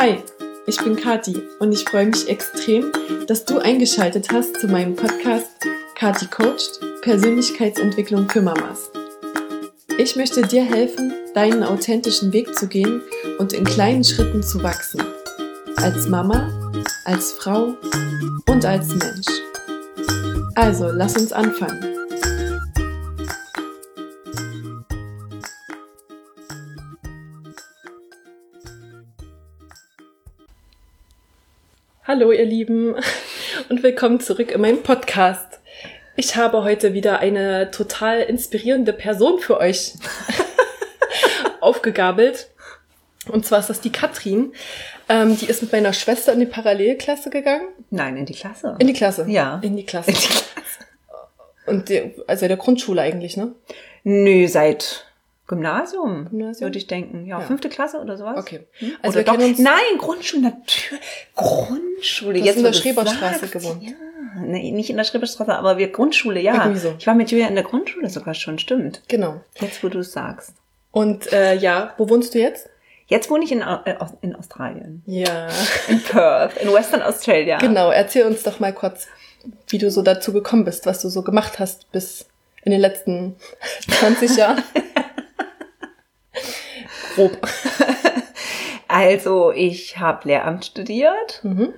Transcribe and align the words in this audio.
Hi, 0.00 0.16
ich 0.66 0.82
bin 0.82 0.96
Kati 0.96 1.42
und 1.58 1.72
ich 1.72 1.84
freue 1.84 2.06
mich 2.06 2.26
extrem, 2.26 2.90
dass 3.26 3.44
du 3.44 3.58
eingeschaltet 3.58 4.28
hast 4.32 4.58
zu 4.58 4.66
meinem 4.66 4.96
Podcast 4.96 5.50
Kati 5.94 6.24
Coached 6.24 6.80
Persönlichkeitsentwicklung 7.02 8.26
für 8.26 8.40
Mamas. 8.40 8.90
Ich 9.98 10.16
möchte 10.16 10.40
dir 10.40 10.64
helfen, 10.64 11.12
deinen 11.34 11.62
authentischen 11.62 12.32
Weg 12.32 12.56
zu 12.58 12.66
gehen 12.66 13.02
und 13.38 13.52
in 13.52 13.64
kleinen 13.64 14.02
Schritten 14.02 14.42
zu 14.42 14.62
wachsen. 14.62 15.02
Als 15.76 16.08
Mama, 16.08 16.48
als 17.04 17.32
Frau 17.32 17.74
und 18.48 18.64
als 18.64 18.88
Mensch. 18.94 19.26
Also, 20.54 20.88
lass 20.90 21.14
uns 21.18 21.30
anfangen. 21.30 21.89
Hallo 32.12 32.32
ihr 32.32 32.44
Lieben 32.44 32.96
und 33.68 33.84
willkommen 33.84 34.18
zurück 34.18 34.50
in 34.50 34.60
meinem 34.60 34.82
Podcast. 34.82 35.60
Ich 36.16 36.34
habe 36.34 36.64
heute 36.64 36.92
wieder 36.92 37.20
eine 37.20 37.70
total 37.70 38.22
inspirierende 38.22 38.92
Person 38.92 39.38
für 39.38 39.60
euch 39.60 39.92
aufgegabelt. 41.60 42.50
Und 43.28 43.46
zwar 43.46 43.60
ist 43.60 43.70
das 43.70 43.80
die 43.80 43.92
Katrin. 43.92 44.54
Ähm, 45.08 45.38
die 45.38 45.46
ist 45.46 45.62
mit 45.62 45.70
meiner 45.70 45.92
Schwester 45.92 46.32
in 46.32 46.40
die 46.40 46.46
Parallelklasse 46.46 47.30
gegangen. 47.30 47.68
Nein, 47.90 48.16
in 48.16 48.26
die 48.26 48.34
Klasse. 48.34 48.74
In 48.80 48.88
die 48.88 48.92
Klasse? 48.92 49.26
Ja. 49.28 49.60
In 49.62 49.76
die 49.76 49.86
Klasse. 49.86 50.10
In 50.10 50.16
die 50.16 50.26
Klasse. 50.26 50.50
Und 51.66 51.88
die, 51.90 52.12
also 52.26 52.48
der 52.48 52.56
Grundschule 52.56 53.02
eigentlich, 53.02 53.36
ne? 53.36 53.54
Nö, 54.02 54.48
seit 54.48 55.06
Gymnasium, 55.50 56.28
Gymnasium? 56.30 56.68
würde 56.68 56.78
ich 56.78 56.86
denken. 56.86 57.26
Ja, 57.26 57.40
ja, 57.40 57.44
fünfte 57.44 57.68
Klasse 57.68 57.98
oder 57.98 58.16
sowas. 58.16 58.38
Okay. 58.38 58.60
Hm? 58.74 58.92
Also 59.02 59.18
oder 59.18 59.32
doch, 59.32 59.38
nein, 59.58 59.98
Grundschule, 59.98 60.42
natürlich. 60.42 61.00
Grundschule. 61.34 62.38
Du 62.38 62.44
Jetzt 62.44 62.58
in 62.58 62.62
der 62.62 62.72
Schreberstraße 62.72 63.48
gewohnt. 63.48 63.82
Ja. 63.82 63.90
Nee, 64.40 64.70
nicht 64.70 64.90
in 64.90 64.96
der 64.96 65.02
Schreberstraße, 65.02 65.52
aber 65.52 65.76
wir 65.76 65.90
Grundschule, 65.90 66.40
ja. 66.40 66.72
So. 66.76 66.94
Ich 66.96 67.06
war 67.08 67.14
mit 67.16 67.32
Julia 67.32 67.48
in 67.48 67.56
der 67.56 67.64
Grundschule 67.64 68.08
sogar 68.08 68.34
schon, 68.34 68.60
stimmt. 68.60 69.02
Genau. 69.08 69.40
Jetzt, 69.58 69.82
wo 69.82 69.88
du 69.88 69.98
es 69.98 70.12
sagst. 70.12 70.54
Und 70.92 71.32
äh, 71.32 71.54
ja, 71.56 71.94
wo 71.98 72.08
wohnst 72.08 72.34
du 72.34 72.38
jetzt? 72.38 72.68
Jetzt 73.08 73.28
wohne 73.28 73.42
ich 73.42 73.50
in, 73.50 73.60
äh, 73.60 73.96
in 74.20 74.36
Australien. 74.36 75.02
Ja. 75.04 75.48
In 75.88 76.00
Perth, 76.00 76.58
in 76.58 76.72
Western 76.72 77.02
Australia. 77.02 77.58
Genau, 77.58 77.90
erzähl 77.90 78.24
uns 78.24 78.44
doch 78.44 78.60
mal 78.60 78.72
kurz, 78.72 79.08
wie 79.66 79.78
du 79.78 79.90
so 79.90 80.02
dazu 80.02 80.32
gekommen 80.32 80.64
bist, 80.64 80.86
was 80.86 81.02
du 81.02 81.08
so 81.08 81.22
gemacht 81.22 81.58
hast 81.58 81.90
bis 81.90 82.26
in 82.62 82.70
den 82.70 82.80
letzten 82.80 83.34
20 83.98 84.36
Jahren. 84.36 84.62
Grob. 87.14 87.38
Also 88.90 89.52
ich 89.52 90.00
habe 90.00 90.26
Lehramt 90.26 90.64
studiert 90.64 91.40
mhm. 91.44 91.72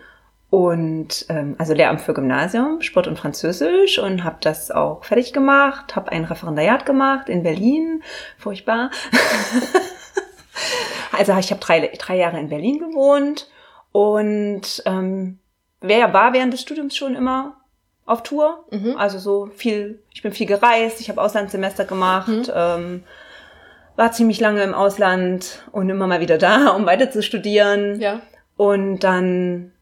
und 0.49 1.27
ähm, 1.29 1.57
also 1.59 1.75
Lehramt 1.75 2.01
für 2.01 2.15
Gymnasium, 2.15 2.81
Sport 2.81 3.07
und 3.07 3.19
Französisch 3.19 3.99
und 3.99 4.25
habe 4.25 4.39
das 4.41 4.71
auch 4.71 5.05
fertig 5.05 5.35
gemacht, 5.35 5.95
habe 5.95 6.11
ein 6.11 6.25
Referendariat 6.25 6.87
gemacht 6.87 7.29
in 7.29 7.43
Berlin, 7.43 8.03
furchtbar. 8.39 8.91
also 11.13 11.37
ich 11.37 11.51
habe 11.51 11.61
drei, 11.61 11.93
drei 11.99 12.17
Jahre 12.17 12.41
in 12.41 12.49
Berlin 12.49 12.79
gewohnt 12.79 13.51
und 13.93 14.83
ähm, 14.87 15.39
wer 15.83 16.15
war 16.15 16.33
während 16.33 16.55
des 16.55 16.63
Studiums 16.63 16.97
schon 16.97 17.15
immer 17.15 17.61
auf 18.07 18.23
Tour, 18.23 18.65
mhm. 18.71 18.97
also 18.97 19.19
so 19.19 19.51
viel, 19.55 20.03
ich 20.15 20.23
bin 20.23 20.33
viel 20.33 20.47
gereist, 20.47 20.99
ich 21.03 21.11
habe 21.11 21.21
Auslandssemester 21.21 21.85
gemacht. 21.85 22.29
Mhm. 22.29 22.45
Ähm, 22.55 23.05
war 23.97 24.13
ziemlich 24.13 24.41
lange 24.41 24.63
im 24.63 24.75
Ausland 24.75 25.63
und 25.73 25.89
immer 25.89 26.07
mal 26.07 26.21
wieder 26.21 26.39
da, 26.39 26.71
um 26.77 26.87
weiter 26.87 27.11
zu 27.11 27.23
studieren. 27.23 28.01
Ja. 28.01 28.21
Und 28.57 29.01
dann 29.01 29.73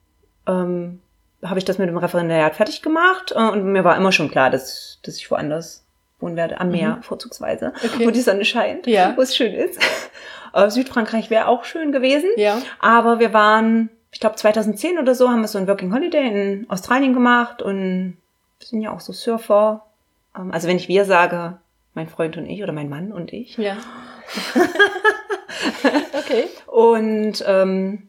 ähm, 0.47 1.00
habe 1.42 1.58
ich 1.58 1.64
das 1.64 1.78
mit 1.78 1.89
dem 1.89 1.97
Referendariat 1.97 2.55
fertig 2.55 2.83
gemacht 2.83 3.32
äh, 3.34 3.43
und 3.43 3.65
mir 3.65 3.84
war 3.84 3.97
immer 3.97 4.12
schon 4.12 4.31
klar, 4.31 4.50
dass, 4.50 4.99
dass 5.03 5.16
ich 5.16 5.31
woanders 5.31 5.84
wohnen 6.19 6.37
werde, 6.37 6.60
am 6.60 6.70
Meer 6.70 6.97
mhm. 6.97 7.03
vorzugsweise, 7.03 7.72
okay. 7.82 8.06
wo 8.06 8.10
die 8.10 8.20
Sonne 8.20 8.44
scheint, 8.44 8.87
ja. 8.87 9.15
wo 9.16 9.22
es 9.22 9.37
schön 9.37 9.54
ist. 9.54 9.81
Äh, 10.53 10.69
Südfrankreich 10.69 11.31
wäre 11.31 11.47
auch 11.47 11.62
schön 11.62 11.93
gewesen, 11.93 12.28
ja. 12.37 12.60
aber 12.81 13.20
wir 13.20 13.32
waren, 13.32 13.88
ich 14.10 14.19
glaube 14.19 14.34
2010 14.34 14.99
oder 14.99 15.15
so, 15.15 15.28
haben 15.28 15.43
wir 15.43 15.47
so 15.47 15.59
ein 15.59 15.69
Working 15.69 15.94
Holiday 15.94 16.26
in 16.26 16.69
Australien 16.69 17.15
gemacht 17.15 17.62
und 17.62 18.16
wir 18.59 18.66
sind 18.66 18.82
ja 18.82 18.91
auch 18.91 18.99
so 18.99 19.12
Surfer. 19.12 19.87
Ähm, 20.37 20.50
also 20.50 20.66
wenn 20.66 20.76
ich 20.76 20.88
wir 20.88 21.04
sage, 21.04 21.59
mein 22.00 22.09
Freund 22.09 22.37
und 22.38 22.47
ich 22.47 22.62
oder 22.62 22.72
mein 22.72 22.88
Mann 22.88 23.12
und 23.12 23.33
ich. 23.33 23.59
Ja. 23.59 23.77
okay. 26.19 26.44
Und, 26.66 27.44
ähm, 27.47 28.09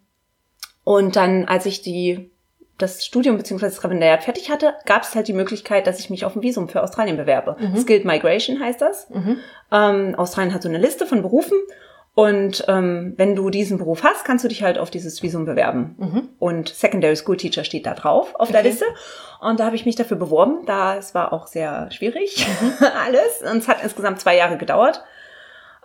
und 0.84 1.16
dann, 1.18 1.46
als 1.46 1.66
ich 1.66 1.82
die 1.82 2.32
das 2.78 3.06
Studium 3.06 3.38
bzw. 3.38 3.66
das 3.66 3.84
Referendariat 3.84 4.24
fertig 4.24 4.50
hatte, 4.50 4.74
gab 4.86 5.04
es 5.04 5.14
halt 5.14 5.28
die 5.28 5.34
Möglichkeit, 5.34 5.86
dass 5.86 6.00
ich 6.00 6.10
mich 6.10 6.26
auf 6.26 6.36
ein 6.36 6.42
Visum 6.42 6.68
für 6.68 6.82
Australien 6.82 7.18
bewerbe. 7.18 7.58
Mhm. 7.60 7.78
Skilled 7.78 8.06
Migration 8.06 8.60
heißt 8.60 8.82
das. 8.82 9.10
Mhm. 9.10 9.38
Ähm, 9.72 10.16
Australien 10.16 10.54
hat 10.54 10.64
so 10.64 10.70
eine 10.70 10.80
Liste 10.80 11.06
von 11.06 11.22
Berufen 11.22 11.58
und 12.14 12.66
ähm, 12.68 13.14
wenn 13.16 13.36
du 13.36 13.50
diesen 13.50 13.78
Beruf 13.78 14.04
hast, 14.04 14.26
kannst 14.26 14.44
du 14.44 14.50
dich 14.50 14.64
halt 14.64 14.78
auf 14.78 14.92
dieses 14.92 15.24
Visum 15.24 15.46
bewerben. 15.46 15.96
Mhm. 15.98 16.30
Und 16.40 16.68
Secondary 16.68 17.16
School 17.16 17.38
Teacher 17.38 17.64
steht 17.64 17.86
da 17.86 17.94
drauf 17.94 18.36
auf 18.36 18.50
okay. 18.50 18.52
der 18.52 18.64
Liste. 18.64 18.86
Und 19.40 19.62
da 19.62 19.66
habe 19.66 19.78
ich 19.78 19.86
mich 19.86 19.96
dafür 19.96 20.18
beworben. 20.18 20.66
Da 20.66 20.98
es 20.98 21.16
war 21.16 21.32
auch 21.32 21.48
sehr 21.48 21.90
schwierig 21.92 22.46
mhm. 22.62 22.86
alles. 23.06 23.42
Und 23.50 23.60
es 23.60 23.68
hat 23.70 23.82
insgesamt 23.82 24.20
zwei 24.20 24.36
Jahre 24.36 24.58
gedauert, 24.58 25.02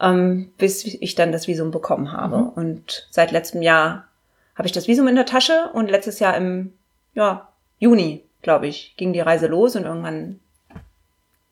ähm, 0.00 0.52
bis 0.58 0.84
ich 0.84 1.14
dann 1.14 1.30
das 1.30 1.46
Visum 1.46 1.70
bekommen 1.70 2.10
habe. 2.10 2.38
Mhm. 2.38 2.48
Und 2.48 3.06
seit 3.10 3.30
letztem 3.30 3.62
Jahr 3.62 4.08
habe 4.56 4.66
ich 4.66 4.72
das 4.72 4.88
Visum 4.88 5.06
in 5.06 5.14
der 5.14 5.26
Tasche 5.26 5.70
und 5.74 5.88
letztes 5.88 6.18
Jahr 6.18 6.36
im 6.36 6.72
ja, 7.14 7.48
Juni, 7.78 8.24
glaube 8.42 8.66
ich, 8.66 8.94
ging 8.96 9.12
die 9.12 9.20
Reise 9.20 9.46
los 9.46 9.76
und 9.76 9.84
irgendwann 9.84 10.40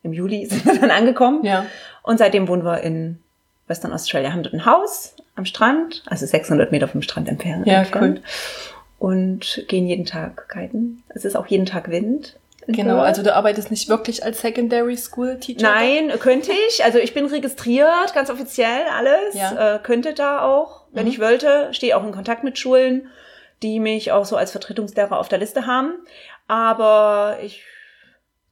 im 0.02 0.12
Juli 0.12 0.46
sind 0.50 0.66
wir 0.66 0.80
dann 0.80 0.90
angekommen. 0.90 1.44
Ja. 1.44 1.64
Und 2.02 2.18
seitdem 2.18 2.48
wohnen 2.48 2.64
wir 2.64 2.80
in 2.80 3.20
Western 3.66 3.92
Australia 3.92 4.32
haben 4.32 4.42
dort 4.42 4.54
ein 4.54 4.66
Haus 4.66 5.16
am 5.36 5.44
Strand, 5.44 6.02
also 6.06 6.26
600 6.26 6.70
Meter 6.70 6.88
vom 6.88 7.02
Strand 7.02 7.28
entfernt. 7.28 7.66
Ja, 7.66 7.84
cool. 7.94 8.20
Und 8.98 9.64
gehen 9.68 9.86
jeden 9.86 10.06
Tag 10.06 10.48
kiten. 10.48 11.02
Es 11.08 11.24
ist 11.24 11.36
auch 11.36 11.46
jeden 11.46 11.66
Tag 11.66 11.90
Wind. 11.90 12.36
Genau, 12.66 13.00
also 13.00 13.22
du 13.22 13.34
arbeitest 13.34 13.70
nicht 13.70 13.88
wirklich 13.88 14.24
als 14.24 14.40
Secondary 14.40 14.96
School 14.96 15.38
Teacher? 15.38 15.62
Nein, 15.62 16.12
könnte 16.18 16.52
ich. 16.68 16.82
Also 16.84 16.98
ich 16.98 17.12
bin 17.12 17.26
registriert, 17.26 18.14
ganz 18.14 18.30
offiziell 18.30 18.84
alles. 18.90 19.34
Ja. 19.34 19.76
Äh, 19.76 19.78
könnte 19.80 20.14
da 20.14 20.42
auch, 20.42 20.82
wenn 20.92 21.04
mhm. 21.04 21.10
ich 21.10 21.20
wollte. 21.20 21.68
Stehe 21.72 21.96
auch 21.96 22.04
in 22.04 22.12
Kontakt 22.12 22.42
mit 22.42 22.58
Schulen, 22.58 23.08
die 23.62 23.80
mich 23.80 24.12
auch 24.12 24.24
so 24.24 24.36
als 24.36 24.50
Vertretungslehrer 24.52 25.18
auf 25.18 25.28
der 25.28 25.38
Liste 25.38 25.66
haben. 25.66 25.92
Aber 26.48 27.38
ich 27.42 27.64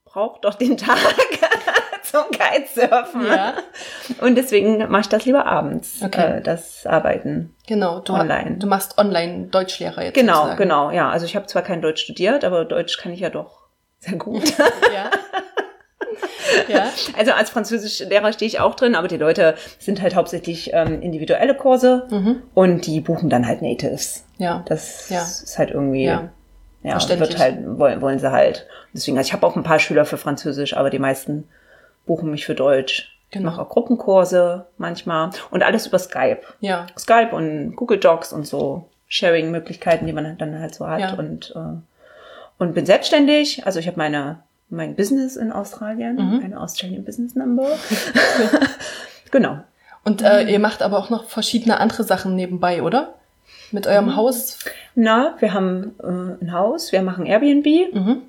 brauche 0.04 0.40
doch 0.42 0.54
den 0.54 0.76
Tag 0.76 0.98
zum 2.10 2.22
Kitesurfen. 2.30 3.26
Ja. 3.26 3.54
Und 4.20 4.36
deswegen 4.36 4.78
mache 4.90 5.02
ich 5.02 5.08
das 5.08 5.24
lieber 5.24 5.46
abends, 5.46 6.00
okay. 6.02 6.38
äh, 6.38 6.40
das 6.40 6.86
Arbeiten. 6.86 7.54
Genau, 7.66 8.00
du, 8.00 8.12
online. 8.12 8.56
du 8.58 8.66
machst 8.66 8.98
online 8.98 9.46
Deutschlehrer 9.46 10.04
jetzt. 10.04 10.14
Genau, 10.14 10.34
sozusagen. 10.34 10.58
genau, 10.58 10.90
ja. 10.90 11.10
Also 11.10 11.26
ich 11.26 11.36
habe 11.36 11.46
zwar 11.46 11.62
kein 11.62 11.82
Deutsch 11.82 12.02
studiert, 12.02 12.44
aber 12.44 12.64
Deutsch 12.64 12.98
kann 12.98 13.12
ich 13.12 13.20
ja 13.20 13.30
doch 13.30 13.62
sehr 14.00 14.16
gut. 14.16 14.58
ja. 14.94 15.10
ja. 16.68 16.90
Also 17.16 17.32
als 17.32 17.50
Französischlehrer 17.50 18.32
stehe 18.32 18.48
ich 18.48 18.60
auch 18.60 18.74
drin, 18.74 18.94
aber 18.94 19.08
die 19.08 19.16
Leute 19.16 19.54
sind 19.78 20.02
halt 20.02 20.14
hauptsächlich 20.14 20.70
ähm, 20.72 21.00
individuelle 21.00 21.54
Kurse 21.54 22.08
mhm. 22.10 22.42
und 22.54 22.86
die 22.86 23.00
buchen 23.00 23.30
dann 23.30 23.46
halt 23.46 23.62
Natives. 23.62 24.24
Ja. 24.38 24.64
Das 24.66 25.08
ja. 25.08 25.22
ist 25.22 25.58
halt 25.58 25.70
irgendwie. 25.70 26.04
Ja. 26.04 26.30
Ja, 26.84 26.98
wird 27.20 27.38
halt, 27.38 27.58
wollen, 27.78 28.00
wollen 28.00 28.18
sie 28.18 28.32
halt. 28.32 28.66
Deswegen, 28.92 29.16
also 29.16 29.28
ich 29.28 29.32
habe 29.32 29.46
auch 29.46 29.54
ein 29.54 29.62
paar 29.62 29.78
Schüler 29.78 30.04
für 30.04 30.16
Französisch, 30.16 30.76
aber 30.76 30.90
die 30.90 30.98
meisten 30.98 31.48
buchen 32.06 32.30
mich 32.30 32.44
für 32.46 32.54
Deutsch. 32.54 33.08
Genau. 33.30 33.50
Ich 33.50 33.56
mache 33.56 33.62
auch 33.62 33.68
Gruppenkurse 33.70 34.66
manchmal 34.76 35.30
und 35.50 35.62
alles 35.62 35.86
über 35.86 35.98
Skype. 35.98 36.40
Ja. 36.60 36.86
Skype 36.98 37.30
und 37.34 37.76
Google 37.76 37.98
Docs 37.98 38.32
und 38.32 38.46
so 38.46 38.88
Sharing-Möglichkeiten, 39.08 40.06
die 40.06 40.12
man 40.12 40.36
dann 40.38 40.58
halt 40.58 40.74
so 40.74 40.86
hat. 40.86 41.00
Ja. 41.00 41.14
Und, 41.14 41.52
äh, 41.56 41.78
und 42.58 42.74
bin 42.74 42.84
selbstständig. 42.86 43.64
Also 43.66 43.78
ich 43.80 43.86
habe 43.86 43.96
meine 43.98 44.40
mein 44.74 44.96
Business 44.96 45.36
in 45.36 45.52
Australien, 45.52 46.16
Mhm. 46.16 46.40
eine 46.44 46.58
Australian 46.60 47.04
Business 47.04 47.34
Number. 47.34 47.66
genau. 49.30 49.58
Und 50.04 50.22
äh, 50.22 50.44
ihr 50.50 50.58
macht 50.58 50.82
aber 50.82 50.98
auch 50.98 51.10
noch 51.10 51.24
verschiedene 51.26 51.78
andere 51.78 52.04
Sachen 52.04 52.34
nebenbei, 52.34 52.82
oder? 52.82 53.14
Mit 53.70 53.86
eurem 53.86 54.06
Mhm. 54.06 54.16
Haus? 54.16 54.58
Na, 54.94 55.36
wir 55.40 55.52
haben 55.54 55.94
äh, 56.02 56.42
ein 56.44 56.52
Haus, 56.52 56.90
wir 56.92 57.02
machen 57.02 57.26
Airbnb 57.26 57.66
Mhm. 57.94 58.22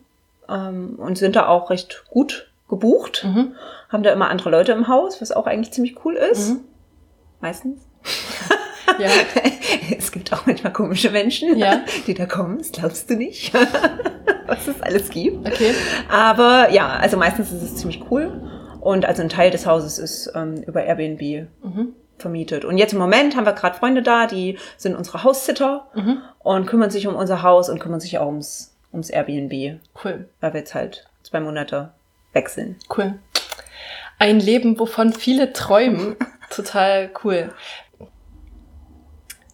ähm, 0.49 0.95
und 0.97 1.17
sind 1.17 1.35
da 1.35 1.47
auch 1.47 1.69
recht 1.69 2.03
gut 2.09 2.47
gebucht. 2.69 3.23
Mhm. 3.25 3.53
Haben 3.89 4.03
da 4.03 4.11
immer 4.11 4.29
andere 4.29 4.49
Leute 4.49 4.71
im 4.71 4.87
Haus, 4.87 5.21
was 5.21 5.31
auch 5.31 5.45
eigentlich 5.47 5.71
ziemlich 5.73 6.03
cool 6.05 6.15
ist. 6.15 6.49
Mhm. 6.51 6.59
Meistens. 7.41 7.81
Ja. 8.99 9.09
Es 9.97 10.11
gibt 10.11 10.31
auch 10.33 10.45
manchmal 10.45 10.71
komische 10.73 11.09
Menschen, 11.09 11.57
Ja. 11.57 11.81
die 12.07 12.13
da 12.13 12.25
kommen. 12.25 12.57
Das 12.59 12.71
glaubst 12.71 13.09
du 13.09 13.15
nicht, 13.15 13.51
was 14.45 14.67
es 14.67 14.81
alles 14.81 15.09
gibt. 15.09 15.47
Okay. 15.47 15.73
Aber 16.11 16.69
ja, 16.69 16.89
also 16.89 17.17
meistens 17.17 17.51
ist 17.51 17.63
es 17.63 17.75
ziemlich 17.77 18.03
cool. 18.11 18.41
Und 18.81 19.05
also 19.05 19.21
ein 19.23 19.29
Teil 19.29 19.49
des 19.51 19.65
Hauses 19.65 19.97
ist 19.97 20.31
ähm, 20.35 20.61
über 20.67 20.83
Airbnb 20.83 21.47
Mhm. 21.63 21.95
vermietet. 22.19 22.65
Und 22.65 22.77
jetzt 22.77 22.93
im 22.93 22.99
Moment 22.99 23.35
haben 23.35 23.45
wir 23.45 23.53
gerade 23.53 23.77
Freunde 23.77 24.03
da, 24.03 24.27
die 24.27 24.57
sind 24.77 24.95
unsere 24.95 25.23
Haussitter 25.23 25.87
mhm. 25.95 26.17
und 26.39 26.65
kümmern 26.67 26.91
sich 26.91 27.07
um 27.07 27.15
unser 27.15 27.41
Haus 27.41 27.69
und 27.69 27.79
kümmern 27.79 27.99
sich 28.01 28.19
auch 28.19 28.27
ums, 28.27 28.75
ums 28.91 29.09
Airbnb. 29.09 29.79
Cool. 30.03 30.27
Weil 30.41 30.53
wir 30.53 30.59
jetzt 30.59 30.75
halt 30.75 31.07
zwei 31.23 31.39
Monate 31.39 31.93
wechseln. 32.33 32.77
Cool. 32.95 33.19
Ein 34.19 34.39
Leben, 34.39 34.79
wovon 34.79 35.13
viele 35.13 35.53
träumen. 35.53 36.15
Total 36.49 37.09
cool. 37.23 37.53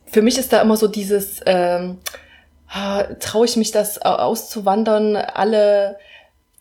Für 0.07 0.21
mich 0.21 0.37
ist 0.37 0.51
da 0.51 0.61
immer 0.61 0.75
so 0.75 0.87
dieses, 0.87 1.39
ähm, 1.45 1.99
traue 3.19 3.45
ich 3.45 3.55
mich 3.57 3.71
das 3.71 4.01
auszuwandern, 4.01 5.15
alle 5.15 5.97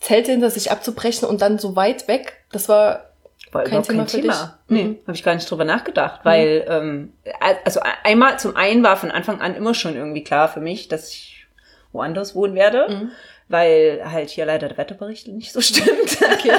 Zelte 0.01 0.31
hinter 0.31 0.51
sich 0.51 0.71
abzubrechen 0.71 1.29
und 1.29 1.43
dann 1.43 1.59
so 1.59 1.77
weit 1.77 2.09
weg. 2.09 2.45
Das 2.53 2.69
war 2.69 3.09
war 3.53 3.65
kein 3.65 3.83
Thema 3.83 4.05
kein 4.05 4.21
Thema. 4.21 4.59
Nee, 4.69 4.85
mhm. 4.85 4.99
habe 5.07 5.17
ich 5.17 5.23
gar 5.23 5.35
nicht 5.35 5.51
drüber 5.51 5.65
nachgedacht, 5.65 6.21
weil 6.25 6.61
mhm. 6.61 7.13
ähm, 7.31 7.53
also 7.65 7.81
einmal 8.05 8.39
zum 8.39 8.57
einen 8.57 8.83
war 8.83 8.97
von 8.97 9.11
Anfang 9.11 9.41
an 9.41 9.55
immer 9.55 9.75
schon 9.75 9.97
irgendwie 9.97 10.25
klar 10.25 10.49
für 10.49 10.61
mich, 10.61 10.89
dass 10.89 11.11
ich 11.11 11.47
woanders 11.93 12.35
wohnen 12.35 12.55
werde, 12.55 12.87
mhm. 12.89 13.11
Weil 13.49 14.03
halt 14.05 14.31
hier 14.31 14.47
leider 14.47 14.69
der 14.69 14.79
Wetterbericht 14.79 15.29
nicht 15.29 15.53
so 15.53 15.61
stimmt. 15.63 16.19
Okay. 16.33 16.53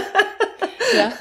ja. 0.98 1.12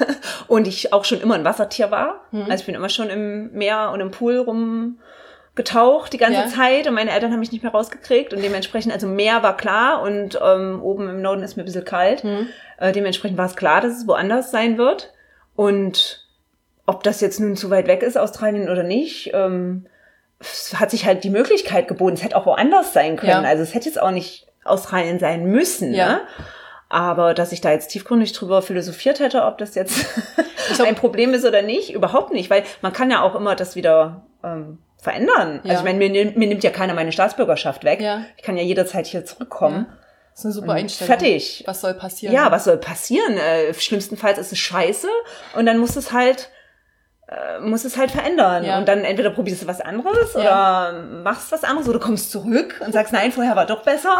Und 0.47 0.67
ich 0.67 0.93
auch 0.93 1.05
schon 1.05 1.21
immer 1.21 1.35
ein 1.35 1.45
Wassertier 1.45 1.91
war. 1.91 2.25
Mhm. 2.31 2.43
Also 2.43 2.55
ich 2.55 2.65
bin 2.65 2.75
immer 2.75 2.89
schon 2.89 3.09
im 3.09 3.51
Meer 3.51 3.91
und 3.93 4.01
im 4.01 4.11
Pool 4.11 4.37
rumgetaucht 4.37 6.11
die 6.11 6.17
ganze 6.17 6.41
ja. 6.41 6.47
Zeit 6.47 6.87
und 6.87 6.95
meine 6.95 7.11
Eltern 7.11 7.31
haben 7.31 7.39
mich 7.39 7.51
nicht 7.51 7.63
mehr 7.63 7.71
rausgekriegt 7.71 8.33
und 8.33 8.43
dementsprechend, 8.43 8.93
also 8.93 9.07
Meer 9.07 9.43
war 9.43 9.57
klar 9.57 10.01
und 10.01 10.39
ähm, 10.43 10.81
oben 10.81 11.07
im 11.07 11.21
Norden 11.21 11.43
ist 11.43 11.55
mir 11.55 11.63
ein 11.63 11.67
bisschen 11.67 11.85
kalt. 11.85 12.23
Mhm. 12.23 12.47
Äh, 12.77 12.91
dementsprechend 12.91 13.37
war 13.37 13.45
es 13.45 13.55
klar, 13.55 13.81
dass 13.81 13.97
es 13.97 14.07
woanders 14.07 14.51
sein 14.51 14.77
wird. 14.77 15.13
Und 15.55 16.25
ob 16.85 17.03
das 17.03 17.21
jetzt 17.21 17.39
nun 17.39 17.55
zu 17.55 17.69
weit 17.69 17.87
weg 17.87 18.01
ist, 18.01 18.17
Australien 18.17 18.69
oder 18.69 18.83
nicht, 18.83 19.31
ähm, 19.33 19.85
hat 20.73 20.89
sich 20.89 21.05
halt 21.05 21.23
die 21.23 21.29
Möglichkeit 21.29 21.87
geboten. 21.87 22.15
Es 22.15 22.23
hätte 22.23 22.37
auch 22.37 22.45
woanders 22.45 22.93
sein 22.93 23.17
können. 23.17 23.43
Ja. 23.43 23.49
Also 23.49 23.61
es 23.61 23.75
hätte 23.75 23.85
jetzt 23.85 24.01
auch 24.01 24.11
nicht 24.11 24.48
Australien 24.69 25.19
sein 25.19 25.45
müssen. 25.45 25.93
Ja. 25.93 26.07
Ne? 26.07 26.21
Aber 26.89 27.35
dass 27.35 27.51
ich 27.51 27.61
da 27.61 27.71
jetzt 27.71 27.89
tiefgründig 27.89 28.33
drüber 28.33 28.61
philosophiert 28.61 29.19
hätte, 29.19 29.43
ob 29.43 29.59
das 29.59 29.75
jetzt 29.75 30.05
glaub, 30.75 30.87
ein 30.87 30.95
Problem 30.95 31.33
ist 31.33 31.45
oder 31.45 31.61
nicht, 31.61 31.93
überhaupt 31.93 32.33
nicht. 32.33 32.49
Weil 32.49 32.63
man 32.81 32.93
kann 32.93 33.11
ja 33.11 33.21
auch 33.21 33.35
immer 33.35 33.55
das 33.55 33.75
wieder 33.75 34.23
ähm, 34.43 34.79
verändern. 34.97 35.61
Ja. 35.63 35.71
Also 35.71 35.85
ich 35.85 35.93
meine, 35.93 35.99
mir, 35.99 36.31
mir 36.31 36.47
nimmt 36.47 36.63
ja 36.63 36.71
keiner 36.71 36.95
meine 36.95 37.11
Staatsbürgerschaft 37.11 37.83
weg. 37.83 38.01
Ja. 38.01 38.23
Ich 38.37 38.43
kann 38.43 38.57
ja 38.57 38.63
jederzeit 38.63 39.05
hier 39.05 39.23
zurückkommen. 39.23 39.85
Ja. 39.87 39.97
Das 40.31 40.39
ist 40.39 40.45
eine 40.45 40.53
super 40.53 40.73
Einstellung. 40.73 41.07
Fertig. 41.07 41.63
Was 41.67 41.81
soll 41.81 41.93
passieren? 41.93 42.33
Ja, 42.33 42.49
was 42.49 42.63
soll 42.63 42.77
passieren? 42.77 43.37
Äh, 43.37 43.73
schlimmstenfalls 43.73 44.37
ist 44.37 44.51
es 44.51 44.57
scheiße 44.57 45.07
und 45.55 45.65
dann 45.65 45.77
muss 45.77 45.95
es 45.95 46.11
halt 46.11 46.49
muss 47.61 47.85
es 47.85 47.97
halt 47.97 48.11
verändern. 48.11 48.63
Ja. 48.63 48.77
Und 48.79 48.87
dann 48.87 49.03
entweder 49.03 49.29
probierst 49.29 49.63
du 49.63 49.67
was 49.67 49.81
anderes 49.81 50.33
ja. 50.33 50.39
oder 50.41 51.03
machst 51.23 51.51
was 51.51 51.63
anderes 51.63 51.87
oder 51.87 51.99
kommst 51.99 52.31
zurück 52.31 52.81
und 52.83 52.91
sagst, 52.91 53.13
nein, 53.13 53.31
vorher 53.31 53.55
war 53.55 53.65
doch 53.65 53.83
besser. 53.83 54.19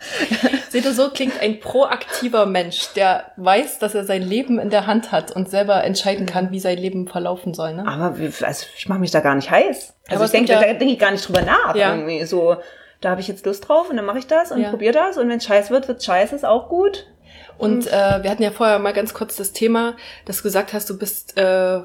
Seht 0.70 0.84
ihr, 0.84 0.92
so 0.92 1.10
klingt 1.10 1.40
ein 1.42 1.60
proaktiver 1.60 2.46
Mensch, 2.46 2.92
der 2.94 3.32
weiß, 3.36 3.78
dass 3.78 3.94
er 3.94 4.04
sein 4.04 4.22
Leben 4.22 4.58
in 4.58 4.70
der 4.70 4.86
Hand 4.86 5.12
hat 5.12 5.30
und 5.30 5.50
selber 5.50 5.84
entscheiden 5.84 6.26
kann, 6.26 6.50
wie 6.50 6.60
sein 6.60 6.78
Leben 6.78 7.06
verlaufen 7.06 7.52
soll. 7.52 7.74
Ne? 7.74 7.86
Aber 7.86 8.16
also 8.46 8.66
ich 8.76 8.88
mache 8.88 9.00
mich 9.00 9.10
da 9.10 9.20
gar 9.20 9.34
nicht 9.34 9.50
heiß. 9.50 9.94
Also 10.08 10.16
Aber 10.16 10.24
ich 10.24 10.30
denke, 10.30 10.52
ja, 10.52 10.60
da 10.60 10.66
denke 10.66 10.94
ich 10.94 10.98
gar 10.98 11.10
nicht 11.10 11.28
drüber 11.28 11.42
nach. 11.42 11.74
Ja. 11.74 11.94
Irgendwie 11.94 12.24
so 12.24 12.56
da 13.02 13.10
habe 13.10 13.20
ich 13.20 13.28
jetzt 13.28 13.44
Lust 13.44 13.68
drauf 13.68 13.90
und 13.90 13.96
dann 13.96 14.06
mache 14.06 14.18
ich 14.18 14.28
das 14.28 14.52
und 14.52 14.62
probiere 14.70 14.92
das 14.92 15.18
und 15.18 15.28
wenn 15.28 15.38
es 15.38 15.44
scheiß 15.44 15.70
wird, 15.70 15.88
wird 15.88 16.02
scheiß, 16.02 16.32
ist 16.32 16.44
auch 16.44 16.68
gut. 16.68 17.06
Und 17.58 17.86
äh, 17.86 18.22
wir 18.22 18.30
hatten 18.30 18.42
ja 18.42 18.50
vorher 18.50 18.78
mal 18.78 18.92
ganz 18.92 19.12
kurz 19.12 19.36
das 19.36 19.52
Thema, 19.52 19.96
dass 20.24 20.38
du 20.38 20.44
gesagt 20.44 20.72
hast, 20.72 20.88
du 20.88 20.98
bist 20.98 21.36
äh, 21.36 21.80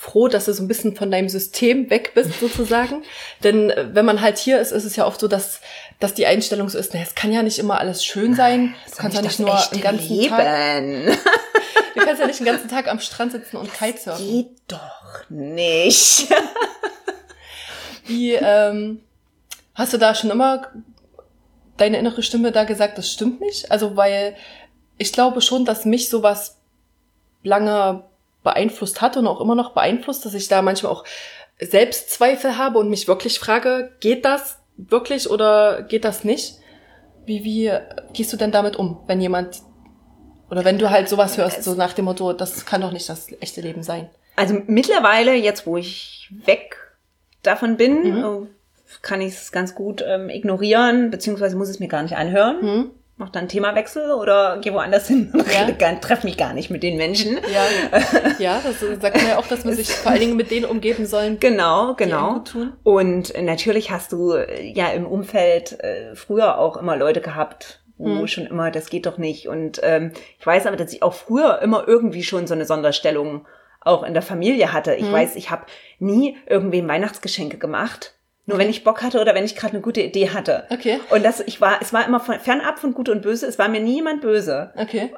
froh, 0.00 0.28
dass 0.28 0.46
du 0.46 0.54
so 0.54 0.62
ein 0.62 0.68
bisschen 0.68 0.96
von 0.96 1.10
deinem 1.10 1.28
System 1.28 1.90
weg 1.90 2.12
bist 2.14 2.40
sozusagen. 2.40 3.02
Denn 3.44 3.70
äh, 3.70 3.88
wenn 3.92 4.06
man 4.06 4.20
halt 4.20 4.38
hier 4.38 4.60
ist, 4.60 4.72
ist 4.72 4.84
es 4.84 4.96
ja 4.96 5.06
oft 5.06 5.20
so, 5.20 5.28
dass, 5.28 5.60
dass 5.98 6.14
die 6.14 6.26
Einstellung 6.26 6.68
so 6.68 6.78
ist, 6.78 6.94
na, 6.94 7.00
es 7.00 7.14
kann 7.14 7.32
ja 7.32 7.42
nicht 7.42 7.58
immer 7.58 7.78
alles 7.78 8.04
schön 8.04 8.34
sein. 8.34 8.74
Du 8.90 8.96
kannst 8.96 9.16
ja 9.16 9.22
nicht 9.22 9.38
nur 9.38 9.72
einen 9.72 9.80
ganzen 9.80 10.16
Leben. 10.16 10.28
Tag. 10.28 11.18
Du 11.92 12.06
kannst 12.06 12.20
ja 12.20 12.26
nicht 12.28 12.38
den 12.38 12.46
ganzen 12.46 12.68
Tag 12.70 12.86
am 12.86 13.00
Strand 13.00 13.32
sitzen 13.32 13.56
und 13.56 13.74
Kitesurfen. 13.74 14.24
Geht 14.24 14.62
doch 14.68 15.28
nicht. 15.28 16.28
Wie, 18.06 18.32
ähm, 18.34 19.00
Hast 19.80 19.94
du 19.94 19.98
da 19.98 20.14
schon 20.14 20.30
immer 20.30 20.68
deine 21.78 21.98
innere 21.98 22.22
Stimme 22.22 22.52
da 22.52 22.64
gesagt, 22.64 22.98
das 22.98 23.10
stimmt 23.10 23.40
nicht? 23.40 23.70
Also, 23.70 23.96
weil 23.96 24.36
ich 24.98 25.10
glaube 25.10 25.40
schon, 25.40 25.64
dass 25.64 25.86
mich 25.86 26.10
sowas 26.10 26.58
lange 27.42 28.04
beeinflusst 28.42 29.00
hat 29.00 29.16
und 29.16 29.26
auch 29.26 29.40
immer 29.40 29.54
noch 29.54 29.72
beeinflusst, 29.72 30.24
dass 30.24 30.34
ich 30.34 30.48
da 30.48 30.62
manchmal 30.62 30.92
auch 30.92 31.04
Selbstzweifel 31.60 32.56
habe 32.56 32.78
und 32.78 32.88
mich 32.88 33.08
wirklich 33.08 33.38
frage, 33.38 33.92
geht 34.00 34.24
das 34.24 34.58
wirklich 34.76 35.30
oder 35.30 35.82
geht 35.82 36.04
das 36.04 36.24
nicht? 36.24 36.54
Wie, 37.26 37.44
wie 37.44 37.72
gehst 38.12 38.32
du 38.32 38.36
denn 38.36 38.50
damit 38.50 38.76
um, 38.76 39.00
wenn 39.06 39.20
jemand 39.20 39.60
oder 40.50 40.64
wenn 40.64 40.78
du 40.78 40.90
halt 40.90 41.08
sowas 41.08 41.36
hörst, 41.36 41.62
so 41.62 41.74
nach 41.74 41.92
dem 41.92 42.06
Motto, 42.06 42.32
das 42.32 42.66
kann 42.66 42.80
doch 42.80 42.92
nicht 42.92 43.08
das 43.08 43.30
echte 43.40 43.60
Leben 43.60 43.82
sein? 43.82 44.08
Also 44.36 44.60
mittlerweile, 44.66 45.34
jetzt 45.34 45.66
wo 45.66 45.76
ich 45.76 46.32
weg 46.44 46.76
davon 47.42 47.76
bin, 47.76 48.02
mhm 48.02 48.48
kann 49.02 49.20
ich 49.20 49.34
es 49.34 49.52
ganz 49.52 49.74
gut 49.74 50.04
ähm, 50.06 50.28
ignorieren, 50.28 51.10
beziehungsweise 51.10 51.56
muss 51.56 51.68
es 51.68 51.80
mir 51.80 51.88
gar 51.88 52.02
nicht 52.02 52.16
anhören. 52.16 52.60
Hm. 52.60 52.90
Mach 53.20 53.28
dann 53.28 53.48
Themawechsel 53.48 54.12
oder 54.12 54.60
geh 54.62 54.72
woanders 54.72 55.06
hin 55.06 55.30
und 55.34 55.44
ja. 55.52 55.94
treffe 55.96 56.26
mich 56.26 56.38
gar 56.38 56.54
nicht 56.54 56.70
mit 56.70 56.82
den 56.82 56.96
Menschen. 56.96 57.38
Ja, 57.52 57.98
ja 58.38 58.62
das 58.64 58.80
sagt 58.80 59.14
man 59.14 59.28
ja 59.28 59.36
auch, 59.36 59.46
dass 59.46 59.66
man 59.66 59.74
sich 59.74 59.90
vor 59.90 60.12
allen 60.12 60.20
Dingen 60.20 60.36
mit 60.36 60.50
denen 60.50 60.64
umgeben 60.64 61.04
soll. 61.04 61.36
Genau, 61.38 61.92
genau. 61.96 62.42
Und 62.82 63.34
natürlich 63.38 63.90
hast 63.90 64.12
du 64.12 64.32
äh, 64.32 64.72
ja 64.72 64.88
im 64.88 65.04
Umfeld 65.04 65.78
äh, 65.80 66.14
früher 66.14 66.56
auch 66.56 66.78
immer 66.78 66.96
Leute 66.96 67.20
gehabt, 67.20 67.82
wo 67.98 68.20
hm. 68.20 68.26
schon 68.26 68.46
immer, 68.46 68.70
das 68.70 68.88
geht 68.88 69.04
doch 69.04 69.18
nicht. 69.18 69.48
Und 69.48 69.80
ähm, 69.82 70.12
ich 70.38 70.46
weiß 70.46 70.64
aber, 70.64 70.78
dass 70.78 70.90
ich 70.90 71.02
auch 71.02 71.12
früher 71.12 71.60
immer 71.60 71.86
irgendwie 71.86 72.22
schon 72.22 72.46
so 72.46 72.54
eine 72.54 72.64
Sonderstellung 72.64 73.46
auch 73.82 74.02
in 74.02 74.14
der 74.14 74.22
Familie 74.22 74.72
hatte. 74.72 74.94
Ich 74.94 75.04
hm. 75.04 75.12
weiß, 75.12 75.36
ich 75.36 75.50
habe 75.50 75.66
nie 75.98 76.38
irgendwem 76.46 76.88
Weihnachtsgeschenke 76.88 77.58
gemacht 77.58 78.14
nur 78.50 78.58
wenn 78.58 78.68
ich 78.68 78.84
Bock 78.84 79.02
hatte 79.02 79.20
oder 79.20 79.34
wenn 79.34 79.44
ich 79.44 79.56
gerade 79.56 79.72
eine 79.72 79.82
gute 79.82 80.02
Idee 80.02 80.30
hatte. 80.30 80.64
Okay. 80.70 81.00
Und 81.10 81.24
das, 81.24 81.40
ich 81.40 81.60
war, 81.60 81.78
es 81.80 81.92
war 81.92 82.06
immer 82.06 82.20
von, 82.20 82.38
fernab 82.38 82.78
von 82.78 82.92
Gut 82.92 83.08
und 83.08 83.22
Böse. 83.22 83.46
Es 83.46 83.58
war 83.58 83.68
mir 83.68 83.80
niemand 83.80 84.20
böse. 84.20 84.70
Okay. 84.76 85.12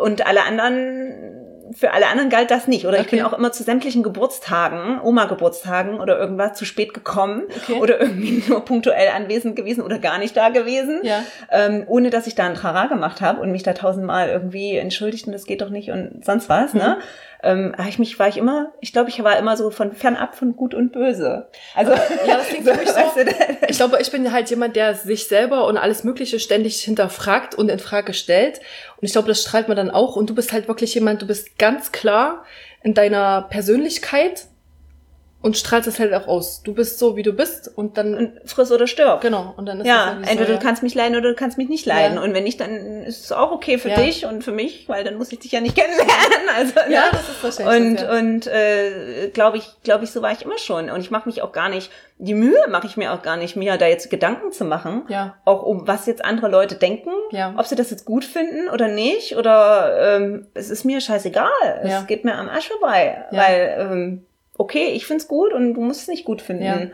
Und 0.00 0.26
alle 0.26 0.42
anderen 0.44 1.42
für 1.74 1.92
alle 1.92 2.08
anderen 2.08 2.30
galt 2.30 2.50
das 2.50 2.68
nicht. 2.68 2.86
Oder 2.86 2.98
okay. 2.98 3.04
ich 3.04 3.10
bin 3.10 3.22
auch 3.22 3.32
immer 3.32 3.52
zu 3.52 3.62
sämtlichen 3.62 4.02
Geburtstagen, 4.02 5.00
Oma-Geburtstagen 5.00 6.00
oder 6.00 6.18
irgendwas 6.18 6.54
zu 6.54 6.64
spät 6.64 6.94
gekommen 6.94 7.44
okay. 7.56 7.80
oder 7.80 8.00
irgendwie 8.00 8.42
nur 8.48 8.64
punktuell 8.64 9.08
anwesend 9.08 9.56
gewesen 9.56 9.82
oder 9.82 9.98
gar 9.98 10.18
nicht 10.18 10.36
da 10.36 10.50
gewesen, 10.50 11.00
ja. 11.02 11.22
ähm, 11.50 11.84
ohne 11.86 12.10
dass 12.10 12.26
ich 12.26 12.34
da 12.34 12.44
ein 12.44 12.54
Trara 12.54 12.86
gemacht 12.86 13.20
habe 13.20 13.40
und 13.40 13.52
mich 13.52 13.62
da 13.62 13.72
tausendmal 13.72 14.28
irgendwie 14.28 14.76
entschuldigt 14.76 15.26
und 15.26 15.32
das 15.32 15.44
geht 15.44 15.62
doch 15.62 15.70
nicht 15.70 15.90
und 15.90 16.24
sonst 16.24 16.48
was. 16.48 16.74
Ne? 16.74 16.82
Mhm. 16.82 16.88
Ne? 16.88 16.98
Ähm, 17.42 17.74
ich 17.88 17.98
mich, 17.98 18.18
war 18.18 18.28
ich 18.28 18.36
immer, 18.36 18.72
ich 18.80 18.92
glaube, 18.92 19.10
ich 19.10 19.22
war 19.22 19.38
immer 19.38 19.56
so 19.56 19.70
von 19.70 19.92
fernab 19.92 20.36
von 20.36 20.54
Gut 20.56 20.74
und 20.74 20.92
Böse. 20.92 21.48
Also, 21.74 21.92
ja, 21.92 22.36
das 22.36 22.48
klingt 22.48 22.64
für 22.68 22.76
mich 22.76 22.88
so. 22.88 23.00
Ich 23.68 23.76
glaube, 23.76 23.98
ich 24.00 24.10
bin 24.10 24.32
halt 24.32 24.48
jemand, 24.50 24.76
der 24.76 24.94
sich 24.94 25.26
selber 25.26 25.66
und 25.66 25.76
alles 25.76 26.04
Mögliche 26.04 26.38
ständig 26.38 26.80
hinterfragt 26.82 27.54
und 27.54 27.68
in 27.68 27.78
Frage 27.78 28.14
stellt. 28.14 28.60
Und 28.96 29.06
ich 29.06 29.12
glaube, 29.12 29.28
das 29.28 29.42
strahlt 29.42 29.68
man 29.68 29.76
dann 29.76 29.90
auch. 29.90 30.14
Und 30.16 30.30
du 30.30 30.34
bist 30.34 30.52
halt 30.52 30.68
wirklich 30.68 30.94
jemand, 30.94 31.22
du 31.22 31.26
bist 31.26 31.58
ganz 31.58 31.90
klar 31.90 32.44
in 32.82 32.94
deiner 32.94 33.42
Persönlichkeit 33.42 34.46
und 35.42 35.56
strahlst 35.56 35.88
es 35.88 35.98
halt 35.98 36.14
auch 36.14 36.28
aus. 36.28 36.62
Du 36.62 36.72
bist 36.72 37.00
so, 37.00 37.16
wie 37.16 37.24
du 37.24 37.32
bist 37.32 37.70
und 37.74 37.98
dann 37.98 38.14
und 38.14 38.32
friss 38.44 38.70
oder 38.70 38.86
stirb. 38.86 39.20
Genau. 39.20 39.52
Und 39.56 39.66
dann 39.66 39.80
ist 39.80 39.86
ja, 39.86 40.16
das 40.20 40.30
entweder 40.30 40.54
du 40.54 40.58
kannst 40.60 40.84
mich 40.84 40.94
leiden 40.94 41.16
oder 41.16 41.30
du 41.30 41.34
kannst 41.34 41.58
mich 41.58 41.68
nicht 41.68 41.84
leiden. 41.84 42.16
Ja. 42.16 42.22
Und 42.22 42.32
wenn 42.32 42.44
nicht, 42.44 42.60
dann 42.60 43.02
ist 43.02 43.24
es 43.24 43.32
auch 43.32 43.50
okay 43.50 43.76
für 43.76 43.88
ja. 43.88 43.96
dich 43.96 44.24
und 44.24 44.44
für 44.44 44.52
mich, 44.52 44.88
weil 44.88 45.02
dann 45.02 45.16
muss 45.16 45.32
ich 45.32 45.40
dich 45.40 45.50
ja 45.50 45.60
nicht 45.60 45.76
kennenlernen. 45.76 46.48
Also, 46.56 46.74
ne? 46.88 46.94
ja, 46.94 47.04
das 47.10 47.28
ist 47.28 47.42
wahrscheinlich. 47.42 47.90
Und 47.90 48.00
ja. 48.00 48.18
und 48.18 48.46
äh, 48.46 49.30
glaube 49.34 49.56
ich, 49.56 49.68
glaube 49.82 50.04
ich, 50.04 50.12
so 50.12 50.22
war 50.22 50.30
ich 50.30 50.42
immer 50.42 50.58
schon. 50.58 50.90
Und 50.90 51.00
ich 51.00 51.10
mache 51.10 51.28
mich 51.28 51.42
auch 51.42 51.52
gar 51.52 51.68
nicht. 51.68 51.90
Die 52.18 52.34
Mühe 52.34 52.68
mache 52.68 52.86
ich 52.86 52.96
mir 52.96 53.12
auch 53.12 53.22
gar 53.22 53.36
nicht, 53.36 53.56
mir 53.56 53.76
da 53.78 53.86
jetzt 53.86 54.10
Gedanken 54.10 54.52
zu 54.52 54.64
machen. 54.64 55.02
Ja. 55.08 55.34
Auch 55.44 55.64
um 55.64 55.88
was 55.88 56.06
jetzt 56.06 56.24
andere 56.24 56.48
Leute 56.48 56.76
denken. 56.76 57.10
Ja. 57.32 57.54
Ob 57.56 57.66
sie 57.66 57.74
das 57.74 57.90
jetzt 57.90 58.04
gut 58.04 58.24
finden 58.24 58.68
oder 58.68 58.86
nicht. 58.86 59.36
Oder 59.36 60.16
ähm, 60.16 60.46
es 60.54 60.70
ist 60.70 60.84
mir 60.84 61.00
scheißegal. 61.00 61.50
Ja. 61.84 61.98
Es 61.98 62.06
geht 62.06 62.24
mir 62.24 62.36
am 62.36 62.48
Arsch 62.48 62.68
vorbei. 62.68 63.24
Ja. 63.32 63.38
Weil 63.42 63.76
ähm, 63.78 64.26
okay, 64.58 64.88
ich 64.92 65.06
find's 65.06 65.28
gut 65.28 65.52
und 65.52 65.74
du 65.74 65.80
musst 65.80 66.02
es 66.02 66.08
nicht 66.08 66.24
gut 66.24 66.42
finden. 66.42 66.64
Ja. 66.64 66.86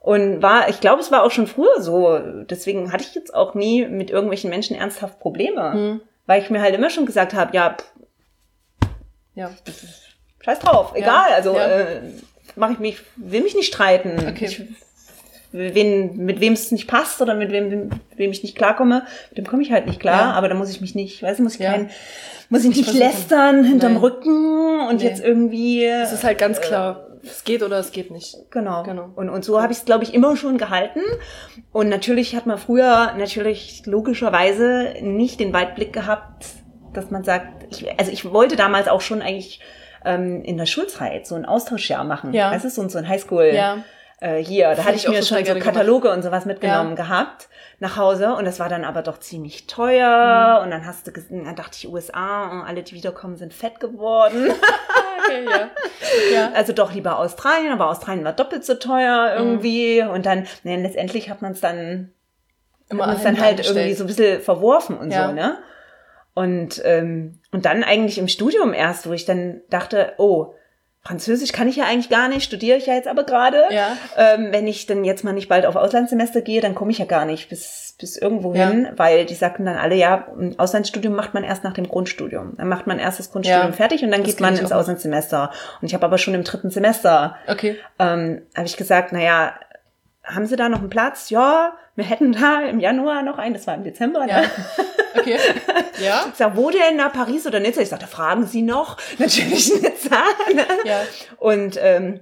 Und 0.00 0.40
war, 0.42 0.68
ich 0.68 0.80
glaube, 0.80 1.00
es 1.00 1.10
war 1.10 1.22
auch 1.22 1.30
schon 1.30 1.46
früher 1.46 1.80
so. 1.80 2.18
Deswegen 2.44 2.92
hatte 2.92 3.04
ich 3.04 3.14
jetzt 3.14 3.34
auch 3.34 3.54
nie 3.54 3.86
mit 3.86 4.10
irgendwelchen 4.10 4.48
Menschen 4.48 4.76
ernsthaft 4.76 5.20
Probleme. 5.20 5.72
Hm. 5.72 6.00
Weil 6.26 6.42
ich 6.42 6.50
mir 6.50 6.62
halt 6.62 6.74
immer 6.74 6.90
schon 6.90 7.06
gesagt 7.06 7.34
habe, 7.34 7.54
ja, 7.54 7.76
ja. 9.34 9.50
scheiß 10.40 10.60
drauf, 10.60 10.92
egal. 10.94 11.30
Ja. 11.30 11.36
Also 11.36 11.54
ja. 11.54 11.66
Äh, 11.66 12.00
mache 12.56 12.72
ich 12.74 12.78
mich, 12.78 12.98
will 13.16 13.42
mich 13.42 13.54
nicht 13.54 13.72
streiten. 13.72 14.28
Okay. 14.28 14.46
Ich, 14.46 14.62
wen, 15.52 16.16
mit 16.16 16.40
wem 16.40 16.52
es 16.52 16.70
nicht 16.70 16.86
passt 16.86 17.20
oder 17.20 17.34
mit 17.34 17.50
wem, 17.50 17.68
mit 17.68 17.90
wem 18.16 18.30
ich 18.30 18.42
nicht 18.42 18.56
klarkomme, 18.56 19.04
mit 19.30 19.38
dem 19.38 19.46
komme 19.46 19.62
ich 19.62 19.72
halt 19.72 19.86
nicht 19.86 20.00
klar, 20.00 20.30
ja. 20.30 20.32
aber 20.32 20.48
da 20.48 20.54
muss 20.54 20.70
ich 20.70 20.80
mich 20.80 20.94
nicht, 20.94 21.22
weiß 21.22 21.38
du, 21.38 21.42
muss 21.42 21.54
ich 21.54 21.60
ja. 21.60 21.72
kein, 21.72 21.90
muss 22.48 22.64
ich 22.64 22.76
nicht 22.76 22.92
lästern 22.92 23.64
hinterm 23.64 23.94
Nein. 23.94 24.02
Rücken 24.02 24.80
und 24.88 24.96
nee. 24.96 25.04
jetzt 25.04 25.22
irgendwie. 25.22 25.84
Es 25.84 26.12
ist 26.12 26.24
halt 26.24 26.38
ganz 26.38 26.60
klar. 26.60 27.06
es 27.22 27.44
geht 27.44 27.62
oder 27.62 27.78
es 27.78 27.92
geht 27.92 28.10
nicht. 28.10 28.36
Genau. 28.50 28.82
genau. 28.82 29.10
Und, 29.14 29.28
und 29.28 29.44
so 29.44 29.62
habe 29.62 29.72
ich 29.72 29.78
es, 29.78 29.84
glaube 29.84 30.04
ich, 30.04 30.14
immer 30.14 30.36
schon 30.36 30.58
gehalten. 30.58 31.00
Und 31.72 31.88
natürlich 31.88 32.34
hat 32.34 32.46
man 32.46 32.58
früher 32.58 33.14
natürlich 33.18 33.82
logischerweise 33.86 34.94
nicht 35.00 35.38
den 35.40 35.52
Weitblick 35.52 35.92
gehabt, 35.92 36.46
dass 36.92 37.10
man 37.10 37.22
sagt, 37.22 37.66
ich, 37.70 37.86
also 37.98 38.10
ich 38.10 38.30
wollte 38.30 38.56
damals 38.56 38.88
auch 38.88 39.00
schon 39.00 39.22
eigentlich 39.22 39.60
ähm, 40.04 40.42
in 40.42 40.56
der 40.56 40.66
Schulzeit 40.66 41.26
so 41.26 41.34
ein 41.34 41.44
Austauschjahr 41.44 42.04
machen. 42.04 42.32
Ja. 42.32 42.52
Das 42.52 42.64
ist 42.64 42.74
so, 42.74 42.88
so 42.88 42.98
ein 42.98 43.08
Highschool. 43.08 43.52
Ja. 43.54 43.84
Äh, 44.20 44.36
hier, 44.44 44.74
da 44.74 44.84
hatte 44.84 44.96
ich, 44.96 45.04
ich 45.04 45.10
mir 45.10 45.22
schon 45.22 45.44
so 45.44 45.54
Kataloge 45.54 46.02
gemacht. 46.02 46.16
und 46.18 46.22
sowas 46.22 46.44
mitgenommen 46.44 46.90
ja. 46.96 47.04
gehabt 47.04 47.48
nach 47.78 47.96
Hause 47.96 48.34
und 48.34 48.44
das 48.44 48.60
war 48.60 48.68
dann 48.68 48.84
aber 48.84 49.00
doch 49.00 49.18
ziemlich 49.18 49.66
teuer 49.66 50.58
mhm. 50.58 50.64
und 50.64 50.70
dann 50.70 50.86
hast 50.86 51.06
du 51.06 51.12
dann 51.12 51.56
dachte 51.56 51.78
ich 51.78 51.88
USA 51.88 52.50
und 52.50 52.60
alle 52.60 52.82
die 52.82 52.94
wiederkommen 52.94 53.36
sind 53.36 53.54
fett 53.54 53.80
geworden. 53.80 54.50
okay, 55.24 55.46
ja. 55.46 55.70
ja. 56.34 56.52
Also 56.54 56.74
doch 56.74 56.92
lieber 56.92 57.18
Australien, 57.18 57.72
aber 57.72 57.88
Australien 57.88 58.24
war 58.24 58.34
doppelt 58.34 58.66
so 58.66 58.74
teuer 58.74 59.30
mhm. 59.32 59.46
irgendwie 59.46 60.02
mhm. 60.02 60.10
und 60.10 60.26
dann 60.26 60.46
ne, 60.64 60.76
letztendlich 60.76 61.30
hat 61.30 61.40
man 61.40 61.52
es 61.52 61.60
dann 61.60 62.12
Immer 62.90 63.06
hat 63.06 63.24
dann 63.24 63.40
halt 63.40 63.64
irgendwie 63.64 63.94
so 63.94 64.04
ein 64.04 64.08
bisschen 64.08 64.42
verworfen 64.42 64.98
und 64.98 65.12
so, 65.12 65.32
ne? 65.32 65.58
Und, 66.34 66.80
ähm, 66.84 67.38
und 67.52 67.64
dann 67.64 67.84
eigentlich 67.84 68.18
im 68.18 68.28
Studium 68.28 68.72
erst, 68.72 69.08
wo 69.08 69.12
ich 69.12 69.24
dann 69.24 69.62
dachte, 69.68 70.14
oh, 70.18 70.54
Französisch 71.02 71.52
kann 71.52 71.66
ich 71.66 71.76
ja 71.76 71.84
eigentlich 71.84 72.10
gar 72.10 72.28
nicht, 72.28 72.44
studiere 72.44 72.76
ich 72.76 72.84
ja 72.84 72.94
jetzt 72.94 73.08
aber 73.08 73.24
gerade. 73.24 73.62
Ja. 73.70 73.96
Ähm, 74.18 74.48
wenn 74.50 74.66
ich 74.66 74.84
dann 74.84 75.02
jetzt 75.04 75.24
mal 75.24 75.32
nicht 75.32 75.48
bald 75.48 75.64
auf 75.64 75.74
Auslandssemester 75.74 76.42
gehe, 76.42 76.60
dann 76.60 76.74
komme 76.74 76.90
ich 76.90 76.98
ja 76.98 77.06
gar 77.06 77.24
nicht 77.24 77.48
bis, 77.48 77.94
bis 77.98 78.18
irgendwo 78.18 78.52
ja. 78.52 78.68
hin, 78.68 78.88
weil 78.96 79.24
die 79.24 79.34
sagten 79.34 79.64
dann 79.64 79.76
alle, 79.76 79.94
ja, 79.94 80.28
ein 80.38 80.58
Auslandsstudium 80.58 81.14
macht 81.14 81.32
man 81.32 81.42
erst 81.42 81.64
nach 81.64 81.72
dem 81.72 81.88
Grundstudium. 81.88 82.52
Dann 82.58 82.68
macht 82.68 82.86
man 82.86 82.98
erst 82.98 83.18
das 83.18 83.32
Grundstudium 83.32 83.70
ja. 83.70 83.72
fertig 83.72 84.04
und 84.04 84.10
dann 84.10 84.22
das 84.22 84.30
geht 84.30 84.40
man 84.40 84.58
ins 84.58 84.72
Auslandssemester. 84.72 85.50
Und 85.80 85.86
ich 85.86 85.94
habe 85.94 86.04
aber 86.04 86.18
schon 86.18 86.34
im 86.34 86.44
dritten 86.44 86.68
Semester, 86.68 87.36
okay. 87.48 87.78
ähm, 87.98 88.42
habe 88.54 88.66
ich 88.66 88.76
gesagt, 88.76 89.12
naja, 89.12 89.54
haben 90.34 90.46
Sie 90.46 90.56
da 90.56 90.68
noch 90.68 90.80
einen 90.80 90.90
Platz? 90.90 91.30
Ja, 91.30 91.74
wir 91.96 92.04
hätten 92.04 92.32
da 92.32 92.62
im 92.62 92.80
Januar 92.80 93.22
noch 93.22 93.38
einen, 93.38 93.54
das 93.54 93.66
war 93.66 93.74
im 93.74 93.84
Dezember. 93.84 94.26
Ne? 94.26 94.32
Ja. 94.32 94.42
Okay. 95.12 95.38
Ja. 96.00 96.26
Ich 96.30 96.34
sag, 96.36 96.56
wo 96.56 96.70
denn? 96.70 96.96
Na, 96.96 97.08
Paris 97.08 97.44
oder 97.44 97.58
Nizza? 97.58 97.80
Ich 97.80 97.88
sagte, 97.88 98.06
fragen 98.06 98.46
Sie 98.46 98.62
noch. 98.62 98.96
Natürlich 99.18 99.72
Nizza. 99.82 100.22
Ne? 100.54 100.64
Ja. 100.84 101.02
Und, 101.38 101.78
ähm, 101.82 102.20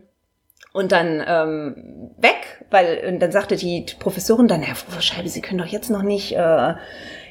und 0.72 0.90
dann 0.90 1.22
ähm, 1.26 2.14
weg, 2.16 2.64
weil 2.70 3.04
und 3.06 3.20
dann 3.20 3.30
sagte 3.30 3.56
die 3.56 3.84
Professorin 3.98 4.48
dann, 4.48 4.62
Herr 4.62 4.74
Scheibe, 5.02 5.28
Sie 5.28 5.42
können 5.42 5.58
doch 5.58 5.66
jetzt 5.66 5.90
noch 5.90 6.02
nicht 6.02 6.34
äh, 6.34 6.74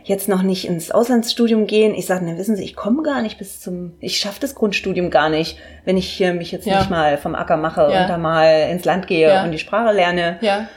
jetzt 0.08 0.30
noch 0.30 0.42
nicht 0.42 0.66
ins 0.66 0.90
Auslandsstudium 0.90 1.68
gehen. 1.68 1.94
Ich 1.94 2.06
sage, 2.06 2.24
na 2.26 2.38
wissen 2.38 2.56
Sie, 2.56 2.64
ich 2.64 2.78
komme 2.78 3.04
gar 3.04 3.22
nicht 3.22 3.38
bis 3.38 3.60
zum, 3.60 3.94
ich 4.00 4.20
schaffe 4.20 4.40
das 4.40 4.56
Grundstudium 4.56 5.10
gar 5.10 5.30
nicht, 5.30 5.58
wenn 5.84 5.98
ich 5.98 6.08
hier 6.10 6.34
mich 6.34 6.52
jetzt 6.52 6.66
ja. 6.66 6.80
nicht 6.80 6.90
mal 6.90 7.18
vom 7.18 7.36
Acker 7.36 7.58
mache 7.58 7.90
ja. 7.92 8.02
und 8.02 8.10
da 8.10 8.18
mal 8.18 8.70
ins 8.72 8.86
Land 8.86 9.08
gehe 9.08 9.28
ja. 9.28 9.44
und 9.44 9.52
die 9.52 9.60
Sprache 9.60 9.94
lerne. 9.94 10.38
Ja. 10.40 10.70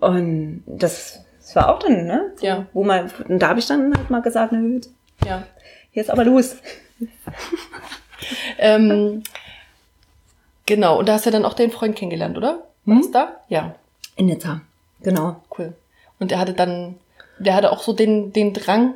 Und 0.00 0.62
das, 0.66 1.24
das 1.38 1.56
war 1.56 1.74
auch 1.74 1.78
dann, 1.78 2.04
ne? 2.04 2.32
So, 2.36 2.46
ja. 2.46 2.66
Wo 2.74 2.84
man, 2.84 3.10
und 3.26 3.40
da 3.40 3.48
habe 3.48 3.58
ich 3.58 3.66
dann 3.66 3.96
halt 3.96 4.10
mal 4.10 4.20
gesagt, 4.20 4.52
na 4.52 4.60
gut, 4.60 4.88
ja. 5.24 5.44
hier 5.90 6.02
ist 6.02 6.10
aber 6.10 6.24
los. 6.24 6.56
ähm, 8.58 9.22
genau, 10.66 10.98
und 10.98 11.08
da 11.08 11.14
hast 11.14 11.24
du 11.24 11.30
dann 11.30 11.46
auch 11.46 11.54
den 11.54 11.70
Freund 11.70 11.96
kennengelernt, 11.96 12.36
oder? 12.36 12.64
Hm? 12.84 13.00
Was 13.00 13.10
da? 13.10 13.40
Ja. 13.48 13.74
In 14.16 14.26
Nizza, 14.26 14.60
genau. 15.00 15.42
Cool. 15.56 15.72
Und 16.18 16.32
er 16.32 16.38
hatte 16.38 16.52
dann 16.52 16.96
der 17.38 17.54
hatte 17.54 17.72
auch 17.72 17.82
so 17.82 17.92
den, 17.92 18.32
den 18.32 18.52
Drang. 18.52 18.94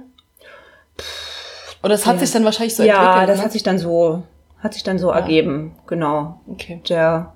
Oder 1.83 1.95
es 1.95 2.07
hat 2.07 2.17
ja. 2.17 2.21
sich 2.21 2.31
dann 2.31 2.45
wahrscheinlich 2.45 2.77
so 2.77 2.83
ja, 2.83 2.95
entwickelt. 2.95 3.21
Ja, 3.21 3.27
das 3.27 3.39
ne? 3.39 3.45
hat 3.45 3.53
sich 3.53 3.63
dann 3.63 3.79
so, 3.79 4.23
hat 4.59 4.75
sich 4.75 4.83
dann 4.83 4.99
so 4.99 5.11
ja. 5.11 5.17
ergeben, 5.17 5.75
genau. 5.87 6.41
Okay. 6.49 6.81
Der 6.89 7.33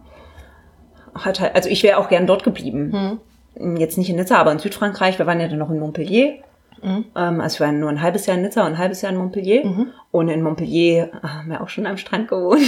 hat 1.14 1.40
halt, 1.40 1.54
also 1.54 1.68
ich 1.68 1.82
wäre 1.82 1.98
auch 1.98 2.08
gern 2.08 2.26
dort 2.26 2.44
geblieben. 2.44 3.20
Hm. 3.56 3.76
Jetzt 3.78 3.96
nicht 3.96 4.10
in 4.10 4.16
Nizza, 4.16 4.36
aber 4.36 4.52
in 4.52 4.58
Südfrankreich. 4.58 5.18
Wir 5.18 5.26
waren 5.26 5.40
ja 5.40 5.48
dann 5.48 5.58
noch 5.58 5.70
in 5.70 5.78
Montpellier. 5.78 6.40
Mhm. 6.82 7.06
Also 7.14 7.60
wir 7.60 7.66
waren 7.66 7.80
nur 7.80 7.88
ein 7.88 8.02
halbes 8.02 8.26
Jahr 8.26 8.36
in 8.36 8.42
Nizza 8.42 8.60
und 8.62 8.72
ein 8.72 8.78
halbes 8.78 9.02
Jahr 9.02 9.12
in 9.12 9.18
Montpellier. 9.18 9.64
Mhm. 9.64 9.92
Und 10.10 10.28
in 10.28 10.42
Montpellier 10.42 11.10
äh, 11.22 11.26
haben 11.26 11.50
wir 11.50 11.60
auch 11.62 11.68
schon 11.68 11.86
am 11.86 11.96
Strand 11.96 12.28
gewohnt. 12.28 12.62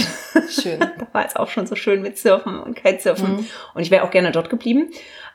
Schön. 0.49 0.79
da 0.79 1.07
war 1.11 1.25
es 1.25 1.35
auch 1.35 1.47
schon 1.47 1.67
so 1.67 1.75
schön 1.75 2.01
mit 2.01 2.17
Surfen 2.17 2.59
und 2.59 2.75
Kitesurfen. 2.75 3.33
Mhm. 3.33 3.45
Und 3.75 3.81
ich 3.81 3.91
wäre 3.91 4.03
auch 4.03 4.11
gerne 4.11 4.31
dort 4.31 4.49
geblieben. 4.49 4.89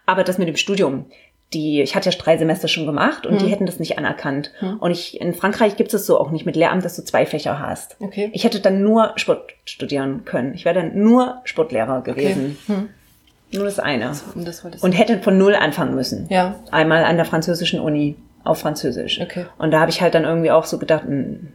Aber 0.07 0.25
das 0.25 0.39
mit 0.39 0.49
dem 0.49 0.57
Studium, 0.57 1.07
die, 1.55 1.81
ich 1.81 1.95
hatte 1.95 2.11
ja 2.11 2.17
drei 2.17 2.37
Semester 2.37 2.69
schon 2.69 2.87
gemacht 2.87 3.27
und 3.27 3.35
hm. 3.35 3.39
die 3.39 3.51
hätten 3.51 3.67
das 3.67 3.79
nicht 3.79 3.97
anerkannt. 3.97 4.53
Hm. 4.59 4.79
Und 4.79 4.91
ich, 4.91 5.21
in 5.21 5.35
Frankreich 5.35 5.77
gibt 5.77 5.95
es 5.95 6.07
so 6.07 6.19
auch 6.19 6.31
nicht 6.31 6.45
mit 6.45 6.57
Lehramt, 6.57 6.85
dass 6.85 6.97
du 6.97 7.05
zwei 7.05 7.25
Fächer 7.25 7.61
hast. 7.61 7.97
Okay. 8.01 8.31
Ich 8.33 8.45
hätte 8.45 8.61
dann 8.61 8.83
nur 8.83 9.13
Sport 9.17 9.55
studieren 9.65 10.25
können. 10.25 10.55
Ich 10.55 10.65
wäre 10.65 10.75
dann 10.75 10.99
nur 10.99 11.41
Sportlehrer 11.45 12.03
gewesen. 12.03 12.59
Okay. 12.65 12.77
Hm. 12.79 12.89
Nur 13.53 13.65
das 13.65 13.79
eine. 13.79 14.13
und, 14.35 14.47
das 14.47 14.65
und 14.65 14.93
hätte 14.93 15.21
von 15.21 15.39
null 15.39 15.55
anfangen 15.55 15.95
müssen. 15.95 16.27
Ja. 16.29 16.57
Einmal 16.73 17.05
an 17.05 17.17
der 17.17 17.25
französischen 17.25 17.79
Uni 17.79 18.17
auf 18.43 18.59
Französisch. 18.59 19.21
Okay. 19.21 19.47
Und 19.59 19.71
da 19.71 19.81
habe 19.81 19.91
ich 19.91 20.03
halt 20.03 20.15
dann 20.15 20.25
irgendwie 20.25 20.51
auch 20.51 20.65
so 20.65 20.79
gedacht, 20.79 21.05
mh, 21.05 21.11
hm, 21.11 21.49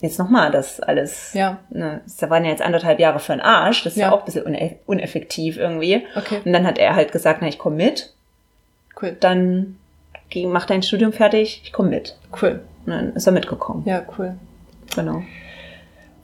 jetzt 0.00 0.18
nochmal 0.18 0.50
das 0.50 0.80
alles. 0.80 1.32
Ja. 1.34 1.58
Ne, 1.70 2.00
das 2.04 2.30
waren 2.30 2.44
ja 2.44 2.50
jetzt 2.50 2.62
anderthalb 2.62 3.00
Jahre 3.00 3.18
für 3.18 3.32
den 3.32 3.40
Arsch. 3.40 3.82
Das 3.82 3.94
ist 3.94 3.98
ja, 3.98 4.08
ja 4.08 4.12
auch 4.12 4.20
ein 4.20 4.24
bisschen 4.24 4.78
uneffektiv 4.86 5.56
irgendwie. 5.56 6.06
Okay. 6.14 6.40
Und 6.44 6.52
dann 6.52 6.66
hat 6.66 6.78
er 6.78 6.94
halt 6.94 7.10
gesagt, 7.10 7.40
na, 7.42 7.48
ich 7.48 7.58
komme 7.58 7.76
mit. 7.76 8.14
Cool. 9.00 9.16
Dann 9.18 9.78
geh, 10.30 10.46
mach 10.46 10.66
dein 10.66 10.82
Studium 10.82 11.12
fertig, 11.12 11.62
ich 11.64 11.72
komme 11.72 11.90
mit. 11.90 12.16
Cool. 12.40 12.62
Und 12.86 12.92
dann 12.92 13.12
ist 13.14 13.26
er 13.26 13.32
mitgekommen. 13.32 13.82
Ja, 13.86 14.04
cool. 14.18 14.36
Genau. 14.94 15.22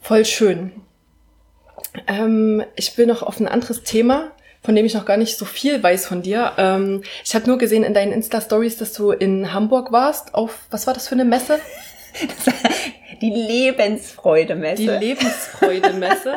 Voll 0.00 0.24
schön. 0.24 0.72
Ähm, 2.06 2.62
ich 2.76 2.96
will 2.98 3.06
noch 3.06 3.22
auf 3.22 3.40
ein 3.40 3.48
anderes 3.48 3.82
Thema, 3.82 4.30
von 4.62 4.76
dem 4.76 4.84
ich 4.84 4.94
noch 4.94 5.06
gar 5.06 5.16
nicht 5.16 5.36
so 5.36 5.44
viel 5.44 5.82
weiß 5.82 6.06
von 6.06 6.22
dir. 6.22 6.52
Ähm, 6.58 7.02
ich 7.24 7.34
habe 7.34 7.46
nur 7.46 7.58
gesehen 7.58 7.82
in 7.82 7.94
deinen 7.94 8.12
Insta-Stories, 8.12 8.76
dass 8.76 8.92
du 8.92 9.10
in 9.10 9.52
Hamburg 9.52 9.90
warst. 9.92 10.34
Auf, 10.34 10.66
was 10.70 10.86
war 10.86 10.94
das 10.94 11.08
für 11.08 11.14
eine 11.14 11.24
Messe? 11.24 11.58
die 13.20 13.30
Lebensfreude-Messe. 13.30 14.82
Die 14.82 14.88
Lebensfreude-Messe. 14.88 16.36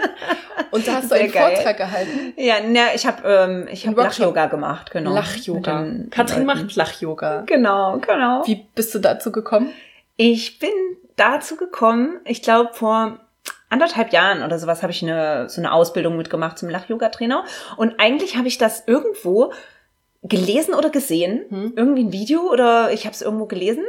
Und 0.71 0.87
da 0.87 0.95
hast 0.95 1.11
du 1.11 1.15
einen 1.15 1.31
geil. 1.31 1.55
Vortrag 1.55 1.77
gehalten. 1.77 2.33
Ja, 2.35 2.55
na, 2.65 2.93
ich 2.93 3.05
habe 3.05 3.27
ähm, 3.27 3.67
ich 3.71 3.87
hab 3.87 3.95
Lach-Yoga 3.95 4.47
gemacht, 4.47 4.91
genau. 4.91 5.13
Lach-Yoga. 5.13 5.87
Katrin 6.09 6.45
macht 6.45 6.75
Lach-Yoga. 6.75 7.43
Genau, 7.45 7.99
genau. 7.99 8.45
Wie 8.45 8.65
bist 8.75 8.93
du 8.95 8.99
dazu 8.99 9.31
gekommen? 9.31 9.71
Ich 10.17 10.59
bin 10.59 10.71
dazu 11.15 11.55
gekommen, 11.55 12.19
ich 12.25 12.41
glaube 12.41 12.71
vor 12.73 13.19
anderthalb 13.69 14.13
Jahren 14.13 14.43
oder 14.43 14.59
sowas 14.59 14.83
habe 14.83 14.91
ich 14.91 15.01
eine 15.01 15.49
so 15.49 15.59
eine 15.59 15.71
Ausbildung 15.71 16.17
mitgemacht 16.17 16.57
zum 16.57 16.69
Lach-Yoga-Trainer. 16.69 17.45
Und 17.77 17.99
eigentlich 17.99 18.37
habe 18.37 18.47
ich 18.47 18.57
das 18.57 18.83
irgendwo 18.87 19.51
gelesen 20.21 20.73
oder 20.73 20.89
gesehen, 20.89 21.45
hm. 21.49 21.73
irgendwie 21.75 22.03
ein 22.03 22.13
Video 22.13 22.49
oder 22.51 22.91
ich 22.93 23.05
habe 23.05 23.13
es 23.13 23.21
irgendwo 23.21 23.45
gelesen 23.45 23.83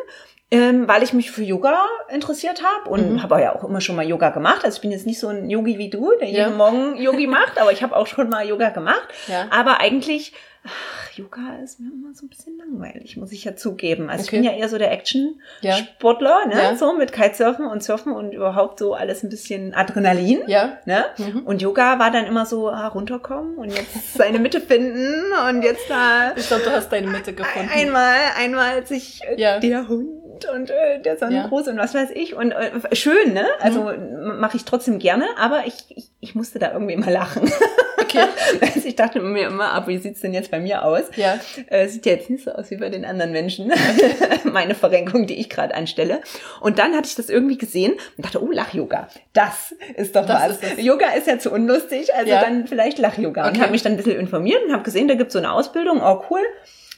ähm, 0.54 0.88
weil 0.88 1.02
ich 1.02 1.12
mich 1.12 1.30
für 1.30 1.42
Yoga 1.42 1.84
interessiert 2.08 2.62
habe 2.62 2.90
und 2.90 3.12
mhm. 3.12 3.22
habe 3.22 3.40
ja 3.40 3.54
auch 3.54 3.64
immer 3.64 3.80
schon 3.80 3.96
mal 3.96 4.06
Yoga 4.06 4.30
gemacht. 4.30 4.64
Also 4.64 4.76
ich 4.76 4.82
bin 4.82 4.92
jetzt 4.92 5.06
nicht 5.06 5.18
so 5.18 5.28
ein 5.28 5.50
Yogi 5.50 5.78
wie 5.78 5.90
du, 5.90 6.12
der 6.20 6.28
ja. 6.28 6.46
jeden 6.46 6.56
Morgen 6.56 6.96
Yogi 7.00 7.26
macht, 7.26 7.60
aber 7.60 7.72
ich 7.72 7.82
habe 7.82 7.96
auch 7.96 8.06
schon 8.06 8.28
mal 8.28 8.46
Yoga 8.46 8.70
gemacht. 8.70 9.06
Ja. 9.26 9.46
Aber 9.50 9.80
eigentlich, 9.80 10.32
ach, 10.64 11.04
Yoga 11.16 11.58
ist 11.62 11.78
mir 11.78 11.92
immer 11.92 12.14
so 12.14 12.26
ein 12.26 12.28
bisschen 12.28 12.58
langweilig, 12.58 13.16
muss 13.16 13.32
ich 13.32 13.44
ja 13.44 13.54
zugeben. 13.54 14.10
Also 14.10 14.22
okay. 14.22 14.36
ich 14.36 14.42
bin 14.42 14.44
ja 14.44 14.56
eher 14.56 14.68
so 14.68 14.78
der 14.78 14.92
Action-Sportler, 14.92 16.46
ne? 16.46 16.54
Ja. 16.54 16.76
so 16.76 16.92
mit 16.96 17.12
Kitesurfen 17.12 17.66
und 17.66 17.82
Surfen 17.82 18.12
und 18.12 18.32
überhaupt 18.32 18.78
so 18.78 18.94
alles 18.94 19.22
ein 19.22 19.28
bisschen 19.28 19.74
Adrenalin. 19.74 20.42
Ja. 20.46 20.78
Ne? 20.86 21.04
Mhm. 21.18 21.40
Und 21.40 21.62
Yoga 21.62 21.98
war 21.98 22.10
dann 22.10 22.26
immer 22.26 22.46
so 22.46 22.68
ah, 22.68 22.88
runterkommen 22.88 23.56
und 23.56 23.70
jetzt 23.70 24.14
seine 24.14 24.38
Mitte 24.38 24.60
finden 24.60 25.22
und 25.48 25.62
jetzt 25.62 25.88
da. 25.88 26.32
Ich 26.36 26.48
glaube, 26.48 26.64
du 26.64 26.70
hast 26.70 26.90
deine 26.90 27.06
Mitte 27.06 27.32
gefunden. 27.32 27.68
Einmal, 27.72 28.16
einmal 28.36 28.86
sich 28.86 29.20
ja. 29.36 29.58
der 29.60 29.88
Hund 29.88 30.23
und 30.44 30.70
äh, 30.70 31.00
der 31.00 31.16
Sonnengruß 31.16 31.66
ja. 31.66 31.72
und 31.72 31.78
was 31.78 31.94
weiß 31.94 32.10
ich. 32.14 32.34
Und 32.34 32.52
äh, 32.52 32.94
schön, 32.94 33.32
ne? 33.32 33.46
Also 33.60 33.84
mhm. 33.84 34.38
mache 34.40 34.56
ich 34.56 34.64
trotzdem 34.64 34.98
gerne, 34.98 35.26
aber 35.38 35.66
ich, 35.66 35.74
ich, 35.90 36.10
ich 36.20 36.34
musste 36.34 36.58
da 36.58 36.72
irgendwie 36.72 36.94
immer 36.94 37.10
lachen. 37.10 37.50
Okay. 38.14 38.28
also 38.60 38.86
ich 38.86 38.96
dachte 38.96 39.20
mir 39.20 39.46
immer 39.46 39.72
ab, 39.72 39.88
wie 39.88 39.98
sieht's 39.98 40.20
denn 40.20 40.32
jetzt 40.32 40.50
bei 40.50 40.60
mir 40.60 40.84
aus? 40.84 41.02
Ja. 41.16 41.38
Äh, 41.68 41.88
sieht 41.88 42.06
ja 42.06 42.12
jetzt 42.12 42.30
nicht 42.30 42.44
so 42.44 42.52
aus 42.52 42.70
wie 42.70 42.76
bei 42.76 42.88
den 42.88 43.04
anderen 43.04 43.32
Menschen. 43.32 43.72
Meine 44.44 44.74
Verrenkung, 44.74 45.26
die 45.26 45.34
ich 45.34 45.48
gerade 45.48 45.74
anstelle. 45.74 46.20
Und 46.60 46.78
dann 46.78 46.94
hatte 46.94 47.08
ich 47.08 47.14
das 47.14 47.28
irgendwie 47.28 47.58
gesehen 47.58 47.94
und 48.16 48.24
dachte, 48.24 48.42
oh, 48.42 48.50
Lach-Yoga. 48.50 49.08
Das 49.32 49.74
ist 49.96 50.16
doch 50.16 50.26
das 50.26 50.60
was. 50.62 50.62
Ist 50.62 50.82
Yoga 50.82 51.12
ist 51.14 51.26
ja 51.26 51.38
zu 51.38 51.50
unlustig, 51.50 52.14
also 52.14 52.30
ja. 52.30 52.40
dann 52.40 52.66
vielleicht 52.66 52.98
Lach-Yoga. 52.98 53.42
Okay. 53.42 53.50
Und 53.50 53.60
habe 53.60 53.72
mich 53.72 53.82
dann 53.82 53.92
ein 53.92 53.96
bisschen 53.96 54.18
informiert 54.18 54.62
und 54.64 54.72
habe 54.72 54.82
gesehen, 54.82 55.08
da 55.08 55.14
gibt's 55.14 55.32
so 55.32 55.38
eine 55.38 55.52
Ausbildung. 55.52 56.00
Oh, 56.02 56.22
cool. 56.30 56.42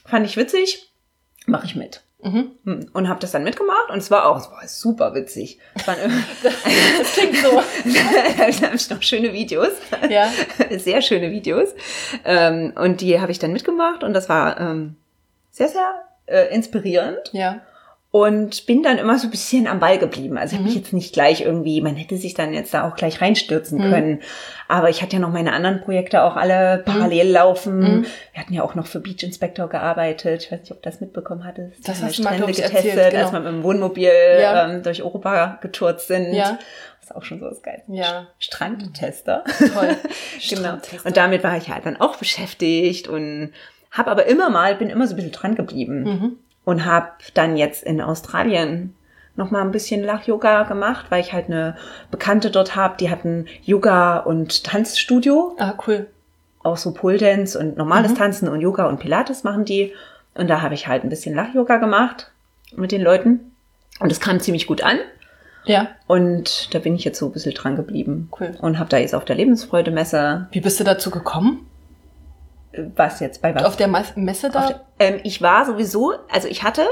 Fand 0.05 0.25
ich 0.25 0.37
witzig. 0.37 0.91
Mache 1.45 1.65
ich 1.65 1.75
mit. 1.75 2.01
Mhm. 2.27 2.51
Hm. 2.65 2.89
Und 2.93 3.09
habe 3.09 3.19
das 3.19 3.31
dann 3.31 3.43
mitgemacht 3.43 3.89
und 3.89 3.99
es 3.99 4.11
war 4.11 4.27
auch, 4.27 4.37
es 4.37 4.51
war 4.51 4.67
super 4.67 5.13
witzig. 5.13 5.59
Es 5.75 5.87
waren 5.87 5.97
das 6.43 7.13
klingt 7.13 7.37
so. 7.37 7.51
da 8.41 8.67
habe 8.67 8.75
ich 8.75 8.89
noch 8.89 9.01
schöne 9.01 9.33
Videos. 9.33 9.71
Ja. 10.09 10.29
Sehr 10.77 11.01
schöne 11.01 11.31
Videos. 11.31 11.69
Ähm, 12.25 12.73
und 12.75 13.01
die 13.01 13.19
habe 13.19 13.31
ich 13.31 13.39
dann 13.39 13.53
mitgemacht 13.53 14.03
und 14.03 14.13
das 14.13 14.29
war 14.29 14.59
ähm, 14.59 14.95
sehr, 15.51 15.69
sehr 15.69 16.03
äh, 16.27 16.53
inspirierend. 16.53 17.31
Ja. 17.31 17.61
Und 18.25 18.65
bin 18.65 18.83
dann 18.83 18.97
immer 18.97 19.17
so 19.19 19.27
ein 19.27 19.31
bisschen 19.31 19.67
am 19.67 19.79
Ball 19.79 19.97
geblieben. 19.97 20.37
Also 20.37 20.53
ich 20.53 20.59
habe 20.59 20.67
mich 20.67 20.75
jetzt 20.75 20.93
nicht 20.93 21.13
gleich 21.13 21.41
irgendwie, 21.41 21.81
man 21.81 21.95
hätte 21.95 22.17
sich 22.17 22.33
dann 22.33 22.53
jetzt 22.53 22.73
da 22.73 22.87
auch 22.87 22.95
gleich 22.95 23.21
reinstürzen 23.21 23.79
können. 23.79 24.19
Aber 24.67 24.89
ich 24.89 25.01
hatte 25.01 25.13
ja 25.15 25.19
noch 25.19 25.31
meine 25.31 25.53
anderen 25.53 25.81
Projekte 25.81 26.23
auch 26.23 26.35
alle 26.35 26.83
parallel 26.85 27.29
laufen. 27.31 28.05
Wir 28.33 28.41
hatten 28.41 28.53
ja 28.53 28.63
auch 28.63 28.75
noch 28.75 28.85
für 28.87 28.99
Beach 28.99 29.23
Inspector 29.23 29.67
gearbeitet. 29.69 30.43
Ich 30.43 30.51
weiß 30.51 30.59
nicht, 30.61 30.71
ob 30.71 30.81
du 30.81 30.89
das 30.89 30.99
mitbekommen 31.01 31.45
hattest. 31.45 31.87
Das 31.87 32.01
hast 32.03 32.19
du 32.19 32.23
mal, 32.23 32.33
Strände 32.33 32.37
glaub 32.37 32.49
ich, 32.49 32.57
getestet, 32.57 32.85
erzählt, 32.85 33.11
genau. 33.11 33.23
als 33.23 33.33
wir 33.33 33.39
mit 33.39 33.49
dem 33.53 33.63
Wohnmobil 33.63 34.11
Ja. 34.41 34.69
ähm, 34.69 34.83
durch 34.83 35.01
Europa 35.03 35.59
getourt 35.61 36.01
sind. 36.01 36.33
Ja. 36.33 36.57
Das 36.99 37.09
ist 37.11 37.15
auch 37.15 37.23
schon 37.23 37.39
so 37.39 37.47
das 37.47 37.61
Geilste. 37.61 37.91
Ja. 37.93 38.27
Strandtester. 38.39 39.43
Toll. 39.73 39.95
genau. 40.49 40.77
Und 41.05 41.15
damit 41.17 41.43
war 41.43 41.55
ich 41.57 41.69
halt 41.69 41.85
dann 41.85 41.97
auch 42.01 42.17
beschäftigt 42.17 43.07
und 43.07 43.53
habe 43.91 44.11
aber 44.11 44.25
immer 44.25 44.49
mal, 44.49 44.75
bin 44.75 44.89
immer 44.89 45.07
so 45.07 45.13
ein 45.13 45.15
bisschen 45.15 45.31
dran 45.31 45.55
geblieben 45.55 46.03
Mhm. 46.03 46.37
Und 46.67 46.83
habe 46.83 47.07
dann 47.33 47.55
jetzt 47.55 47.81
in 47.83 48.01
Australien 48.01 48.93
noch 49.37 49.51
mal 49.51 49.61
ein 49.61 49.71
bisschen 49.71 50.03
Lach-Yoga 50.03 50.63
gemacht, 50.63 51.05
weil 51.09 51.21
ich 51.21 51.31
halt 51.31 51.45
eine 51.45 51.77
Bekannte 52.11 52.51
dort 52.51 52.75
habe, 52.75 52.97
die 52.99 53.09
hat 53.09 53.23
ein 53.23 53.47
Yoga- 53.63 54.17
und 54.17 54.65
Tanzstudio, 54.65 55.55
Ah, 55.59 55.75
cool. 55.87 56.07
auch 56.63 56.75
so 56.75 56.91
Pole 56.93 57.17
Dance 57.19 57.57
und 57.57 57.77
normales 57.77 58.11
Mhm. 58.11 58.15
Tanzen 58.17 58.49
und 58.49 58.59
Yoga 58.59 58.85
und 58.87 58.99
Pilates 58.99 59.45
machen 59.45 59.63
die. 59.63 59.93
Und 60.33 60.49
da 60.49 60.61
habe 60.61 60.73
ich 60.73 60.89
halt 60.89 61.03
ein 61.05 61.09
bisschen 61.09 61.33
Lach-Yoga 61.35 61.77
gemacht 61.77 62.31
mit 62.75 62.91
den 62.91 63.01
Leuten. 63.01 63.53
Und 64.01 64.11
es 64.11 64.19
kam 64.19 64.41
ziemlich 64.41 64.67
gut 64.67 64.81
an. 64.83 64.97
Ja. 65.63 65.87
Und 66.05 66.73
da 66.73 66.79
bin 66.79 66.95
ich 66.95 67.05
jetzt 67.05 67.17
so 67.19 67.27
ein 67.27 67.31
bisschen 67.31 67.53
dran 67.53 67.77
geblieben. 67.77 68.29
Cool. 68.37 68.55
Und 68.59 68.77
habe 68.77 68.89
da 68.89 68.97
jetzt 68.97 69.15
auf 69.15 69.23
der 69.23 69.37
Lebensfreude-Messe, 69.37 70.47
Wie 70.51 70.59
bist 70.59 70.79
du 70.81 70.83
dazu 70.83 71.11
gekommen? 71.11 71.65
Was 72.95 73.19
jetzt 73.19 73.41
bei 73.41 73.53
was? 73.55 73.63
Auf 73.63 73.75
der 73.75 73.87
Messe 73.87 74.49
da? 74.49 74.81
Ähm, 74.99 75.19
ich 75.23 75.41
war 75.41 75.65
sowieso, 75.65 76.13
also 76.31 76.47
ich 76.47 76.63
hatte, 76.63 76.85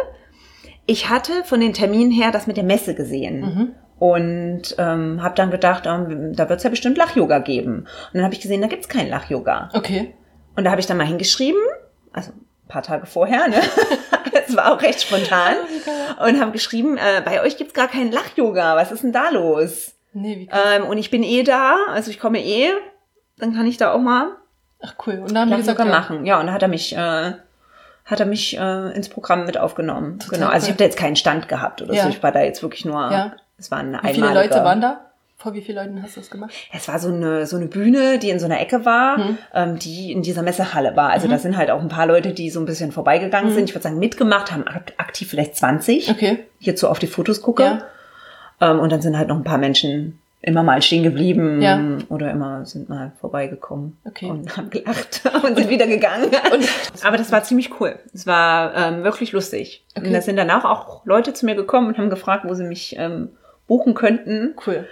ich 0.86 1.10
hatte 1.10 1.44
von 1.44 1.60
den 1.60 1.74
Terminen 1.74 2.12
her 2.12 2.32
das 2.32 2.48
mit 2.48 2.58
der 2.58 2.64
Messe 2.64 2.96
gesehen. 2.96 3.42
Mhm. 3.42 3.76
Und 3.98 4.76
ähm, 4.78 5.24
habe 5.24 5.36
dann 5.36 5.52
gedacht, 5.52 5.86
ähm, 5.86 6.34
da 6.36 6.50
wird 6.50 6.58
es 6.58 6.64
ja 6.64 6.70
bestimmt 6.70 6.98
Lach-Yoga 6.98 7.40
geben. 7.40 7.80
Und 7.80 8.14
dann 8.14 8.24
habe 8.24 8.34
ich 8.34 8.42
gesehen, 8.42 8.62
da 8.62 8.68
gibt's 8.68 8.90
kein 8.90 9.08
Lach-Yoga. 9.08 9.70
Okay. 9.74 10.14
Und 10.56 10.66
da 10.66 10.72
habe 10.72 10.82
ich 10.82 10.88
dann 10.88 10.98
mal 10.98 11.08
hingeschrieben, 11.08 11.62
also 12.12 12.32
ein 12.32 12.68
paar 12.68 12.84
Tage 12.84 13.06
vorher, 13.06 13.48
ne? 13.48 13.62
Es 14.48 14.56
war 14.56 14.74
auch 14.74 14.82
recht 14.82 15.02
spontan. 15.02 15.56
Und 16.20 16.40
habe 16.40 16.52
geschrieben, 16.52 16.98
äh, 16.98 17.22
bei 17.24 17.42
euch 17.42 17.58
gibt's 17.58 17.74
gar 17.74 17.88
kein 17.88 18.12
Lach-Yoga. 18.12 18.76
Was 18.76 18.92
ist 18.92 19.04
denn 19.04 19.14
da 19.14 19.30
los? 19.30 19.96
Nee, 20.14 20.38
wie. 20.38 20.50
Ähm, 20.52 20.86
und 20.86 20.98
ich 20.98 21.10
bin 21.10 21.24
eh 21.24 21.44
da, 21.44 21.78
also 21.90 22.12
ich 22.12 22.20
komme 22.20 22.44
eh. 22.44 22.70
Dann 23.38 23.54
kann 23.54 23.66
ich 23.66 23.78
da 23.78 23.92
auch 23.92 24.00
mal 24.00 24.38
Ach 24.82 24.94
cool. 25.06 25.20
Und 25.20 25.34
dann 25.34 25.50
haben 25.52 25.58
gesagt, 25.58 25.78
Lach-Yoga 25.80 25.94
ja. 25.96 26.00
machen. 26.02 26.26
Ja, 26.26 26.40
und 26.40 26.48
da 26.48 26.54
hat 26.54 26.62
er 26.62 26.68
mich, 26.68 26.96
äh, 26.96 27.32
hat 28.06 28.20
er 28.20 28.26
mich 28.26 28.58
äh, 28.58 28.92
ins 28.96 29.10
Programm 29.10 29.46
mit 29.46 29.58
aufgenommen. 29.58 30.20
Total 30.20 30.40
genau. 30.40 30.52
Also 30.52 30.66
ich 30.66 30.72
habe 30.72 30.78
da 30.78 30.84
jetzt 30.86 30.98
keinen 30.98 31.16
Stand 31.16 31.48
gehabt 31.48 31.82
oder 31.82 31.94
Ja. 31.94 32.04
so. 32.04 32.10
Ich 32.10 32.22
war 32.22 32.32
da 32.32 32.42
jetzt 32.42 32.62
wirklich 32.62 32.86
nur. 32.86 33.00
Ja. 33.12 33.34
Es 33.58 33.72
war 33.72 33.80
eine 33.80 34.00
Wie 34.04 34.14
viele 34.14 34.34
Leute 34.34 34.64
waren 34.64 34.82
da? 34.82 35.02
Vor 35.38 35.54
wie 35.54 35.62
vielen 35.62 35.78
Leuten 35.78 36.02
hast 36.02 36.16
du 36.16 36.22
das 36.22 36.30
gemacht? 36.30 36.52
Es 36.74 36.88
war 36.88 36.98
so 36.98 37.10
eine 37.10 37.46
so 37.46 37.56
eine 37.58 37.66
Bühne, 37.68 38.20
die 38.20 38.30
in 38.30 38.40
so 38.40 38.46
einer 38.46 38.60
Ecke 38.62 38.86
war, 38.86 39.18
Mhm. 39.18 39.38
ähm, 39.54 39.80
die 39.80 40.12
in 40.12 40.22
dieser 40.24 40.42
Messehalle 40.42 40.96
war. 40.96 41.10
Also 41.12 41.28
da 41.28 41.38
sind 41.38 41.56
halt 41.58 41.70
auch 41.72 41.82
ein 41.82 41.88
paar 41.90 42.08
Leute, 42.08 42.32
die 42.34 42.50
so 42.50 42.60
ein 42.60 42.66
bisschen 42.66 42.92
vorbeigegangen 42.92 43.52
Mhm. 43.52 43.56
sind. 43.56 43.66
Ich 43.70 43.76
würde 43.76 43.84
sagen 43.84 44.00
mitgemacht, 44.00 44.52
haben 44.52 44.66
ak- 44.68 44.94
aktiv 44.98 45.30
vielleicht 45.30 45.56
20. 45.56 46.10
Okay. 46.10 46.46
Hierzu 46.60 46.88
auf 46.90 47.00
die 47.00 47.08
Fotos 47.08 47.42
gucke. 47.42 47.64
Ja. 47.64 48.72
Ähm, 48.72 48.80
und 48.80 48.92
dann 48.92 49.02
sind 49.02 49.18
halt 49.18 49.28
noch 49.28 49.36
ein 49.36 49.44
paar 49.44 49.58
Menschen 49.58 50.20
immer 50.46 50.64
mal 50.64 50.82
stehen 50.82 51.04
geblieben 51.04 51.62
Ja. 51.62 51.80
oder 52.10 52.32
immer 52.32 52.66
sind 52.66 52.88
mal 52.88 53.12
vorbeigekommen 53.20 53.98
Okay. 54.06 54.28
und 54.30 54.56
haben 54.56 54.70
gelacht 54.70 55.22
und 55.44 55.58
sind 55.58 55.70
wieder 55.70 55.88
gegangen. 55.88 56.30
Aber 57.04 57.18
das 57.18 57.32
war 57.32 57.44
ziemlich 57.44 57.80
cool. 57.80 57.98
Es 58.14 58.28
war 58.28 58.76
ähm, 58.76 59.04
wirklich 59.04 59.32
lustig. 59.32 59.84
Okay. 59.96 60.08
Und 60.08 60.14
da 60.14 60.22
sind 60.22 60.36
danach 60.38 60.64
auch 60.64 61.06
Leute 61.06 61.34
zu 61.34 61.46
mir 61.46 61.56
gekommen 61.56 61.88
und 61.88 61.98
haben 61.98 62.10
gefragt, 62.10 62.46
wo 62.48 62.54
sie 62.54 62.64
mich 62.66 62.96
ähm, 62.98 63.30
buchen 63.68 63.96
könnten. 63.96 64.54
Cool. 64.66 64.88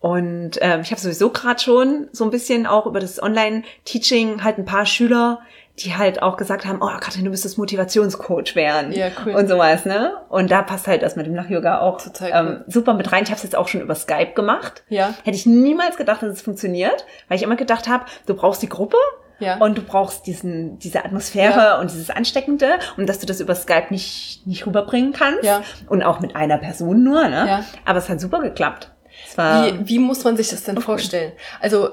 Und 0.00 0.58
ähm, 0.60 0.82
ich 0.82 0.90
habe 0.90 1.00
sowieso 1.00 1.30
gerade 1.30 1.60
schon 1.60 2.08
so 2.12 2.24
ein 2.24 2.30
bisschen 2.30 2.66
auch 2.66 2.86
über 2.86 3.00
das 3.00 3.22
Online-Teaching 3.22 4.44
halt 4.44 4.58
ein 4.58 4.64
paar 4.66 4.86
Schüler, 4.86 5.40
die 5.80 5.96
halt 5.96 6.22
auch 6.22 6.36
gesagt 6.36 6.66
haben, 6.66 6.78
oh 6.80 6.90
Katrin, 7.00 7.24
du 7.24 7.30
müsstest 7.30 7.58
Motivationscoach 7.58 8.54
werden. 8.54 8.92
Ja, 8.92 9.08
cool. 9.26 9.34
Und 9.34 9.48
sowas, 9.48 9.84
ne? 9.84 10.12
Und 10.28 10.50
da 10.50 10.62
passt 10.62 10.86
halt 10.86 11.02
das 11.02 11.16
mit 11.16 11.26
dem 11.26 11.34
Lach-Yoga 11.34 11.80
auch 11.80 12.00
Total 12.00 12.30
ähm, 12.32 12.46
cool. 12.46 12.64
super 12.68 12.94
mit 12.94 13.10
rein. 13.12 13.24
Ich 13.24 13.30
habe 13.30 13.36
es 13.38 13.42
jetzt 13.42 13.56
auch 13.56 13.66
schon 13.66 13.80
über 13.80 13.94
Skype 13.96 14.32
gemacht. 14.34 14.84
Ja. 14.88 15.14
Hätte 15.24 15.36
ich 15.36 15.46
niemals 15.46 15.96
gedacht, 15.96 16.22
dass 16.22 16.30
es 16.32 16.42
funktioniert, 16.42 17.04
weil 17.28 17.36
ich 17.36 17.42
immer 17.42 17.56
gedacht 17.56 17.88
habe, 17.88 18.04
du 18.26 18.34
brauchst 18.34 18.62
die 18.62 18.68
Gruppe 18.68 18.96
Ja. 19.40 19.56
und 19.56 19.76
du 19.76 19.82
brauchst 19.82 20.26
diesen, 20.28 20.78
diese 20.78 21.04
Atmosphäre 21.04 21.58
Ja. 21.58 21.78
und 21.80 21.90
dieses 21.90 22.08
Ansteckende 22.10 22.78
und 22.96 23.08
dass 23.08 23.18
du 23.18 23.26
das 23.26 23.40
über 23.40 23.56
Skype 23.56 23.86
nicht, 23.90 24.46
nicht 24.46 24.66
rüberbringen 24.66 25.12
kannst. 25.12 25.42
Ja. 25.42 25.62
Und 25.88 26.04
auch 26.04 26.20
mit 26.20 26.36
einer 26.36 26.58
Person 26.58 27.02
nur, 27.02 27.26
ne? 27.28 27.46
Ja. 27.48 27.64
Aber 27.84 27.98
es 27.98 28.08
hat 28.08 28.20
super 28.20 28.40
geklappt. 28.40 28.92
Wie, 29.36 29.88
wie 29.88 29.98
muss 29.98 30.22
man 30.22 30.36
sich 30.36 30.50
das 30.50 30.62
denn 30.64 30.80
vorstellen? 30.80 31.32
Also, 31.60 31.90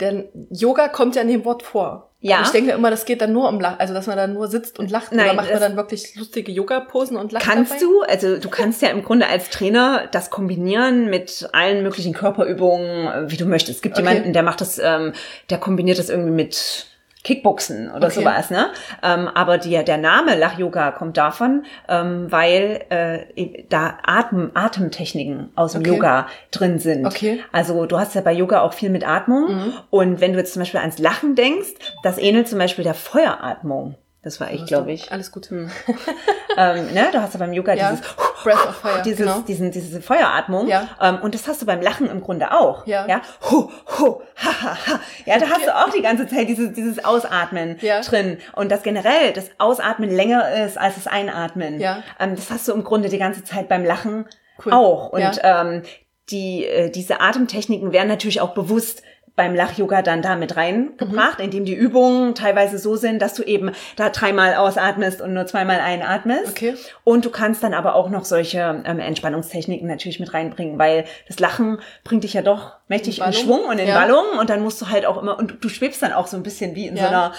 denn 0.00 0.24
Yoga 0.50 0.88
kommt 0.88 1.16
ja 1.16 1.22
in 1.22 1.28
dem 1.28 1.44
Wort 1.44 1.62
vor. 1.62 2.10
Ja. 2.20 2.36
Aber 2.36 2.46
Ich 2.46 2.50
denke 2.52 2.72
immer, 2.72 2.90
das 2.90 3.04
geht 3.04 3.20
dann 3.20 3.32
nur 3.32 3.48
um 3.48 3.60
Lachen, 3.60 3.78
also 3.78 3.94
dass 3.94 4.06
man 4.06 4.16
dann 4.16 4.32
nur 4.32 4.48
sitzt 4.48 4.78
und 4.78 4.90
lacht. 4.90 5.12
Nein, 5.12 5.26
oder 5.26 5.34
macht 5.34 5.50
man 5.50 5.60
dann 5.60 5.76
wirklich 5.76 6.16
lustige 6.16 6.50
Yoga-Posen 6.50 7.16
und 7.16 7.30
lacht 7.30 7.44
Kannst 7.44 7.72
dabei? 7.72 7.80
du, 7.82 8.02
also 8.02 8.38
du 8.38 8.48
kannst 8.48 8.82
ja 8.82 8.88
im 8.88 9.02
Grunde 9.04 9.28
als 9.28 9.50
Trainer 9.50 10.08
das 10.10 10.30
kombinieren 10.30 11.08
mit 11.10 11.48
allen 11.52 11.82
möglichen 11.82 12.14
Körperübungen, 12.14 13.06
äh, 13.06 13.30
wie 13.30 13.36
du 13.36 13.44
möchtest. 13.46 13.76
Es 13.76 13.82
gibt 13.82 13.96
Okay. 13.98 14.06
jemanden, 14.08 14.32
der 14.32 14.42
macht 14.42 14.60
das, 14.60 14.78
ähm, 14.78 15.12
der 15.50 15.58
kombiniert 15.58 15.98
das 15.98 16.08
irgendwie 16.08 16.32
mit 16.32 16.86
Kickboxen 17.26 17.90
oder 17.90 18.06
Okay. 18.06 18.20
sowas, 18.20 18.50
ne? 18.50 18.68
Ähm, 19.02 19.26
aber 19.26 19.58
die, 19.58 19.82
der 19.84 19.98
Name 19.98 20.36
Lach-Yoga 20.36 20.92
kommt 20.92 21.16
davon, 21.16 21.64
ähm, 21.88 22.30
weil 22.30 22.84
äh, 22.88 23.64
da 23.68 23.98
Atem, 24.06 24.52
Atemtechniken 24.54 25.50
aus 25.56 25.72
dem 25.72 25.80
Okay. 25.80 25.90
Yoga 25.90 26.28
drin 26.52 26.78
sind. 26.78 27.04
Okay. 27.04 27.34
Mhm. 27.34 27.40
Also 27.50 27.86
du 27.86 27.98
hast 27.98 28.14
ja 28.14 28.20
bei 28.20 28.32
Yoga 28.32 28.60
auch 28.60 28.72
viel 28.74 28.90
mit 28.90 29.06
Atmung. 29.06 29.72
Und 29.90 30.20
wenn 30.20 30.32
du 30.34 30.38
jetzt 30.38 30.52
zum 30.52 30.60
Beispiel 30.60 30.78
ans 30.78 30.98
Lachen 30.98 31.34
denkst, 31.34 31.70
das 32.04 32.16
ähnelt 32.18 32.46
zum 32.48 32.60
Beispiel 32.60 32.84
der 32.84 32.94
Feueratmung. 32.94 33.96
Das 34.26 34.40
war 34.40 34.50
ich, 34.50 34.66
glaube 34.66 34.90
ich. 34.90 35.12
Alles 35.12 35.30
gut. 35.30 35.48
ähm, 35.52 36.92
ne? 36.92 37.08
Du 37.12 37.22
hast 37.22 37.34
ja 37.34 37.38
beim 37.38 37.52
Yoga 37.52 37.74
Ja. 37.74 37.92
dieses 37.92 38.04
Breath 38.42 38.66
of 38.66 38.74
Fire. 38.74 39.02
dieses, 39.04 39.18
genau. 39.20 39.38
diesen, 39.46 39.70
diese 39.70 40.02
Feueratmung. 40.02 40.66
Ja. 40.66 40.88
Ähm, 41.00 41.20
und 41.22 41.32
das 41.36 41.46
hast 41.46 41.62
du 41.62 41.66
beim 41.66 41.80
Lachen 41.80 42.10
im 42.10 42.20
Grunde 42.20 42.50
auch. 42.50 42.84
Ja. 42.88 43.06
ja? 43.06 43.20
Hu, 43.48 43.70
hu, 43.98 44.20
ha, 44.34 44.62
ha, 44.62 44.76
ha. 44.86 45.00
Ja, 45.26 45.38
da 45.38 45.46
hast 45.48 45.64
du 45.64 45.72
auch 45.76 45.90
die 45.90 46.02
ganze 46.02 46.26
Zeit 46.26 46.48
dieses, 46.48 46.72
dieses 46.72 47.04
Ausatmen 47.04 47.78
Ja. 47.82 48.00
drin. 48.00 48.38
Und 48.54 48.72
das 48.72 48.82
generell, 48.82 49.32
das 49.32 49.48
Ausatmen 49.58 50.10
länger 50.10 50.64
ist 50.64 50.76
als 50.76 50.96
das 50.96 51.06
Einatmen. 51.06 51.78
Ja. 51.78 52.02
Ähm, 52.18 52.34
das 52.34 52.50
hast 52.50 52.66
du 52.66 52.72
im 52.72 52.82
Grunde 52.82 53.08
die 53.08 53.18
ganze 53.18 53.44
Zeit 53.44 53.68
beim 53.68 53.84
Lachen 53.84 54.26
Cool. 54.64 54.72
auch. 54.72 55.10
Und 55.10 55.20
Ja. 55.20 55.62
ähm, 55.62 55.82
die, 56.30 56.64
äh, 56.66 56.90
diese 56.90 57.20
Atemtechniken 57.20 57.92
werden 57.92 58.08
natürlich 58.08 58.40
auch 58.40 58.54
bewusst 58.54 59.02
beim 59.36 59.54
Lach-Yoga 59.54 60.00
dann 60.02 60.22
da 60.22 60.34
mit 60.34 60.56
reingebracht, 60.56 61.40
indem 61.40 61.66
die 61.66 61.74
Übungen 61.74 62.34
teilweise 62.34 62.78
so 62.78 62.96
sind, 62.96 63.20
dass 63.20 63.34
du 63.34 63.42
eben 63.42 63.70
da 63.96 64.08
dreimal 64.08 64.54
ausatmest 64.54 65.20
und 65.20 65.34
nur 65.34 65.46
zweimal 65.46 65.78
einatmest. 65.78 66.48
Okay. 66.48 66.74
Und 67.04 67.24
du 67.26 67.30
kannst 67.30 67.62
dann 67.62 67.74
aber 67.74 67.94
auch 67.94 68.08
noch 68.08 68.24
solche 68.24 68.82
ähm, 68.86 68.98
Entspannungstechniken 68.98 69.86
natürlich 69.86 70.18
mit 70.20 70.32
reinbringen, 70.32 70.78
weil 70.78 71.04
das 71.28 71.38
Lachen 71.38 71.78
bringt 72.02 72.24
dich 72.24 72.32
ja 72.32 72.40
doch 72.42 72.72
mächtig 72.88 73.18
In 73.18 73.26
in? 73.26 73.32
Schwung 73.34 73.64
und 73.66 73.78
in 73.78 73.88
Ja. 73.88 74.00
Ballung 74.00 74.24
und 74.40 74.48
dann 74.48 74.62
musst 74.62 74.80
du 74.80 74.88
halt 74.88 75.04
auch 75.04 75.20
immer, 75.20 75.38
und 75.38 75.62
du 75.62 75.68
schwebst 75.68 76.02
dann 76.02 76.12
auch 76.12 76.26
so 76.26 76.36
ein 76.38 76.42
bisschen 76.42 76.74
wie 76.74 76.86
in 76.86 76.96
Ja. 76.96 77.02
so 77.02 77.08
einer 77.08 77.32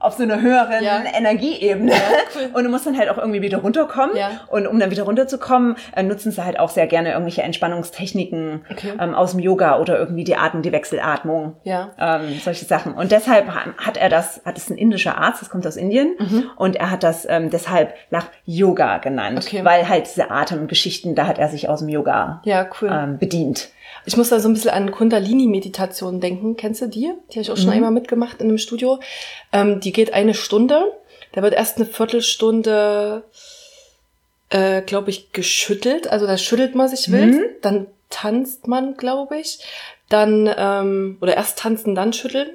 auf 0.00 0.14
so 0.14 0.22
einer 0.22 0.40
höheren 0.40 0.82
Ja. 0.82 1.02
Energieebene. 1.16 1.92
cool. 2.36 2.50
Und 2.54 2.64
du 2.64 2.70
musst 2.70 2.86
dann 2.86 2.96
halt 2.96 3.08
auch 3.10 3.18
irgendwie 3.18 3.42
wieder 3.42 3.58
runterkommen. 3.58 4.16
Ja. 4.16 4.30
Und 4.48 4.66
um 4.66 4.78
dann 4.78 4.90
wieder 4.90 5.02
runterzukommen, 5.02 5.76
äh, 5.96 6.02
nutzen 6.02 6.30
sie 6.32 6.44
halt 6.44 6.58
auch 6.60 6.70
sehr 6.70 6.86
gerne 6.86 7.10
irgendwelche 7.12 7.42
Entspannungstechniken 7.42 8.64
Okay. 8.70 8.92
ähm, 9.00 9.14
aus 9.14 9.32
dem 9.32 9.40
Yoga 9.40 9.78
oder 9.78 9.98
irgendwie 9.98 10.24
die 10.24 10.36
Atmung, 10.36 10.62
die 10.62 10.72
Wechselatmung. 10.72 11.56
Ja. 11.64 11.90
Ähm, 11.98 12.38
solche 12.42 12.64
Sachen. 12.64 12.94
Und 12.94 13.12
deshalb 13.12 13.48
ha- 13.48 13.74
hat 13.76 13.96
er 13.96 14.08
das, 14.08 14.40
hat 14.44 14.56
es 14.56 14.70
ein 14.70 14.76
indischer 14.78 15.18
Arzt, 15.18 15.42
das 15.42 15.50
kommt 15.50 15.66
aus 15.66 15.76
Indien, 15.76 16.14
und 16.56 16.76
er 16.76 16.90
hat 16.90 17.02
das 17.02 17.26
ähm, 17.28 17.50
deshalb 17.50 17.94
nach 18.10 18.26
Yoga 18.44 18.98
genannt, 18.98 19.44
Okay. 19.46 19.64
weil 19.64 19.88
halt 19.88 20.06
diese 20.06 20.30
Atemgeschichten, 20.30 21.14
da 21.14 21.26
hat 21.26 21.38
er 21.38 21.48
sich 21.48 21.68
aus 21.68 21.80
dem 21.80 21.88
Yoga 21.88 22.40
Ja, 22.44 22.66
cool. 22.80 22.90
ähm, 22.92 23.18
bedient. 23.18 23.68
Ich 24.04 24.16
muss 24.16 24.28
da 24.28 24.40
so 24.40 24.48
ein 24.48 24.54
bisschen 24.54 24.70
an 24.70 24.90
Kundalini-Meditation 24.90 26.20
denken. 26.20 26.56
Kennst 26.56 26.82
du 26.82 26.86
die? 26.86 27.12
Die 27.30 27.34
habe 27.34 27.40
ich 27.40 27.50
auch 27.50 27.56
schon 27.56 27.70
einmal 27.70 27.90
mitgemacht 27.90 28.40
in 28.40 28.48
einem 28.48 28.58
Studio. 28.58 29.00
Ähm, 29.52 29.80
die 29.80 29.92
geht 29.92 30.12
eine 30.12 30.34
Stunde. 30.34 30.92
Da 31.32 31.42
wird 31.42 31.54
erst 31.54 31.76
eine 31.76 31.86
Viertelstunde, 31.86 33.24
äh, 34.50 34.82
glaube 34.82 35.10
ich, 35.10 35.32
geschüttelt. 35.32 36.10
Also 36.10 36.26
da 36.26 36.38
schüttelt 36.38 36.74
man 36.74 36.88
sich 36.88 37.12
wild. 37.12 37.64
Dann 37.64 37.86
tanzt 38.10 38.66
man, 38.66 38.96
glaube 38.96 39.38
ich. 39.38 39.58
Dann, 40.08 40.50
ähm, 40.56 41.18
oder 41.20 41.36
erst 41.36 41.58
tanzen, 41.58 41.94
dann 41.94 42.12
schütteln. 42.12 42.48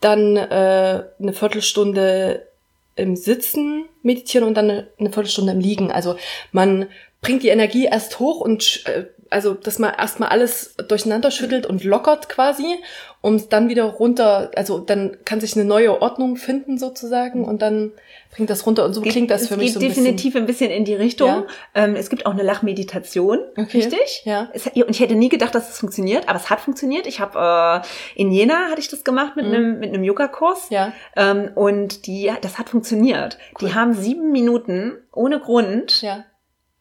Dann 0.00 0.36
äh, 0.36 1.04
eine 1.18 1.32
Viertelstunde 1.32 2.46
im 2.94 3.16
Sitzen 3.16 3.84
meditieren 4.02 4.46
und 4.46 4.54
dann 4.54 4.70
eine, 4.70 4.88
eine 4.98 5.12
Viertelstunde 5.12 5.52
im 5.52 5.60
Liegen. 5.60 5.90
Also 5.90 6.16
man 6.52 6.86
bringt 7.20 7.42
die 7.42 7.48
Energie 7.48 7.86
erst 7.86 8.18
hoch 8.20 8.40
und 8.40 8.84
äh, 8.86 9.06
also 9.30 9.54
dass 9.54 9.78
man 9.78 9.92
erstmal 9.94 10.28
alles 10.30 10.74
durcheinander 10.88 11.30
schüttelt 11.30 11.66
und 11.66 11.84
lockert 11.84 12.28
quasi, 12.28 12.66
um 13.20 13.48
dann 13.48 13.68
wieder 13.68 13.84
runter, 13.84 14.50
also 14.54 14.78
dann 14.78 15.16
kann 15.24 15.40
sich 15.40 15.56
eine 15.56 15.64
neue 15.64 16.00
Ordnung 16.00 16.36
finden 16.36 16.78
sozusagen 16.78 17.44
und 17.44 17.60
dann 17.62 17.92
bringt 18.34 18.48
das 18.50 18.64
runter 18.66 18.84
und 18.84 18.92
so 18.94 19.00
Geht- 19.00 19.12
klingt 19.12 19.30
das 19.30 19.42
es 19.42 19.48
für 19.48 19.56
mich 19.56 19.66
geht 19.68 19.74
so 19.74 19.80
ein 19.80 19.88
definitiv 19.88 20.36
ein 20.36 20.46
bisschen 20.46 20.70
in 20.70 20.84
die 20.84 20.94
Richtung. 20.94 21.28
Ja. 21.28 21.46
Ähm, 21.74 21.96
es 21.96 22.10
gibt 22.10 22.26
auch 22.26 22.32
eine 22.32 22.42
Lachmeditation, 22.42 23.40
Okay. 23.56 23.78
richtig? 23.78 24.22
Ja. 24.24 24.48
Es, 24.52 24.66
und 24.66 24.90
ich 24.90 25.00
hätte 25.00 25.14
nie 25.14 25.28
gedacht, 25.28 25.54
dass 25.54 25.68
es 25.70 25.78
funktioniert, 25.78 26.28
aber 26.28 26.38
es 26.38 26.48
hat 26.50 26.60
funktioniert. 26.60 27.06
Ich 27.06 27.20
habe 27.20 27.82
äh, 27.82 28.20
in 28.20 28.30
Jena 28.30 28.68
hatte 28.70 28.80
ich 28.80 28.88
das 28.88 29.02
gemacht 29.04 29.34
mit 29.36 29.46
einem 29.46 29.78
mit 29.80 29.92
einem 29.92 30.04
Yoga-Kurs. 30.04 30.70
Mhm. 30.70 30.74
Ja. 30.74 30.92
Ähm, 31.16 31.50
und 31.54 32.06
die, 32.06 32.30
das 32.40 32.58
hat 32.58 32.68
funktioniert. 32.68 33.38
Die 33.60 33.74
haben 33.74 33.94
sieben 33.94 34.30
Minuten 34.30 34.96
ohne 35.12 35.40
Grund 35.40 36.02
ja, 36.02 36.24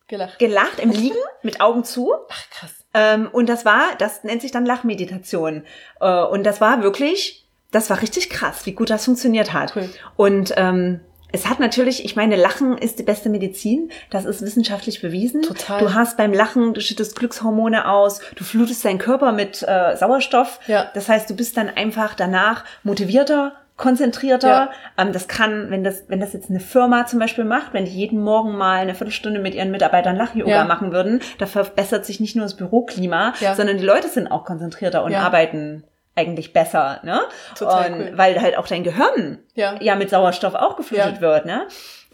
gelacht. 0.07 0.39
gelacht 0.39 0.79
im 0.79 0.91
Liegen 0.91 1.17
mit 1.43 1.61
Augen 1.61 1.83
zu. 1.83 2.13
Ach 2.29 2.49
krass. 2.49 2.71
Ähm, 2.93 3.29
und 3.31 3.47
das 3.47 3.65
war, 3.65 3.95
das 3.97 4.23
nennt 4.23 4.41
sich 4.41 4.51
dann 4.51 4.65
Lachmeditation. 4.65 5.63
Äh, 5.99 6.23
und 6.23 6.43
das 6.43 6.61
war 6.61 6.81
wirklich, 6.81 7.47
das 7.71 7.89
war 7.89 8.01
richtig 8.01 8.29
krass, 8.29 8.65
wie 8.65 8.73
gut 8.73 8.89
das 8.89 9.05
funktioniert 9.05 9.53
hat. 9.53 9.75
Cool. 9.75 9.89
Und 10.15 10.53
ähm, 10.57 11.01
es 11.31 11.47
hat 11.47 11.59
natürlich, 11.59 12.05
ich 12.05 12.15
meine, 12.15 12.37
Lachen 12.37 12.77
ist 12.77 12.99
die 12.99 13.03
beste 13.03 13.29
Medizin. 13.29 13.91
Das 14.09 14.25
ist 14.25 14.41
wissenschaftlich 14.41 15.01
bewiesen. 15.01 15.41
Total. 15.41 15.79
Du 15.79 15.93
hast 15.93 16.15
beim 16.17 16.33
Lachen, 16.33 16.73
du 16.73 16.81
schüttest 16.81 17.17
Glückshormone 17.17 17.89
aus, 17.89 18.21
du 18.35 18.43
flutest 18.43 18.85
deinen 18.85 18.97
Körper 18.97 19.33
mit 19.33 19.61
äh, 19.61 19.95
Sauerstoff. 19.97 20.59
Ja. 20.67 20.89
Das 20.93 21.09
heißt, 21.09 21.29
du 21.29 21.35
bist 21.35 21.57
dann 21.57 21.69
einfach 21.69 22.15
danach 22.15 22.63
motivierter, 22.83 23.53
konzentrierter. 23.77 24.47
Ja. 24.47 24.69
Ähm, 24.97 25.13
das 25.13 25.27
kann, 25.27 25.69
wenn 25.69 25.83
das, 25.83 26.03
wenn 26.07 26.19
das 26.19 26.33
jetzt 26.33 26.49
eine 26.49 26.59
Firma 26.59 27.05
zum 27.05 27.19
Beispiel 27.19 27.45
macht, 27.45 27.73
wenn 27.73 27.85
die 27.85 27.91
jeden 27.91 28.21
Morgen 28.21 28.57
mal 28.57 28.79
eine 28.79 28.95
Viertelstunde 28.95 29.39
mit 29.39 29.55
ihren 29.55 29.71
Mitarbeitern 29.71 30.15
Lach-Yoga 30.15 30.49
Ja. 30.51 30.65
machen 30.65 30.91
würden, 30.91 31.21
da 31.37 31.45
verbessert 31.45 32.05
sich 32.05 32.19
nicht 32.19 32.35
nur 32.35 32.43
das 32.43 32.55
Büroklima, 32.57 33.33
Ja. 33.39 33.55
sondern 33.55 33.77
die 33.77 33.85
Leute 33.85 34.07
sind 34.09 34.27
auch 34.27 34.43
konzentrierter 34.45 35.03
und 35.03 35.13
arbeiten 35.15 35.83
eigentlich 36.15 36.51
besser, 36.51 36.99
ne? 37.03 37.19
Total 37.55 37.93
und 37.93 37.99
cool. 37.99 38.11
weil 38.15 38.41
halt 38.41 38.57
auch 38.57 38.65
dein 38.67 38.83
Gehirn 38.83 39.37
Ja. 39.53 39.75
ja 39.79 39.95
mit 39.95 40.09
Sauerstoff 40.09 40.55
auch 40.55 40.75
geflutet 40.75 41.21
wird, 41.21 41.45
ne? 41.45 41.67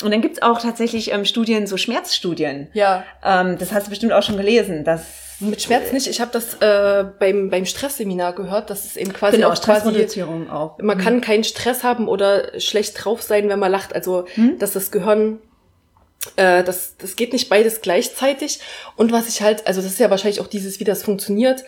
Und 0.03 0.11
dann 0.11 0.21
gibt's 0.21 0.41
auch 0.41 0.61
tatsächlich 0.61 1.11
ähm, 1.11 1.25
Studien, 1.25 1.67
so 1.67 1.77
Schmerzstudien. 1.77 2.67
Ja, 2.73 3.03
Ähm, 3.23 3.57
das 3.57 3.71
hast 3.71 3.87
du 3.87 3.89
bestimmt 3.89 4.13
auch 4.13 4.23
schon 4.23 4.37
gelesen, 4.37 4.83
dass 4.83 5.23
mit 5.39 5.61
Schmerz 5.61 5.91
nicht. 5.91 6.07
Ich 6.07 6.21
habe 6.21 6.31
das 6.31 6.55
äh, 6.55 7.05
beim, 7.19 7.49
beim 7.49 7.65
Stressseminar 7.65 8.33
gehört, 8.33 8.69
dass 8.69 8.85
es 8.85 8.97
eben 8.97 9.13
quasi 9.13 9.37
genau 9.37 9.49
auch 9.49 9.55
Stressreduzierung 9.55 10.49
auch. 10.49 10.77
man 10.79 10.97
kann 10.97 11.21
keinen 11.21 11.43
Stress 11.43 11.83
haben 11.83 12.07
oder 12.07 12.59
schlecht 12.59 13.03
drauf 13.03 13.21
sein, 13.21 13.49
wenn 13.49 13.59
man 13.59 13.71
lacht. 13.71 13.93
Also, 13.93 14.25
dass 14.59 14.73
das 14.73 14.91
Gehirn, 14.91 15.39
äh, 16.35 16.63
das, 16.63 16.97
das 16.97 17.15
geht 17.15 17.33
nicht 17.33 17.49
beides 17.49 17.81
gleichzeitig. 17.81 18.59
Und 18.95 19.11
was 19.11 19.27
ich 19.27 19.41
halt, 19.41 19.67
also 19.67 19.81
das 19.81 19.91
ist 19.91 19.99
ja 19.99 20.09
wahrscheinlich 20.09 20.39
auch 20.39 20.47
dieses, 20.47 20.79
wie 20.79 20.85
das 20.85 21.03
funktioniert, 21.03 21.63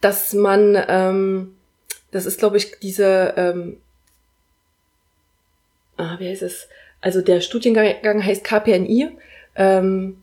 dass 0.00 0.32
man, 0.32 0.82
ähm, 0.88 1.56
das 2.10 2.24
ist, 2.24 2.38
glaube 2.38 2.56
ich, 2.56 2.78
diese, 2.80 3.34
ähm, 3.36 3.80
ah, 5.96 6.16
wie 6.18 6.28
heißt 6.30 6.42
es? 6.42 6.68
Also 7.00 7.20
der 7.20 7.40
Studiengang 7.40 8.24
heißt 8.24 8.44
KPNI. 8.44 9.08
Ähm, 9.56 10.22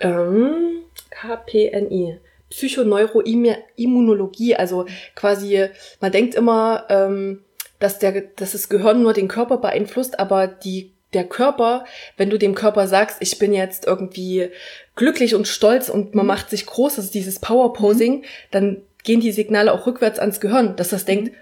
ähm, 0.00 0.82
KPNI. 1.10 2.18
Psychoneuroimmunologie, 2.50 4.54
also 4.54 4.86
quasi, 5.14 5.66
man 6.00 6.12
denkt 6.12 6.36
immer, 6.36 6.84
ähm, 6.88 7.42
dass, 7.78 7.98
der, 7.98 8.22
dass 8.36 8.52
das 8.52 8.68
Gehirn 8.68 9.02
nur 9.02 9.12
den 9.12 9.26
Körper 9.28 9.58
beeinflusst, 9.58 10.20
aber 10.20 10.46
die, 10.46 10.92
der 11.12 11.24
Körper, 11.24 11.84
wenn 12.16 12.30
du 12.30 12.38
dem 12.38 12.54
Körper 12.54 12.86
sagst, 12.86 13.16
ich 13.20 13.38
bin 13.38 13.52
jetzt 13.52 13.86
irgendwie 13.86 14.50
glücklich 14.94 15.34
und 15.34 15.48
stolz 15.48 15.88
und 15.88 16.14
man 16.14 16.26
macht 16.26 16.50
sich 16.50 16.66
groß, 16.66 16.94
das 16.96 17.06
ist 17.06 17.14
dieses 17.14 17.40
Power-Posing, 17.40 18.24
dann 18.52 18.82
gehen 19.02 19.20
die 19.20 19.32
Signale 19.32 19.72
auch 19.72 19.86
rückwärts 19.86 20.20
ans 20.20 20.40
Gehirn, 20.40 20.76
dass 20.76 20.90
das 20.90 21.04
denkt, 21.04 21.34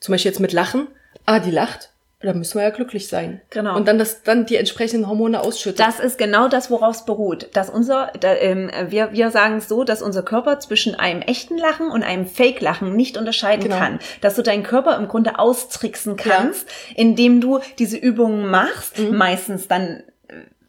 zum 0.00 0.12
Beispiel 0.12 0.30
jetzt 0.30 0.40
mit 0.40 0.52
Lachen, 0.52 0.86
ah, 1.26 1.40
die 1.40 1.50
lacht, 1.50 1.91
da 2.22 2.32
müssen 2.32 2.58
wir 2.58 2.62
ja 2.64 2.70
glücklich 2.70 3.08
sein. 3.08 3.40
Genau. 3.50 3.76
Und 3.76 3.88
dann 3.88 3.98
das, 3.98 4.22
dann 4.22 4.46
die 4.46 4.56
entsprechenden 4.56 5.08
Hormone 5.08 5.40
ausschüttet. 5.40 5.80
Das 5.80 6.00
ist 6.00 6.18
genau 6.18 6.48
das, 6.48 6.70
worauf 6.70 6.96
es 6.96 7.04
beruht. 7.04 7.48
Dass 7.54 7.68
unser, 7.70 8.12
da, 8.20 8.34
ähm, 8.34 8.70
wir, 8.88 9.12
wir 9.12 9.30
sagen 9.30 9.56
es 9.58 9.68
so, 9.68 9.84
dass 9.84 10.02
unser 10.02 10.22
Körper 10.22 10.60
zwischen 10.60 10.94
einem 10.94 11.22
echten 11.22 11.58
Lachen 11.58 11.90
und 11.90 12.02
einem 12.02 12.26
Fake-Lachen 12.26 12.94
nicht 12.94 13.16
unterscheiden 13.16 13.64
Genau. 13.64 13.78
kann. 13.78 13.98
Dass 14.20 14.34
du 14.36 14.42
deinen 14.42 14.62
Körper 14.62 14.96
im 14.96 15.08
Grunde 15.08 15.38
austricksen 15.38 16.16
kannst, 16.16 16.66
indem 16.94 17.40
du 17.40 17.60
diese 17.78 17.96
Übungen 17.96 18.46
machst, 18.50 18.98
Mhm. 18.98 19.16
meistens 19.16 19.68
dann 19.68 20.02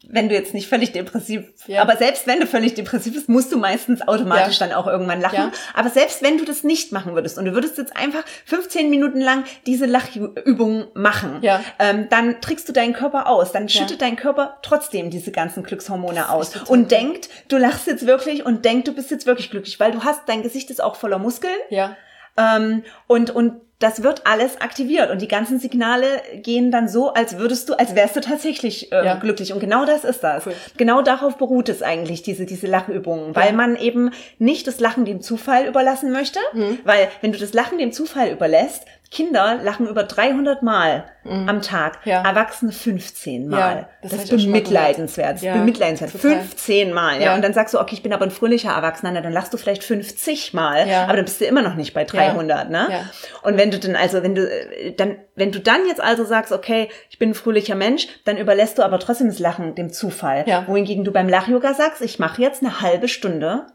wenn 0.08 0.28
du 0.28 0.34
jetzt 0.34 0.54
nicht 0.54 0.68
völlig 0.68 0.92
depressiv, 0.92 1.42
Ja. 1.66 1.82
aber 1.82 1.96
selbst 1.96 2.26
wenn 2.26 2.40
du 2.40 2.46
völlig 2.46 2.74
depressiv 2.74 3.14
bist, 3.14 3.28
musst 3.28 3.52
du 3.52 3.56
meistens 3.58 4.06
automatisch 4.06 4.58
Ja. 4.60 4.66
dann 4.66 4.76
auch 4.76 4.86
irgendwann 4.86 5.20
lachen. 5.20 5.34
Ja. 5.36 5.52
Aber 5.74 5.88
selbst 5.90 6.22
wenn 6.22 6.38
du 6.38 6.44
das 6.44 6.64
nicht 6.64 6.92
machen 6.92 7.14
würdest 7.14 7.38
und 7.38 7.44
du 7.46 7.52
würdest 7.54 7.78
jetzt 7.78 7.96
einfach 7.96 8.22
15 8.46 8.90
Minuten 8.90 9.20
lang 9.20 9.44
diese 9.66 9.86
Lachübungen 9.86 10.86
machen, 10.94 11.42
ähm, 11.78 12.06
dann 12.10 12.40
trickst 12.40 12.68
du 12.68 12.72
deinen 12.72 12.92
Körper 12.92 13.28
aus. 13.28 13.52
Dann 13.52 13.68
schüttet 13.68 14.02
dein 14.02 14.16
Körper 14.16 14.58
trotzdem 14.62 15.10
diese 15.10 15.30
ganzen 15.32 15.62
Glückshormone 15.62 16.28
aus 16.30 16.52
und 16.68 16.90
denkt, 16.90 17.28
du 17.48 17.56
lachst 17.56 17.86
jetzt 17.86 18.06
wirklich 18.06 18.44
und 18.44 18.64
denkt, 18.64 18.88
du 18.88 18.92
bist 18.94 19.10
jetzt 19.10 19.26
wirklich 19.26 19.50
glücklich, 19.50 19.80
weil 19.80 19.92
du 19.92 20.04
hast, 20.04 20.20
dein 20.26 20.42
Gesicht 20.42 20.70
ist 20.70 20.82
auch 20.82 20.96
voller 20.96 21.18
Muskeln 21.18 21.52
ja. 21.70 21.96
Ähm, 22.36 22.82
und, 23.06 23.30
und 23.30 23.54
das 23.80 24.02
wird 24.02 24.26
alles 24.26 24.60
aktiviert 24.60 25.10
und 25.10 25.20
die 25.20 25.28
ganzen 25.28 25.58
Signale 25.58 26.06
gehen 26.36 26.70
dann 26.70 26.88
so, 26.88 27.12
als 27.12 27.36
würdest 27.38 27.68
du, 27.68 27.74
als 27.74 27.94
wärst 27.94 28.16
du 28.16 28.20
tatsächlich 28.20 28.92
äh, 28.92 29.04
Ja. 29.04 29.14
glücklich. 29.16 29.52
Und 29.52 29.60
genau 29.60 29.84
das 29.84 30.04
ist 30.04 30.20
das. 30.20 30.46
Cool. 30.46 30.54
Genau 30.78 31.02
darauf 31.02 31.36
beruht 31.36 31.68
es 31.68 31.82
eigentlich, 31.82 32.22
diese, 32.22 32.46
diese 32.46 32.66
Lachübungen, 32.66 33.34
weil 33.36 33.48
Ja. 33.48 33.52
man 33.52 33.76
eben 33.76 34.10
nicht 34.38 34.66
das 34.68 34.80
Lachen 34.80 35.04
dem 35.04 35.20
Zufall 35.20 35.66
überlassen 35.66 36.12
möchte, 36.12 36.38
Mhm. 36.54 36.78
weil 36.84 37.08
wenn 37.20 37.32
du 37.32 37.38
das 37.38 37.52
Lachen 37.52 37.76
dem 37.76 37.92
Zufall 37.92 38.28
überlässt, 38.30 38.84
Kinder 39.14 39.60
lachen 39.62 39.86
über 39.86 40.02
300 40.02 40.62
Mal 40.64 41.04
am 41.24 41.62
Tag, 41.62 42.04
Mhm. 42.04 42.10
Ja. 42.10 42.22
Erwachsene 42.22 42.70
15 42.72 43.48
Mal. 43.48 43.58
Ja, 43.58 43.88
das 44.02 44.10
das 44.10 44.24
ist 44.24 44.30
bemitleidenswert. 44.44 45.40
Ja, 45.40 45.54
bemitleidenswert. 45.54 46.12
total. 46.12 46.40
15 46.40 46.92
Mal, 46.92 47.16
ja. 47.18 47.22
Ja. 47.26 47.34
Und 47.34 47.42
dann 47.42 47.54
sagst 47.54 47.72
du, 47.72 47.80
okay, 47.80 47.94
ich 47.94 48.02
bin 48.02 48.12
aber 48.12 48.24
ein 48.24 48.30
fröhlicher 48.30 48.72
Erwachsener, 48.72 49.12
na, 49.12 49.20
dann 49.22 49.32
lachst 49.32 49.54
du 49.54 49.56
vielleicht 49.56 49.84
50 49.84 50.52
Mal, 50.52 50.86
Ja. 50.86 51.04
aber 51.04 51.14
dann 51.16 51.24
bist 51.24 51.40
du 51.40 51.46
immer 51.46 51.62
noch 51.62 51.76
nicht 51.76 51.94
bei 51.94 52.04
300, 52.04 52.68
ne? 52.68 52.88
Ja. 52.90 53.00
Und 53.42 53.56
wenn 53.56 53.70
du 53.70 53.78
dann 53.78 53.96
also, 53.96 54.22
wenn 54.22 54.34
du 54.34 54.42
äh, 54.46 54.92
dann, 54.92 55.16
wenn 55.34 55.52
du 55.52 55.60
dann 55.60 55.86
jetzt 55.86 56.02
also 56.02 56.24
sagst, 56.24 56.52
okay, 56.52 56.88
ich 57.08 57.18
bin 57.18 57.30
ein 57.30 57.34
fröhlicher 57.34 57.74
Mensch, 57.76 58.06
dann 58.26 58.36
überlässt 58.36 58.76
du 58.78 58.82
aber 58.82 58.98
trotzdem 58.98 59.28
das 59.28 59.38
Lachen 59.38 59.74
dem 59.74 59.92
Zufall. 59.92 60.42
Ja. 60.46 60.64
Wohingegen 60.66 61.04
du 61.04 61.12
beim 61.12 61.28
Lach-Yoga 61.28 61.72
sagst, 61.72 62.02
ich 62.02 62.18
mache 62.18 62.42
jetzt 62.42 62.62
eine 62.62 62.80
halbe 62.82 63.08
Stunde 63.08 63.66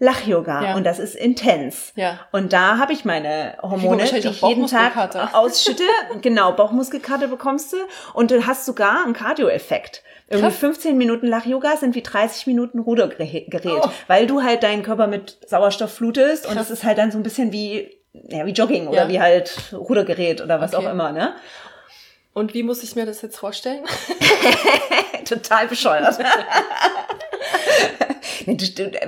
Lach-Yoga 0.00 0.62
Ja. 0.64 0.74
und 0.76 0.84
das 0.84 0.98
ist 0.98 1.14
intens. 1.14 1.92
Ja. 1.94 2.18
Und 2.32 2.52
da 2.52 2.78
habe 2.78 2.92
ich 2.92 3.04
meine 3.04 3.56
Hormone, 3.62 4.04
die 4.04 4.16
ich 4.28 4.42
jeden 4.42 4.66
Tag 4.66 4.96
ausschütte. 5.34 5.84
genau, 6.20 6.52
Bauchmuskelkarte 6.52 7.28
bekommst 7.28 7.72
du 7.72 7.76
und 8.12 8.30
du 8.30 8.44
hast 8.46 8.66
sogar 8.66 9.04
einen 9.04 9.12
Cardio-Effekt. 9.14 10.02
Irgendwie 10.28 10.48
Krass. 10.50 10.58
15 10.58 10.96
Minuten 10.98 11.26
Lach-Yoga 11.26 11.76
sind 11.76 11.94
wie 11.94 12.02
30 12.02 12.46
Minuten 12.46 12.78
Rudergerät, 12.80 13.48
Oh. 13.66 13.88
weil 14.08 14.26
du 14.26 14.42
halt 14.42 14.62
deinen 14.62 14.82
Körper 14.82 15.06
mit 15.06 15.38
Sauerstoff 15.46 15.92
flutest 15.94 16.46
und 16.46 16.54
Krass. 16.54 16.70
es 16.70 16.78
ist 16.78 16.84
halt 16.84 16.98
dann 16.98 17.12
so 17.12 17.18
ein 17.18 17.22
bisschen 17.22 17.52
wie, 17.52 17.90
ja, 18.12 18.44
wie 18.46 18.52
Jogging 18.52 18.88
oder 18.88 19.02
Ja. 19.04 19.08
wie 19.08 19.20
halt 19.20 19.56
Rudergerät 19.72 20.40
oder 20.40 20.60
was 20.60 20.74
Okay. 20.74 20.86
auch 20.86 20.90
immer, 20.90 21.12
ne? 21.12 21.34
Und 22.32 22.52
wie 22.52 22.64
muss 22.64 22.82
ich 22.82 22.96
mir 22.96 23.06
das 23.06 23.22
jetzt 23.22 23.36
vorstellen? 23.38 23.84
Total 25.28 25.68
bescheuert. 25.68 26.18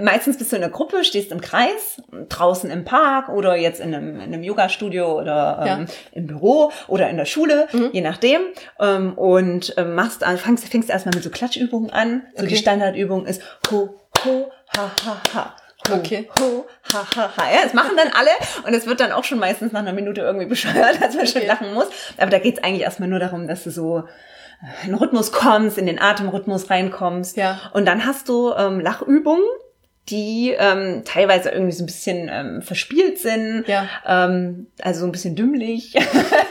Meistens 0.01 0.39
bist 0.39 0.53
du 0.53 0.57
in 0.57 0.63
einer 0.63 0.73
Gruppe, 0.73 1.05
stehst 1.05 1.31
im 1.33 1.41
Kreis, 1.41 2.01
draußen 2.29 2.71
im 2.71 2.85
Park 2.85 3.29
oder 3.29 3.57
jetzt 3.57 3.81
in 3.81 3.95
einem, 3.95 4.17
in 4.17 4.23
einem 4.33 4.43
Yoga-Studio 4.43 5.19
oder 5.21 5.59
ähm, 5.61 5.67
Ja. 5.67 5.77
Mhm. 5.79 5.87
im 6.13 6.27
Büro 6.27 6.73
oder 6.89 7.09
in 7.11 7.17
der 7.17 7.25
Schule, 7.27 7.69
je 7.93 8.01
nachdem. 8.01 8.41
Ähm, 8.81 9.15
und 9.15 9.75
ähm, 9.77 9.95
machst, 9.95 10.25
fängst, 10.25 10.69
fängst 10.69 10.91
erstmal 10.91 11.15
mit 11.15 11.25
so 11.25 11.31
Klatschübungen 11.31 11.91
an. 11.91 12.23
So 12.37 12.43
die 12.43 12.47
Okay. 12.55 12.57
Standardübung 12.57 13.27
ist 13.27 13.43
ho, 13.71 14.01
ho, 14.25 14.51
ha, 14.77 14.91
ha, 15.05 15.17
ha. 15.35 15.57
Ho, 15.89 15.95
Okay. 15.95 16.29
ho, 16.41 16.67
ha, 16.93 17.07
ha, 17.17 17.31
ha. 17.37 17.51
Ja, 17.53 17.59
das 17.63 17.75
machen 17.75 17.97
dann 17.97 18.09
alle 18.13 18.31
und 18.67 18.75
es 18.75 18.87
wird 18.87 19.01
dann 19.01 19.13
auch 19.13 19.25
schon 19.25 19.39
meistens 19.39 19.73
nach 19.73 19.81
einer 19.81 19.93
Minute 19.93 20.21
irgendwie 20.21 20.47
bescheuert, 20.47 20.99
als 21.03 21.15
man 21.15 21.27
schon 21.27 21.39
Okay. 21.43 21.47
lachen 21.47 21.75
muss. 21.75 21.87
Aber 22.17 22.31
da 22.31 22.39
geht's 22.39 22.63
eigentlich 22.65 22.83
erstmal 22.83 23.09
nur 23.09 23.19
darum, 23.21 23.47
dass 23.47 23.65
du 23.65 23.71
so 23.71 24.05
in 24.83 24.91
den 24.91 24.95
Rhythmus 24.97 25.33
kommst, 25.33 25.79
in 25.79 25.87
den 25.87 26.01
Atemrhythmus 26.01 26.71
reinkommst. 26.71 27.37
Ja. 27.37 27.61
Und 27.73 27.87
dann 27.87 28.05
hast 28.07 28.29
du 28.29 28.53
ähm, 28.55 28.81
Lachübungen, 28.81 29.45
die 30.09 30.55
ähm, 30.57 31.03
teilweise 31.05 31.51
irgendwie 31.51 31.73
so 31.73 31.83
ein 31.83 31.87
bisschen 31.87 32.29
ähm, 32.33 32.63
verspielt 32.63 33.19
sind, 33.19 33.65
Ja. 33.67 33.89
ähm, 34.07 34.69
also 34.81 35.01
so 35.01 35.07
ein 35.07 35.13
bisschen 35.13 35.35
dümmlich. 35.37 35.95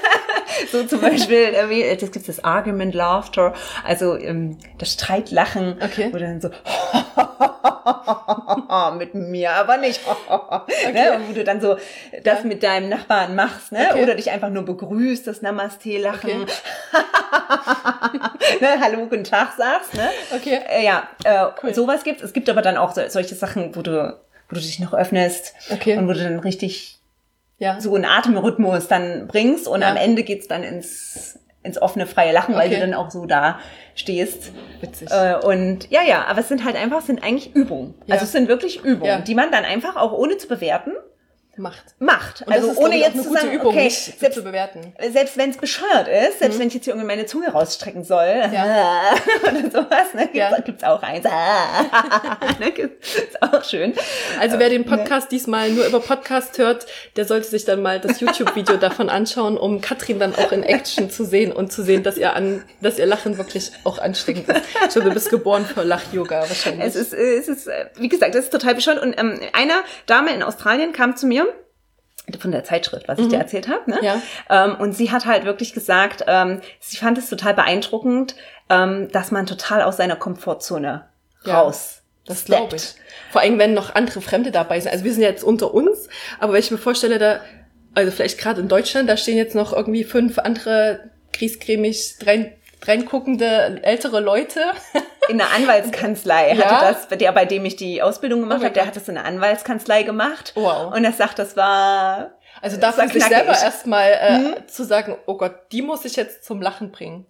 so 0.72 0.84
zum 0.84 1.02
Beispiel, 1.02 1.54
irgendwie, 1.54 1.84
das 2.00 2.12
gibt 2.12 2.28
das 2.28 2.44
Argument 2.44 2.94
Laughter, 2.94 3.54
also 3.86 4.18
ähm, 4.18 4.58
das 4.78 4.94
Streitlachen, 4.94 5.78
Okay. 5.82 6.10
wo 6.12 6.18
dann 6.18 6.42
so 6.42 6.50
mit 8.98 9.14
mir 9.14 9.52
aber 9.52 9.78
nicht. 9.78 10.02
okay. 10.30 10.92
ne? 10.92 11.20
Wo 11.28 11.34
du 11.34 11.44
dann 11.44 11.62
so 11.62 11.78
das 12.24 12.40
ja. 12.40 12.46
mit 12.46 12.64
deinem 12.64 12.90
Nachbarn 12.90 13.36
machst, 13.36 13.72
ne? 13.72 13.88
Okay. 13.92 14.04
Oder 14.04 14.16
dich 14.16 14.32
einfach 14.32 14.50
nur 14.50 14.64
begrüßt, 14.64 15.28
das 15.28 15.42
Namaste-Lachen. 15.42 16.44
Okay. 16.44 16.46
ne? 18.62 18.68
Hallo, 18.82 19.06
guten 19.08 19.24
Tag 19.24 19.54
sagst, 19.58 19.94
ne? 19.94 20.10
Okay. 20.36 20.60
Äh, 20.70 20.86
ja, 20.86 21.08
äh, 21.24 21.48
cool. 21.64 21.74
sowas 21.74 22.04
gibt's. 22.04 22.24
Es 22.24 22.34
gibt 22.34 22.50
aber 22.50 22.62
dann 22.62 22.78
auch 22.78 22.94
so, 22.94 23.02
solche 23.08 23.36
Sachen, 23.36 23.76
wo 23.76 23.82
du, 23.82 24.18
wo 24.50 24.56
du 24.56 24.62
dich 24.62 24.80
noch 24.80 24.94
öffnest 24.94 25.54
okay. 25.72 25.98
und 25.98 26.08
wo 26.08 26.14
du 26.14 26.24
dann 26.24 26.40
richtig 26.40 27.00
ja. 27.58 27.80
so 27.80 27.94
einen 27.96 28.06
Atemrhythmus 28.06 28.88
dann 28.88 29.28
bringst 29.28 29.68
und 29.68 29.82
ja. 29.82 29.90
am 29.90 29.98
Ende 29.98 30.24
geht's 30.24 30.48
dann 30.48 30.64
ins 30.64 31.40
ins 31.66 31.82
offene 31.82 32.06
freie 32.06 32.32
Lachen, 32.32 32.56
okay. 32.56 32.64
weil 32.64 32.70
du 32.70 32.80
dann 32.80 32.94
auch 32.94 33.12
so 33.12 33.26
da 33.26 33.60
stehst. 33.96 34.52
Witzig. 34.82 35.10
Äh, 35.12 35.36
und 35.36 35.90
ja, 35.90 36.02
ja, 36.04 36.26
aber 36.26 36.40
es 36.40 36.48
sind 36.48 36.64
halt 36.64 36.76
einfach, 36.76 37.00
es 37.00 37.08
sind 37.08 37.24
eigentlich 37.24 37.56
Übungen. 37.56 37.96
Ja. 38.06 38.14
Also 38.14 38.26
es 38.26 38.32
sind 38.32 38.48
wirklich 38.48 38.84
Übungen, 38.84 39.10
ja. 39.10 39.20
die 39.20 39.36
man 39.36 39.52
dann 39.52 39.66
einfach 39.66 39.96
auch 39.96 40.14
ohne 40.14 40.38
zu 40.38 40.48
bewerten 40.48 40.92
macht. 41.58 41.96
Macht. 42.00 42.42
Und 42.46 42.54
also 42.54 42.74
ohne 42.76 42.98
jetzt 42.98 43.24
zu 43.24 43.32
sagen, 43.32 43.52
Übung, 43.52 43.68
okay, 43.68 43.90
selbst, 43.90 44.34
zu 44.34 44.44
bewerten. 44.44 44.94
Selbst 45.12 45.38
wenn 45.38 45.50
es 45.50 45.58
bescheuert 45.58 46.08
ist, 46.08 46.40
selbst 46.40 46.56
mhm. 46.56 46.62
wenn 46.62 46.68
ich 46.68 46.74
jetzt 46.76 46.86
hier 46.86 46.94
irgendwie 46.94 47.08
meine 47.08 47.26
Zunge 47.26 47.50
rausstrecken 47.50 48.04
soll 48.04 48.50
ja. 48.52 49.14
oder 49.44 49.72
sowas, 49.72 50.14
ne, 50.14 50.24
gibt's, 50.24 50.38
ja. 50.38 50.60
gibt's 50.60 50.84
auch 50.84 51.02
eins. 51.02 51.24
ne, 52.60 52.70
ist 52.70 53.42
auch 53.42 53.64
schön. 53.64 53.94
Also 54.40 54.60
wer 54.60 54.70
den 54.70 54.86
Podcast 54.86 55.32
ne. 55.32 55.38
diesmal 55.38 55.72
nur 55.72 55.86
über 55.86 56.00
Podcast 56.00 56.58
hört, 56.58 56.86
der 57.16 57.26
sollte 57.26 57.48
sich 57.48 57.66
dann 57.66 57.82
mal 57.82 58.00
das 58.00 58.20
YouTube-Video 58.20 58.78
davon 58.78 59.10
anschauen, 59.10 59.58
um 59.58 59.82
Katrin 59.82 60.20
dann 60.20 60.36
auch 60.36 60.52
in 60.52 60.64
Action 60.64 61.10
zu 61.10 61.26
sehen 61.26 61.52
und 61.52 61.72
zu 61.72 61.84
sehen, 61.84 62.04
dass 62.04 62.18
ihr 62.18 62.36
an, 62.36 62.64
dass 62.82 63.00
ihr 63.00 63.06
Lachen 63.06 63.38
wirklich 63.38 63.72
auch 63.84 64.00
ansteckend 64.00 64.50
ist. 64.50 64.62
So, 64.90 65.02
du 65.02 65.12
bist 65.12 65.30
geboren 65.30 65.66
für 65.66 65.84
Lach-Yoga 65.84 66.42
wahrscheinlich. 66.42 66.86
Es 66.86 66.96
ist, 66.96 67.14
es 67.14 67.48
ist, 67.48 67.70
wie 67.98 68.10
gesagt, 68.10 68.36
das 68.36 68.46
ist 68.46 68.52
total 68.52 68.76
bescheuert. 68.76 69.02
Und 69.02 69.18
ähm, 69.18 69.40
einer 69.54 69.84
Dame 70.06 70.34
in 70.34 70.44
Australien 70.44 70.92
kam 70.92 71.16
zu 71.16 71.28
mir 71.28 71.45
von 72.38 72.52
der 72.52 72.64
Zeitschrift, 72.64 73.08
was 73.08 73.20
ich 73.20 73.26
mhm. 73.26 73.30
dir 73.30 73.38
erzählt 73.38 73.68
habe. 73.68 73.90
Ne? 73.90 74.00
Ja. 74.02 74.22
Ähm, 74.50 74.76
und 74.76 74.94
sie 74.94 75.12
hat 75.12 75.26
halt 75.26 75.46
wirklich 75.46 75.74
gesagt, 75.74 76.24
ähm, 76.28 76.62
sie 76.80 76.98
fand 76.98 77.18
es 77.18 77.30
total 77.30 77.54
beeindruckend, 77.54 78.36
ähm, 78.70 79.10
dass 79.12 79.32
man 79.32 79.46
total 79.46 79.82
aus 79.82 79.98
seiner 79.98 80.16
Komfortzone 80.16 81.06
ja, 81.46 81.60
raus. 81.60 82.02
Das 82.26 82.46
glaube 82.46 82.76
ich. 82.76 82.96
Vor 83.32 83.42
allem, 83.42 83.60
wenn 83.60 83.74
noch 83.74 83.94
andere 83.94 84.22
Fremde 84.22 84.52
dabei 84.52 84.80
sind. 84.80 84.92
Also 84.92 85.04
wir 85.04 85.14
sind 85.14 85.22
jetzt 85.22 85.44
unter 85.44 85.74
uns, 85.74 86.10
aber 86.40 86.54
wenn 86.54 86.60
ich 86.60 86.72
mir 86.72 86.78
vorstelle, 86.78 87.20
da, 87.20 87.40
also 87.94 88.12
vielleicht 88.12 88.40
gerade 88.40 88.62
in 88.62 88.68
Deutschland, 88.68 89.10
da 89.10 89.18
stehen 89.18 89.38
jetzt 89.38 89.56
noch 89.56 89.74
irgendwie 89.74 90.04
fünf 90.04 90.40
andere 90.40 91.12
griescremig 91.34 92.16
rein, 92.26 92.54
reinguckende 92.88 93.82
ältere 93.84 94.20
Leute. 94.20 94.62
In 95.30 95.40
der 95.40 95.52
Anwaltskanzlei 95.56 96.54
ja? 96.54 96.66
hatte 96.66 97.08
das, 97.10 97.18
der, 97.18 97.32
bei 97.32 97.46
dem 97.46 97.66
ich 97.66 97.76
die 97.76 98.02
Ausbildung 98.02 98.42
gemacht 98.42 98.60
oh 98.62 98.66
habe, 98.66 98.74
der 98.74 98.86
hat 98.86 98.96
das 98.96 99.08
in 99.08 99.16
der 99.16 99.26
Anwaltskanzlei 99.26 100.04
gemacht. 100.04 100.52
Wow. 100.54 100.94
Und 100.94 101.04
er 101.04 101.14
sagt, 101.14 101.40
das 101.40 101.58
war. 101.58 102.34
Also 102.62 102.78
dafür 102.78 103.08
sich 103.08 103.24
selber 103.24 103.54
erstmal 103.54 104.12
äh, 104.12 104.36
hm? 104.36 104.68
zu 104.68 104.84
sagen, 104.84 105.18
oh 105.26 105.36
Gott, 105.36 105.56
die 105.72 105.82
muss 105.82 106.06
ich 106.06 106.16
jetzt 106.16 106.46
zum 106.46 106.62
Lachen 106.62 106.92
bringen. 106.92 107.26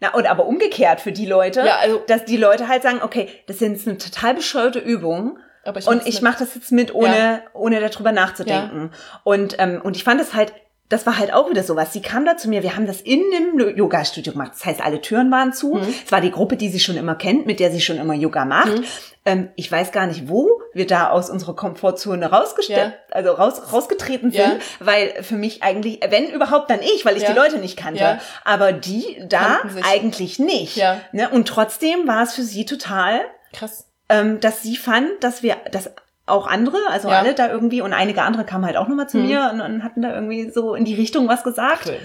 Na, 0.00 0.12
und 0.12 0.26
aber 0.26 0.46
umgekehrt 0.46 1.00
für 1.00 1.12
die 1.12 1.24
Leute, 1.24 1.64
ja, 1.64 1.76
also, 1.76 2.02
dass 2.06 2.24
die 2.24 2.36
Leute 2.36 2.68
halt 2.68 2.82
sagen, 2.82 3.00
okay, 3.02 3.28
das 3.46 3.62
ist 3.62 3.86
eine 3.86 3.96
total 3.96 4.34
bescheuerte 4.34 4.78
Übung. 4.78 5.38
Aber 5.64 5.78
ich 5.78 5.86
und 5.86 6.06
ich 6.06 6.22
mache 6.22 6.40
das 6.40 6.54
jetzt 6.54 6.70
mit, 6.70 6.94
ohne, 6.94 7.16
ja. 7.16 7.42
ohne 7.54 7.80
darüber 7.80 8.12
nachzudenken. 8.12 8.90
Ja. 8.92 9.20
Und, 9.24 9.56
ähm, 9.58 9.80
und 9.82 9.96
ich 9.96 10.04
fand 10.04 10.20
es 10.20 10.34
halt 10.34 10.52
das 10.88 11.04
war 11.04 11.18
halt 11.18 11.32
auch 11.32 11.50
wieder 11.50 11.64
sowas. 11.64 11.92
Sie 11.92 12.00
kam 12.00 12.24
da 12.24 12.36
zu 12.36 12.48
mir, 12.48 12.62
wir 12.62 12.76
haben 12.76 12.86
das 12.86 13.00
in 13.00 13.22
dem 13.32 13.76
Yoga-Studio 13.76 14.32
gemacht. 14.32 14.52
Das 14.54 14.64
heißt, 14.64 14.80
alle 14.80 15.00
Türen 15.00 15.30
waren 15.32 15.52
zu. 15.52 15.74
Mhm. 15.74 15.94
Es 16.04 16.12
war 16.12 16.20
die 16.20 16.30
Gruppe, 16.30 16.56
die 16.56 16.68
sie 16.68 16.78
schon 16.78 16.96
immer 16.96 17.16
kennt, 17.16 17.46
mit 17.46 17.58
der 17.58 17.72
sie 17.72 17.80
schon 17.80 17.96
immer 17.96 18.14
Yoga 18.14 18.44
macht. 18.44 18.78
Mhm. 18.78 18.84
Ähm, 19.24 19.48
ich 19.56 19.70
weiß 19.70 19.90
gar 19.90 20.06
nicht, 20.06 20.28
wo 20.28 20.60
wir 20.72 20.86
da 20.86 21.10
aus 21.10 21.28
unserer 21.28 21.56
Komfortzone 21.56 22.30
rausgestellt, 22.30 22.94
ja. 23.08 23.14
also 23.14 23.32
raus, 23.32 23.72
rausgetreten 23.72 24.30
sind, 24.30 24.40
ja. 24.40 24.58
weil 24.78 25.22
für 25.24 25.34
mich 25.34 25.64
eigentlich, 25.64 26.00
wenn 26.08 26.30
überhaupt, 26.30 26.70
dann 26.70 26.80
ich, 26.80 27.04
weil 27.04 27.16
ich 27.16 27.24
ja. 27.24 27.32
die 27.32 27.36
Leute 27.36 27.58
nicht 27.58 27.76
kannte. 27.76 28.20
Aber 28.44 28.72
die 28.72 29.24
da 29.28 29.58
eigentlich 29.82 30.38
nicht. 30.38 30.80
Ne? 31.10 31.28
Und 31.30 31.48
trotzdem 31.48 32.06
war 32.06 32.22
es 32.22 32.34
für 32.34 32.42
sie 32.42 32.64
total 32.64 33.22
krass. 33.52 33.88
Ähm, 34.08 34.38
dass 34.38 34.62
sie 34.62 34.76
fand, 34.76 35.08
dass 35.20 35.42
wir, 35.42 35.56
dass 35.72 35.90
auch 36.26 36.46
andere, 36.48 36.78
also 36.90 37.08
ja. 37.08 37.18
alle 37.18 37.34
da 37.34 37.48
irgendwie 37.48 37.80
und 37.80 37.92
einige 37.92 38.22
andere 38.22 38.44
kamen 38.44 38.66
halt 38.66 38.76
auch 38.76 38.88
nochmal 38.88 39.08
zu 39.08 39.18
mhm. 39.18 39.26
mir 39.26 39.50
und, 39.52 39.60
und, 39.60 39.84
hatten 39.84 40.02
da 40.02 40.12
irgendwie 40.12 40.50
so 40.50 40.74
in 40.74 40.84
die 40.84 40.94
Richtung 40.94 41.28
was 41.28 41.44
gesagt. 41.44 41.86
Cool. 41.86 41.98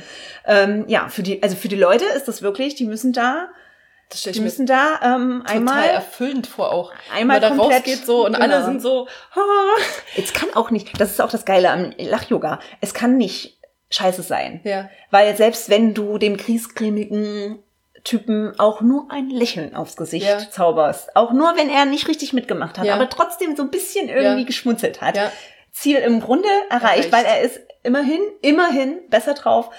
Ähm, 0.46 0.86
ja, 0.88 1.10
für 1.10 1.24
die, 1.24 1.42
also 1.42 1.56
für 1.56 1.68
die 1.68 1.76
Leute 1.76 2.06
ist 2.06 2.28
das 2.28 2.42
wirklich, 2.42 2.76
die 2.76 2.86
müssen 2.86 3.14
da, 3.14 3.50
das 4.10 4.22
die 4.22 4.40
müssen 4.40 4.66
da 4.66 5.00
ähm, 5.04 5.44
einmal 5.48 5.88
erfüllend 5.88 6.46
vor 6.46 6.72
auch. 6.72 6.92
Einmal 7.14 7.40
da 7.40 7.50
rausgeht 7.50 8.06
so 8.06 8.26
und 8.26 8.34
genau. 8.34 8.46
alle 8.46 8.64
sind 8.64 8.82
so. 8.82 9.08
Jetzt 10.16 10.36
kann 10.36 10.50
auch 10.54 10.70
nicht. 10.70 11.00
Das 11.00 11.12
ist 11.12 11.22
auch 11.22 11.32
das 11.32 11.46
Geile 11.46 11.72
am 11.72 11.92
Lach-Yoga. 11.98 12.60
Es 12.82 12.94
kann 12.94 13.18
nicht 13.18 13.58
scheiße 13.90 14.22
sein. 14.22 14.62
Ja. 14.64 14.90
Weil 15.10 15.36
selbst 15.36 15.70
wenn 15.70 15.94
du 15.94 16.18
dem 16.18 16.38
kriescremigen 16.38 17.60
Typen 18.04 18.60
auch 18.60 18.82
nur 18.82 19.08
ein 19.10 19.30
Lächeln 19.30 19.76
aufs 19.76 19.96
Gesicht 19.96 20.26
ja. 20.26 20.40
zauberst. 20.50 21.16
Auch 21.16 21.34
nur, 21.34 21.56
wenn 21.56 21.70
er 21.70 21.86
nicht 21.86 22.08
richtig 22.08 22.34
mitgemacht 22.34 22.78
hat, 22.78 22.86
ja. 22.86 22.96
aber 22.96 23.10
trotzdem 23.10 23.56
so 23.56 23.64
ein 23.64 23.70
bisschen 23.70 24.10
irgendwie 24.10 24.42
ja. 24.42 24.48
geschmunzelt 24.48 25.02
hat. 25.02 25.18
Ziel 25.72 25.98
im 25.98 26.20
Grunde 26.20 26.50
erreicht, 26.70 26.84
erreicht, 26.84 27.12
weil 27.14 27.26
er 27.26 27.42
ist 27.42 27.62
immerhin, 27.84 28.20
immerhin 28.42 29.00
besser 29.10 29.34
drauf 29.34 29.70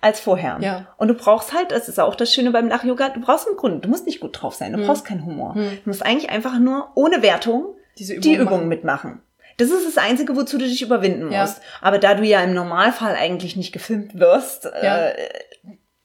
als 0.00 0.20
vorher. 0.20 0.58
Ja. 0.60 0.88
Und 0.96 1.08
du 1.08 1.14
brauchst 1.14 1.52
halt, 1.52 1.70
das 1.70 1.88
ist 1.88 2.00
auch 2.00 2.14
das 2.14 2.32
Schöne 2.32 2.50
beim 2.50 2.68
Lach-Yoga, 2.68 3.10
du 3.10 3.20
brauchst 3.20 3.46
einen 3.46 3.56
Grund. 3.56 3.84
Du 3.84 3.88
musst 3.88 4.06
nicht 4.06 4.20
gut 4.20 4.40
drauf 4.40 4.54
sein, 4.54 4.72
du 4.72 4.78
hm. 4.78 4.86
brauchst 4.86 5.04
keinen 5.04 5.24
Humor. 5.24 5.54
Hm. 5.54 5.78
Du 5.84 5.90
musst 5.90 6.04
eigentlich 6.04 6.30
einfach 6.30 6.58
nur 6.58 6.88
ohne 6.94 7.22
Wertung 7.22 7.76
Diese 7.98 8.14
Übung 8.14 8.22
die 8.22 8.34
Übung 8.34 8.58
machen. 8.58 8.68
mitmachen. 8.68 9.22
Das 9.56 9.70
ist 9.70 9.86
das 9.86 9.98
Einzige, 9.98 10.34
wozu 10.34 10.58
du 10.58 10.64
dich 10.64 10.82
überwinden 10.82 11.26
musst. 11.26 11.60
Aber 11.80 11.98
da 11.98 12.14
du 12.14 12.24
ja 12.24 12.42
im 12.42 12.54
Normalfall 12.54 13.14
eigentlich 13.14 13.54
nicht 13.54 13.72
gefilmt 13.72 14.18
wirst, 14.18 14.66
äh, 14.66 15.12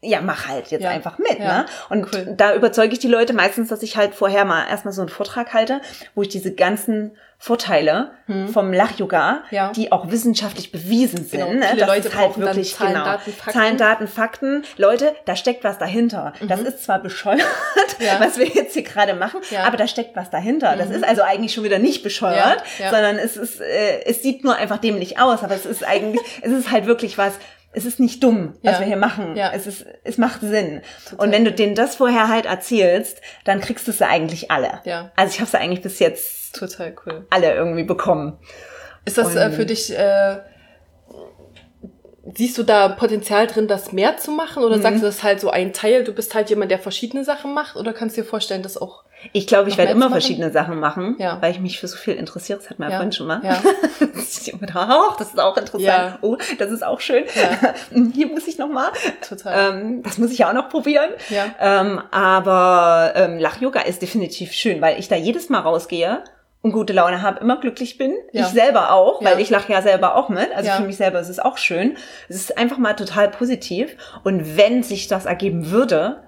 ja, 0.01 0.21
mach 0.21 0.47
halt 0.47 0.71
jetzt 0.71 0.83
ja. 0.83 0.89
einfach 0.89 1.17
mit, 1.17 1.39
ja. 1.39 1.59
ne? 1.59 1.65
Und 1.89 2.13
cool. 2.13 2.33
da 2.37 2.55
überzeuge 2.55 2.93
ich 2.93 2.99
die 2.99 3.09
Leute 3.09 3.33
meistens, 3.33 3.67
dass 3.67 3.83
ich 3.83 3.97
halt 3.97 4.15
vorher 4.15 4.45
mal 4.45 4.65
erstmal 4.67 4.93
so 4.93 5.01
einen 5.01 5.09
Vortrag 5.09 5.53
halte, 5.53 5.81
wo 6.15 6.21
ich 6.21 6.29
diese 6.29 6.53
ganzen 6.53 7.11
Vorteile 7.41 8.11
hm. 8.25 8.49
vom 8.49 8.73
Lach-Yoga, 8.73 9.43
ja. 9.49 9.71
die 9.71 9.93
auch 9.93 10.11
wissenschaftlich 10.11 10.73
bewiesen 10.73 11.25
sind, 11.25 11.39
genau. 11.39 11.53
ne? 11.53 11.67
Viele 11.67 11.79
das 11.79 11.87
Leute 11.87 12.07
ist 12.09 12.17
halt 12.17 12.37
wirklich 12.37 12.75
Zahlen, 12.75 12.93
genau 12.93 13.05
Daten, 13.05 13.31
Fakten. 13.31 13.51
Zahlen, 13.53 13.77
Daten, 13.77 14.07
Fakten. 14.07 14.63
Leute, 14.77 15.15
da 15.23 15.37
steckt 15.37 15.63
was 15.63 15.77
dahinter. 15.77 16.33
Mhm. 16.41 16.47
Das 16.49 16.61
ist 16.61 16.83
zwar 16.83 16.99
bescheuert, 16.99 17.39
ja. 17.99 18.19
was 18.19 18.37
wir 18.37 18.45
jetzt 18.45 18.73
hier 18.73 18.83
gerade 18.83 19.13
machen, 19.13 19.39
ja. 19.51 19.63
aber 19.63 19.77
da 19.77 19.87
steckt 19.87 20.17
was 20.17 20.29
dahinter. 20.29 20.75
Das 20.75 20.89
mhm. 20.89 20.95
ist 20.95 21.03
also 21.05 21.23
eigentlich 21.23 21.53
schon 21.53 21.63
wieder 21.63 21.79
nicht 21.79 22.03
bescheuert, 22.03 22.61
sondern 22.89 23.17
es 23.17 23.37
ist, 23.37 23.61
äh, 23.61 24.03
es 24.05 24.21
sieht 24.21 24.43
nur 24.43 24.55
einfach 24.55 24.77
dämlich 24.77 25.19
aus, 25.19 25.43
aber 25.43 25.55
es 25.55 25.65
ist 25.65 25.85
eigentlich, 25.85 26.21
es 26.41 26.51
ist 26.51 26.71
halt 26.71 26.87
wirklich 26.87 27.17
was, 27.17 27.33
es 27.71 27.85
ist 27.85 27.99
nicht 27.99 28.23
dumm, 28.23 28.55
was 28.63 28.73
ja. 28.73 28.79
wir 28.79 28.87
hier 28.87 28.97
machen. 28.97 29.35
Ja. 29.35 29.51
Es 29.53 29.67
ist, 29.67 29.85
es 30.03 30.17
macht 30.17 30.41
Sinn. 30.41 30.81
Total 31.07 31.25
und 31.25 31.31
wenn 31.31 31.45
du 31.45 31.51
denen 31.51 31.75
das 31.75 31.95
vorher 31.95 32.27
halt 32.27 32.45
erzählst, 32.45 33.21
dann 33.45 33.61
kriegst 33.61 33.87
du 33.87 33.91
sie 33.91 34.07
eigentlich 34.07 34.49
alle. 34.49 34.81
Ja. 34.85 35.11
Also 35.15 35.33
ich 35.33 35.39
habe 35.39 35.49
sie 35.49 35.57
eigentlich 35.57 35.81
bis 35.81 35.99
jetzt 35.99 36.55
total 36.55 36.95
cool 37.05 37.27
alle 37.29 37.53
irgendwie 37.53 37.83
bekommen. 37.83 38.39
Ist 39.05 39.17
das 39.17 39.35
äh, 39.35 39.51
für 39.51 39.65
dich 39.65 39.95
äh, 39.97 40.37
siehst 42.35 42.57
du 42.57 42.63
da 42.63 42.89
Potenzial 42.89 43.47
drin, 43.47 43.67
das 43.67 43.91
mehr 43.91 44.17
zu 44.17 44.31
machen? 44.31 44.63
Oder 44.63 44.77
mhm. 44.77 44.81
sagst 44.81 45.01
du, 45.01 45.05
das 45.05 45.17
ist 45.17 45.23
halt 45.23 45.39
so 45.39 45.49
ein 45.49 45.73
Teil, 45.73 46.03
du 46.03 46.13
bist 46.13 46.35
halt 46.35 46.49
jemand, 46.49 46.71
der 46.71 46.79
verschiedene 46.79 47.23
Sachen 47.23 47.53
macht? 47.53 47.75
Oder 47.75 47.93
kannst 47.93 48.17
du 48.17 48.21
dir 48.21 48.27
vorstellen, 48.27 48.63
dass 48.63 48.77
auch. 48.77 49.03
Ich 49.33 49.47
glaube, 49.47 49.67
ich 49.67 49.77
werde 49.77 49.91
immer 49.91 50.09
verschiedene 50.09 50.49
Sachen 50.49 50.79
machen, 50.79 51.17
ja. 51.19 51.41
weil 51.41 51.51
ich 51.51 51.59
mich 51.59 51.77
für 51.79 51.89
so 51.89 51.97
viel 51.97 52.13
interessiere. 52.13 52.57
Das 52.57 52.69
hat 52.69 52.79
mir 52.79 52.85
ja 52.85 52.91
vorhin 52.91 53.11
schon 53.11 53.27
mal. 53.27 53.41
Ja. 53.43 53.61
das 54.15 54.47
ist 54.47 55.39
auch 55.39 55.57
interessant. 55.57 55.83
Ja. 55.83 56.17
Oh, 56.21 56.37
das 56.57 56.71
ist 56.71 56.85
auch 56.85 57.01
schön. 57.01 57.25
Ja. 57.35 57.73
Hier 58.13 58.27
muss 58.27 58.47
ich 58.47 58.57
noch 58.57 58.69
mal. 58.69 58.91
Total. 59.27 59.73
Ähm, 59.73 60.03
das 60.03 60.17
muss 60.19 60.31
ich 60.31 60.39
ja 60.39 60.49
auch 60.49 60.53
noch 60.53 60.69
probieren. 60.69 61.09
Ja. 61.29 61.47
Ähm, 61.59 62.01
aber 62.11 63.11
ähm, 63.15 63.39
Lach-Yoga 63.39 63.81
ist 63.81 64.01
definitiv 64.01 64.53
schön, 64.53 64.79
weil 64.79 64.97
ich 64.99 65.09
da 65.09 65.17
jedes 65.17 65.49
Mal 65.49 65.59
rausgehe 65.59 66.23
und 66.61 66.71
gute 66.73 66.93
Laune 66.93 67.21
habe, 67.21 67.39
immer 67.39 67.59
glücklich 67.59 67.97
bin. 67.97 68.15
Ja. 68.33 68.45
Ich 68.45 68.47
selber 68.47 68.91
auch, 68.91 69.23
weil 69.23 69.35
ja. 69.35 69.39
ich 69.39 69.49
lache 69.49 69.71
ja 69.71 69.81
selber 69.81 70.15
auch 70.15 70.29
mit. 70.29 70.53
Also 70.53 70.67
ja. 70.67 70.75
für 70.75 70.83
mich 70.83 70.97
selber 70.97 71.19
ist 71.19 71.29
es 71.29 71.39
auch 71.39 71.57
schön. 71.57 71.95
Es 72.27 72.35
ist 72.35 72.57
einfach 72.57 72.77
mal 72.77 72.95
total 72.95 73.29
positiv. 73.29 73.95
Und 74.23 74.57
wenn 74.57 74.83
sich 74.83 75.07
das 75.07 75.25
ergeben 75.25 75.71
würde, 75.71 76.23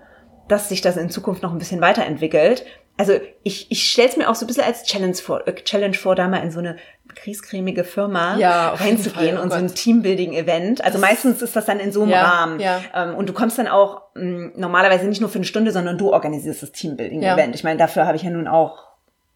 dass 0.48 0.70
sich 0.70 0.82
das 0.82 0.98
in 0.98 1.10
Zukunft 1.10 1.44
noch 1.44 1.52
ein 1.52 1.58
bisschen 1.58 1.82
weiterentwickelt, 1.82 2.66
also 2.98 3.14
ich, 3.44 3.72
ich 3.72 3.90
stelle 3.90 4.10
es 4.10 4.18
mir 4.18 4.30
auch 4.30 4.36
so 4.36 4.46
ein 4.46 4.48
bisschen 4.48 4.64
als 4.64 4.84
Challenge 4.84 5.16
vor, 5.16 5.48
äh, 5.48 5.56
Challenge 5.56 5.96
vor, 5.96 6.16
da 6.16 6.28
mal 6.28 6.44
in 6.44 6.52
so 6.52 6.60
eine 6.60 6.76
kriescremige 7.16 7.84
Firma 7.84 8.38
ja, 8.38 8.70
reinzugehen 8.70 9.38
oh 9.38 9.42
und 9.42 9.52
so 9.52 9.58
ein 9.58 9.74
Teambuilding-Event. 9.74 10.82
Also 10.82 11.00
das 11.00 11.10
meistens 11.10 11.42
ist 11.42 11.56
das 11.56 11.66
dann 11.66 11.80
in 11.80 11.92
so 11.92 12.04
einem 12.04 12.12
ja, 12.12 12.24
Rahmen. 12.24 12.60
Ja. 12.60 12.80
Ähm, 12.94 13.16
und 13.16 13.28
du 13.28 13.34
kommst 13.34 13.58
dann 13.58 13.68
auch 13.68 14.04
mh, 14.14 14.24
mm, 14.24 14.52
normalerweise 14.56 15.08
nicht 15.08 15.20
nur 15.20 15.30
für 15.30 15.40
eine 15.40 15.46
Stunde, 15.46 15.72
sondern 15.72 15.98
du 15.98 16.14
organisierst 16.14 16.62
das 16.62 16.72
Teambuilding-Event. 16.72 17.56
Ich 17.56 17.64
meine, 17.64 17.78
dafür 17.78 18.06
habe 18.06 18.18
ich 18.18 18.24
ja 18.24 18.30
nun 18.30 18.48
auch 18.48 18.91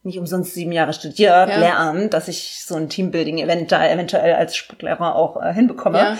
nicht 0.05 0.19
umsonst 0.19 0.53
sieben 0.53 0.71
Jahre 0.71 0.93
studiert, 0.93 1.49
ja. 1.49 1.57
lernen, 1.57 2.09
dass 2.09 2.27
ich 2.27 2.63
so 2.63 2.75
ein 2.75 2.89
Teambuilding-Event 2.89 3.71
da 3.71 3.87
eventuell 3.87 4.35
als 4.35 4.55
Sportlehrer 4.55 5.15
auch 5.15 5.41
äh, 5.41 5.53
hinbekomme. 5.53 5.97
Ja. 5.97 6.17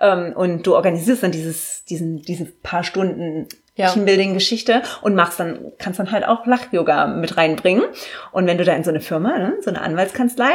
Ähm, 0.00 0.32
und 0.34 0.66
du 0.66 0.74
organisierst 0.74 1.22
dann 1.22 1.32
dieses, 1.32 1.84
diesen, 1.84 2.22
diese 2.22 2.44
paar 2.44 2.84
Stunden 2.84 3.48
ja. 3.78 3.92
Teambuilding-Geschichte 3.92 4.82
und 5.02 5.14
machst 5.14 5.38
dann, 5.40 5.72
kannst 5.78 6.00
dann 6.00 6.10
halt 6.10 6.26
auch 6.26 6.46
Lach-Yoga 6.46 7.06
mit 7.06 7.36
reinbringen. 7.36 7.84
Und 8.32 8.46
wenn 8.46 8.58
du 8.58 8.64
da 8.64 8.74
in 8.74 8.84
so 8.84 8.90
eine 8.90 9.00
Firma, 9.00 9.38
ne, 9.38 9.56
so 9.60 9.70
eine 9.70 9.80
Anwaltskanzlei 9.80 10.52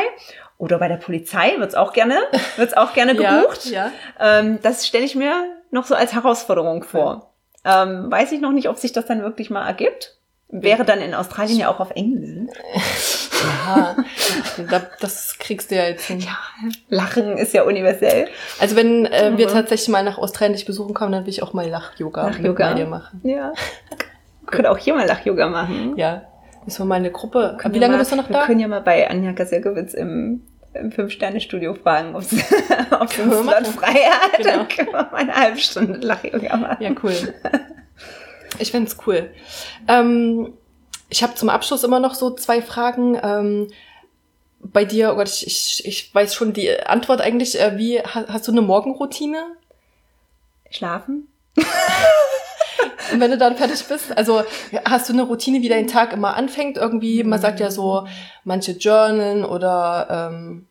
oder 0.57 0.77
bei 0.77 0.89
der 0.89 0.97
Polizei 0.97 1.53
wird's 1.57 1.75
auch 1.75 1.93
gerne, 1.93 2.17
wird's 2.57 2.73
auch 2.73 2.93
gerne 2.93 3.15
gebucht. 3.15 3.65
ja, 3.65 3.91
ja. 4.19 4.39
Ähm, 4.39 4.59
das 4.61 4.85
stelle 4.85 5.05
ich 5.05 5.15
mir 5.15 5.33
noch 5.71 5.85
so 5.85 5.95
als 5.95 6.13
Herausforderung 6.13 6.83
vor. 6.83 7.33
Ähm, 7.65 8.11
weiß 8.11 8.33
ich 8.33 8.41
noch 8.41 8.51
nicht, 8.51 8.67
ob 8.67 8.77
sich 8.77 8.91
das 8.91 9.05
dann 9.05 9.21
wirklich 9.21 9.49
mal 9.49 9.65
ergibt. 9.65 10.17
Wäre 10.55 10.85
dann 10.85 10.99
in 10.99 11.15
Australien 11.15 11.57
ja 11.57 11.69
auch 11.69 11.79
auf 11.79 11.91
Englisch. 11.91 12.51
Ja, 13.67 13.95
das 14.99 15.37
kriegst 15.39 15.71
du 15.71 15.75
ja 15.75 15.85
jetzt 15.85 16.05
hin. 16.05 16.19
Ja, 16.19 16.37
Lachen 16.89 17.37
ist 17.37 17.53
ja 17.53 17.63
universell. 17.63 18.27
Also 18.59 18.75
wenn 18.75 19.07
äh, 19.07 19.33
wir 19.35 19.47
tatsächlich 19.47 19.89
mal 19.89 20.03
nach 20.03 20.19
Australien 20.19 20.53
dich 20.53 20.65
besuchen 20.65 20.93
kommen, 20.93 21.11
dann 21.11 21.23
will 21.23 21.31
ich 21.31 21.41
auch 21.41 21.53
mal 21.53 21.67
Lach-Yoga 21.67 22.27
Lach 22.27 22.55
bei 22.55 22.73
dir 22.75 22.85
machen. 22.85 23.21
Ja. 23.23 23.53
Können 24.45 24.67
auch 24.67 24.77
hier 24.77 24.93
mal 24.93 25.07
Lach-Yoga 25.07 25.49
machen. 25.49 25.97
Ja. 25.97 26.21
Müssen 26.65 26.79
wir 26.81 26.85
mal 26.85 26.95
eine 26.95 27.11
Gruppe. 27.11 27.57
Wie 27.71 27.79
lange 27.79 27.93
mal, 27.93 27.99
bist 27.99 28.11
du 28.11 28.15
noch 28.15 28.27
da? 28.27 28.41
Wir 28.41 28.45
können 28.45 28.59
ja 28.59 28.67
mal 28.67 28.81
bei 28.81 29.09
Anja 29.09 29.31
Gaselkowitz 29.31 29.95
im 29.95 30.43
im 30.75 30.91
Fünf-Sterne-Studio 30.91 31.75
fragen, 31.75 32.15
ob 32.15 32.23
sie 32.23 32.41
einen 32.41 33.31
Slot 33.31 33.67
frei 33.67 33.93
hat. 33.93 34.37
Genau. 34.37 34.49
Dann 34.49 34.67
können 34.67 34.91
wir 34.91 35.09
mal 35.11 35.15
eine 35.15 35.35
halbe 35.35 35.57
Stunde 35.57 35.99
Lach-Yoga 35.99 36.57
machen. 36.57 36.77
Ja, 36.79 36.91
cool. 37.03 37.13
Ich 38.59 38.71
find's 38.71 38.97
cool. 39.05 39.31
Ähm, 39.87 40.53
ich 41.09 41.23
habe 41.23 41.35
zum 41.35 41.49
Abschluss 41.49 41.83
immer 41.83 41.99
noch 41.99 42.15
so 42.15 42.31
zwei 42.31 42.61
Fragen. 42.61 43.19
Ähm, 43.21 43.67
bei 44.59 44.85
dir, 44.85 45.11
oh 45.11 45.15
Gott, 45.15 45.29
ich, 45.29 45.45
ich, 45.45 45.85
ich 45.85 46.15
weiß 46.15 46.33
schon 46.33 46.53
die 46.53 46.79
Antwort 46.79 47.21
eigentlich. 47.21 47.59
Äh, 47.59 47.77
wie 47.77 47.99
hast 48.01 48.47
du 48.47 48.51
eine 48.51 48.61
Morgenroutine? 48.61 49.45
Schlafen. 50.69 51.27
Und 51.55 51.65
wenn 53.19 53.31
du 53.31 53.37
dann 53.37 53.57
fertig 53.57 53.83
bist, 53.85 54.17
also 54.17 54.43
hast 54.85 55.09
du 55.09 55.13
eine 55.13 55.23
Routine, 55.23 55.61
wie 55.61 55.69
dein 55.69 55.87
Tag 55.87 56.13
immer 56.13 56.35
anfängt? 56.35 56.77
Irgendwie, 56.77 57.23
man 57.23 57.41
sagt 57.41 57.59
ja 57.59 57.69
so, 57.69 58.07
manche 58.43 58.71
journalen 58.71 59.45
oder 59.45 60.31
ähm, 60.31 60.67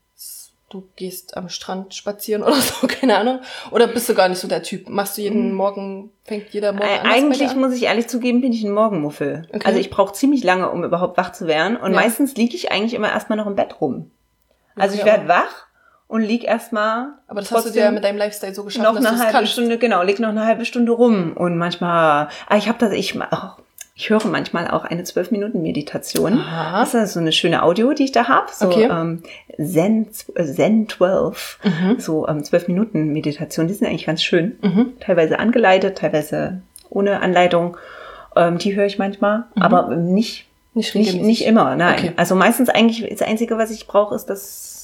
du 0.73 0.89
gehst 0.97 1.37
am 1.37 1.49
Strand 1.49 1.95
spazieren 1.95 2.43
oder 2.45 2.57
so, 2.57 2.87
keine 2.87 3.19
Ahnung. 3.19 3.41
Oder 3.71 3.87
bist 3.87 4.09
du 4.09 4.15
gar 4.15 4.29
nicht 4.29 4.39
so 4.39 4.49
der 4.49 4.63
Typ? 4.63 4.89
Machst 4.89 5.17
du 5.17 5.23
jeden 5.23 5.51
mhm. 5.51 5.55
Morgen, 5.55 6.11
fängt 6.25 6.51
jeder 6.51 6.73
Morgen 6.73 6.89
an? 6.89 7.07
Eigentlich 7.07 7.55
muss 7.55 7.75
ich 7.75 7.85
ehrlich 7.85 8.09
zugeben, 8.09 8.41
bin 8.41 8.53
ich 8.53 8.65
ein 8.65 8.73
Morgenmuffel. 8.73 9.47
Okay. 9.53 9.63
Also 9.65 9.79
ich 9.79 9.91
brauche 9.91 10.13
ziemlich 10.15 10.43
lange, 10.45 10.71
um 10.71 10.85
überhaupt 10.85 11.17
wach 11.17 11.33
zu 11.33 11.47
werden. 11.47 11.77
Und 11.77 11.93
ja. 11.93 12.01
meistens 12.01 12.35
liege 12.37 12.57
ich 12.57 12.73
eigentlich 12.73 12.95
immer 12.95 13.11
erstmal 13.11 13.37
noch 13.37 13.47
im 13.47 13.57
Bett 13.57 13.81
rum. 13.81 14.11
Also 14.75 14.95
okay, 14.95 15.01
ich 15.01 15.07
werde 15.07 15.29
wach 15.29 15.67
und 16.09 16.23
lieg 16.23 16.45
erstmal. 16.45 17.15
Aber 17.27 17.41
das 17.41 17.51
hast 17.51 17.67
du 17.67 17.71
dir 17.71 17.85
ja 17.85 17.91
mit 17.91 18.05
deinem 18.05 18.19
Lifestyle 18.19 18.55
so 18.55 18.65
geschafft, 18.65 18.85
noch 18.85 18.97
eine 18.97 19.19
halbe 19.19 19.33
kannst. 19.33 19.53
Stunde, 19.53 19.79
genau, 19.79 20.03
lieg 20.03 20.21
noch 20.21 20.29
eine 20.29 20.45
halbe 20.45 20.65
Stunde 20.65 20.93
rum 20.93 21.33
und 21.35 21.57
manchmal, 21.57 22.29
ah, 22.49 22.57
ich 22.57 22.69
habe 22.69 22.79
das, 22.79 22.93
ich, 22.93 23.19
oh, 23.19 23.63
ich 23.94 24.09
höre 24.09 24.24
manchmal 24.26 24.68
auch 24.68 24.85
eine 24.85 25.05
zwölf 25.05 25.31
Minuten 25.31 25.61
Meditation. 25.62 26.38
Aha. 26.38 26.81
Das 26.81 26.94
ist 26.94 27.12
so 27.12 27.20
eine 27.20 27.33
schöne 27.33 27.62
Audio, 27.62 27.92
die 27.92 28.05
ich 28.05 28.12
da 28.12 28.26
habe. 28.26 28.46
So 28.52 28.66
okay. 28.66 28.88
ähm, 28.90 29.22
Zen, 29.59 30.09
Zen 30.12 30.88
12, 30.88 31.59
mhm. 31.62 32.00
so 32.00 32.26
ähm, 32.26 32.42
zwölf 32.42 32.68
Minuten 32.68 33.12
Meditation. 33.12 33.68
Die 33.68 33.74
sind 33.74 33.87
eigentlich 33.87 34.07
ganz 34.07 34.22
schön. 34.22 34.59
Mhm. 34.62 34.94
Teilweise 35.00 35.38
angeleitet, 35.38 35.98
teilweise 35.98 36.62
ohne 36.88 37.20
Anleitung. 37.20 37.76
Ähm, 38.35 38.57
die 38.57 38.74
höre 38.74 38.87
ich 38.87 38.98
manchmal, 38.98 39.44
mhm. 39.55 39.62
aber 39.62 39.94
nicht 39.96 40.46
nicht, 40.74 40.94
nicht, 40.94 41.20
nicht 41.20 41.44
immer. 41.44 41.76
Nein. 41.76 41.98
Okay. 41.98 42.12
Also 42.16 42.35
meistens 42.35 42.70
eigentlich 42.70 43.07
das 43.11 43.20
Einzige, 43.20 43.59
was 43.59 43.70
ich 43.70 43.87
brauche, 43.87 44.14
ist 44.14 44.26
das 44.26 44.82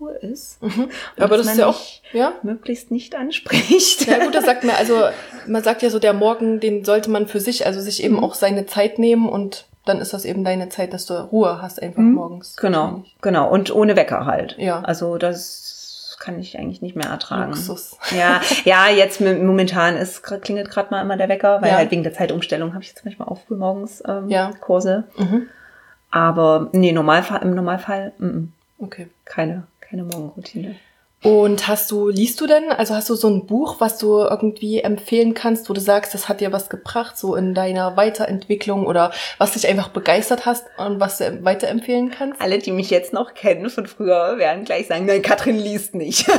Ruhe 0.00 0.14
ist. 0.14 0.62
Mhm. 0.62 0.90
Aber 1.18 1.36
das 1.36 1.46
ist 1.46 1.58
ja 1.58 1.66
auch 1.66 1.80
ja? 2.12 2.32
möglichst 2.42 2.90
nicht 2.90 3.14
anspricht. 3.14 4.06
Ja 4.06 4.24
gut, 4.24 4.34
das 4.34 4.44
sagt 4.44 4.64
man, 4.64 4.76
also 4.76 5.02
man 5.46 5.62
sagt 5.62 5.82
ja 5.82 5.90
so, 5.90 5.98
der 5.98 6.12
Morgen, 6.12 6.60
den 6.60 6.84
sollte 6.84 7.10
man 7.10 7.26
für 7.26 7.40
sich, 7.40 7.66
also 7.66 7.80
sich 7.80 8.02
eben 8.02 8.16
mhm. 8.16 8.24
auch 8.24 8.34
seine 8.34 8.66
Zeit 8.66 8.98
nehmen 8.98 9.28
und 9.28 9.66
dann 9.84 10.00
ist 10.00 10.12
das 10.12 10.24
eben 10.24 10.44
deine 10.44 10.68
Zeit, 10.68 10.92
dass 10.92 11.06
du 11.06 11.14
Ruhe 11.14 11.62
hast 11.62 11.80
einfach 11.80 11.98
mhm. 11.98 12.14
morgens. 12.14 12.56
Genau, 12.56 13.04
genau. 13.22 13.48
Und 13.48 13.74
ohne 13.74 13.96
Wecker 13.96 14.26
halt. 14.26 14.56
Ja. 14.58 14.80
Also 14.80 15.16
das 15.16 16.16
kann 16.18 16.38
ich 16.40 16.58
eigentlich 16.58 16.82
nicht 16.82 16.96
mehr 16.96 17.08
ertragen. 17.08 17.52
Luxus. 17.52 17.96
Ja, 18.16 18.40
ja, 18.64 18.88
jetzt 18.88 19.20
momentan 19.20 19.96
ist 19.96 20.22
klingelt 20.22 20.70
gerade 20.70 20.90
mal 20.90 21.02
immer 21.02 21.16
der 21.16 21.28
Wecker, 21.28 21.62
weil 21.62 21.70
ja. 21.70 21.76
halt 21.76 21.90
wegen 21.90 22.02
der 22.02 22.14
Zeitumstellung 22.14 22.74
habe 22.74 22.82
ich 22.82 22.88
jetzt 22.88 23.04
manchmal 23.04 23.28
auch 23.28 23.38
früh 23.46 23.56
morgens 23.56 24.02
ähm, 24.06 24.28
ja. 24.28 24.50
Kurse. 24.60 25.04
Mhm. 25.16 25.48
Aber 26.10 26.68
nee, 26.72 26.92
Normalfall, 26.92 27.42
im 27.42 27.54
Normalfall, 27.54 28.12
m 28.18 28.52
-m. 28.80 28.84
okay. 28.84 29.08
keine 29.24 29.64
keine 29.88 30.04
Morgenroutine. 30.04 30.76
Und 31.22 31.66
hast 31.66 31.90
du, 31.90 32.08
liest 32.08 32.40
du 32.40 32.46
denn, 32.46 32.70
also 32.70 32.94
hast 32.94 33.10
du 33.10 33.16
so 33.16 33.28
ein 33.28 33.46
Buch, 33.46 33.80
was 33.80 33.98
du 33.98 34.20
irgendwie 34.20 34.78
empfehlen 34.80 35.34
kannst, 35.34 35.68
wo 35.68 35.72
du 35.72 35.80
sagst, 35.80 36.14
das 36.14 36.28
hat 36.28 36.40
dir 36.40 36.52
was 36.52 36.68
gebracht, 36.68 37.18
so 37.18 37.34
in 37.34 37.52
deiner 37.54 37.96
Weiterentwicklung 37.96 38.86
oder 38.86 39.10
was 39.38 39.52
dich 39.52 39.66
einfach 39.66 39.88
begeistert 39.88 40.46
hast 40.46 40.66
und 40.76 41.00
was 41.00 41.18
du 41.18 41.42
weiterempfehlen 41.42 42.10
kannst? 42.10 42.40
Alle, 42.40 42.58
die 42.58 42.70
mich 42.70 42.90
jetzt 42.90 43.12
noch 43.12 43.34
kennen 43.34 43.70
von 43.70 43.86
früher, 43.86 44.38
werden 44.38 44.64
gleich 44.64 44.86
sagen, 44.86 45.06
nein, 45.06 45.22
Katrin 45.22 45.58
liest 45.58 45.96
nicht. 45.96 46.28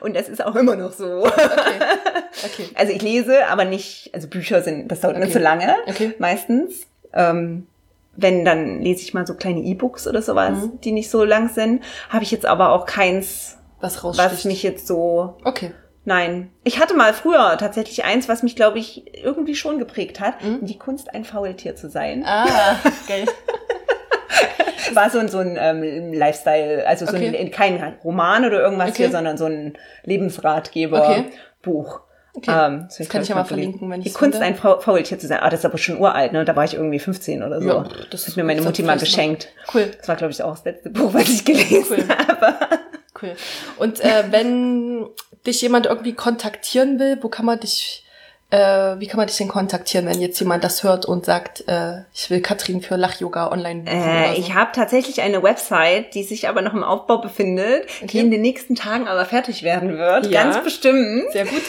und 0.00 0.16
das 0.16 0.28
ist 0.28 0.44
auch 0.44 0.56
immer 0.56 0.76
noch 0.76 0.92
so. 0.92 1.26
Okay. 1.26 1.40
Okay. 2.44 2.68
Also 2.74 2.92
ich 2.92 3.02
lese, 3.02 3.46
aber 3.46 3.64
nicht, 3.64 4.10
also 4.12 4.26
Bücher 4.26 4.62
sind, 4.62 4.90
das 4.90 5.00
dauert 5.00 5.16
okay. 5.16 5.26
nicht 5.26 5.34
so 5.34 5.38
lange, 5.38 5.76
okay. 5.86 6.14
meistens. 6.18 6.86
Ähm, 7.12 7.68
wenn, 8.16 8.44
dann 8.44 8.80
lese 8.80 9.02
ich 9.02 9.14
mal 9.14 9.26
so 9.26 9.34
kleine 9.34 9.60
E-Books 9.60 10.06
oder 10.06 10.22
sowas, 10.22 10.58
mhm. 10.58 10.80
die 10.80 10.92
nicht 10.92 11.10
so 11.10 11.24
lang 11.24 11.48
sind. 11.48 11.82
Habe 12.08 12.24
ich 12.24 12.30
jetzt 12.30 12.46
aber 12.46 12.72
auch 12.72 12.86
keins, 12.86 13.58
was, 13.80 14.02
was 14.02 14.44
mich 14.44 14.62
jetzt 14.62 14.86
so. 14.86 15.36
Okay. 15.44 15.72
Nein. 16.04 16.50
Ich 16.64 16.78
hatte 16.78 16.94
mal 16.94 17.14
früher 17.14 17.56
tatsächlich 17.58 18.04
eins, 18.04 18.28
was 18.28 18.42
mich, 18.42 18.56
glaube 18.56 18.78
ich, 18.78 19.04
irgendwie 19.24 19.54
schon 19.54 19.78
geprägt 19.78 20.20
hat. 20.20 20.42
Mhm. 20.44 20.66
Die 20.66 20.78
Kunst, 20.78 21.12
ein 21.14 21.24
Faultier 21.24 21.76
zu 21.76 21.88
sein. 21.88 22.24
Ah, 22.26 22.76
geil. 23.08 23.26
war 24.94 25.10
so 25.10 25.18
ein, 25.18 25.28
so 25.28 25.38
ein 25.38 25.56
ähm, 25.58 26.12
Lifestyle, 26.12 26.86
also 26.86 27.06
so 27.06 27.16
okay. 27.16 27.36
ein, 27.36 27.50
kein 27.50 27.96
Roman 28.04 28.44
oder 28.44 28.60
irgendwas 28.60 28.90
okay. 28.90 29.04
hier, 29.04 29.10
sondern 29.10 29.36
so 29.36 29.46
ein 29.46 29.78
Lebensratgeber-Buch. 30.04 31.94
Okay. 31.94 32.13
Okay. 32.36 32.50
Ähm, 32.50 32.86
das, 32.88 32.98
das 32.98 33.08
kann 33.08 33.22
ich 33.22 33.28
ja 33.28 33.36
mal 33.36 33.44
verlinken, 33.44 33.88
wenn 33.90 34.00
ich 34.00 34.08
Die 34.08 34.12
Kunst, 34.12 34.40
ein 34.40 34.56
Faultier 34.56 35.18
zu 35.18 35.26
sein. 35.28 35.38
Ah, 35.40 35.50
das 35.50 35.60
ist 35.60 35.66
aber 35.66 35.78
schon 35.78 35.98
uralt, 35.98 36.32
ne? 36.32 36.44
Da 36.44 36.56
war 36.56 36.64
ich 36.64 36.74
irgendwie 36.74 36.98
15 36.98 37.42
oder 37.44 37.60
so. 37.62 37.68
Ja, 37.68 37.88
das 38.10 38.26
hat 38.26 38.36
mir 38.36 38.42
meine 38.42 38.60
Mutti 38.60 38.82
mal 38.82 38.98
geschenkt. 38.98 39.48
Cool. 39.72 39.90
Das 39.96 40.08
war, 40.08 40.16
glaube 40.16 40.32
ich, 40.32 40.42
auch 40.42 40.56
das 40.56 40.64
letzte 40.64 40.90
Buch, 40.90 41.14
was 41.14 41.28
ich 41.28 41.44
gelesen 41.44 42.04
cool. 42.08 42.08
habe. 42.08 42.54
Cool. 43.22 43.36
Und 43.78 44.00
äh, 44.00 44.24
wenn 44.30 45.06
dich 45.46 45.62
jemand 45.62 45.86
irgendwie 45.86 46.14
kontaktieren 46.14 46.98
will, 46.98 47.18
wo 47.22 47.28
kann 47.28 47.46
man 47.46 47.60
dich 47.60 48.03
äh, 48.50 49.00
wie 49.00 49.06
kann 49.06 49.16
man 49.16 49.26
dich 49.26 49.36
denn 49.36 49.48
kontaktieren, 49.48 50.06
wenn 50.06 50.20
jetzt 50.20 50.38
jemand 50.38 50.62
das 50.62 50.84
hört 50.84 51.06
und 51.06 51.24
sagt, 51.24 51.64
äh, 51.66 52.02
ich 52.12 52.30
will 52.30 52.40
Katrin 52.40 52.82
für 52.82 52.96
Lach-Yoga 52.96 53.50
online? 53.50 53.84
Äh, 53.86 54.34
so? 54.34 54.40
Ich 54.40 54.54
habe 54.54 54.70
tatsächlich 54.72 55.22
eine 55.22 55.42
Website, 55.42 56.14
die 56.14 56.22
sich 56.22 56.48
aber 56.48 56.62
noch 56.62 56.74
im 56.74 56.84
Aufbau 56.84 57.18
befindet, 57.18 57.84
okay. 58.02 58.06
die 58.06 58.18
in 58.18 58.30
den 58.30 58.42
nächsten 58.42 58.74
Tagen 58.74 59.08
aber 59.08 59.24
fertig 59.24 59.62
werden 59.62 59.98
wird. 59.98 60.26
Ja. 60.26 60.44
Ganz 60.44 60.62
bestimmt. 60.62 61.32
Sehr 61.32 61.46
gut. 61.46 61.62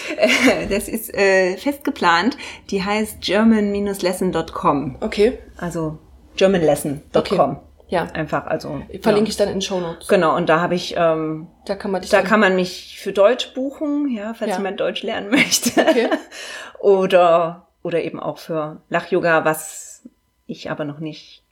das 0.70 0.88
ist 0.88 1.14
äh, 1.14 1.58
fest 1.58 1.84
geplant. 1.84 2.38
Die 2.70 2.84
heißt 2.84 3.22
german-lesson.com. 3.22 4.98
Okay. 5.02 5.40
Also 5.58 5.98
germanlesson.com. 6.36 7.52
Okay. 7.52 7.58
Ja. 7.88 8.08
Einfach, 8.14 8.48
also. 8.48 8.82
Verlinke 9.02 9.30
ja. 9.30 9.32
ich 9.32 9.38
dann 9.38 9.50
in 9.50 9.62
Show 9.62 9.80
Notes. 9.80 10.08
Genau, 10.08 10.36
und 10.36 10.50
da 10.50 10.60
habe 10.60 10.76
ich, 10.76 10.96
ähm, 10.98 11.48
da 11.66 11.76
kann 11.76 11.92
man 11.92 12.02
dich 12.02 12.10
da 12.10 12.22
kann 12.22 12.40
man 12.40 12.56
mich 12.56 13.00
für 13.00 13.14
Deutsch 13.14 13.54
buchen, 13.54 14.10
ja, 14.10 14.34
falls 14.34 14.52
ja. 14.52 14.58
jemand 14.58 14.80
Deutsch 14.80 15.04
lernen 15.04 15.30
möchte. 15.32 15.82
Okay. 15.82 16.10
oder, 16.80 17.68
oder 17.84 18.04
eben 18.04 18.20
auch 18.20 18.38
für 18.38 18.82
Lach-Yoga, 18.90 19.46
was 19.46 20.04
ich 20.48 20.70
aber 20.72 20.86
noch 20.86 21.00
nicht 21.00 21.44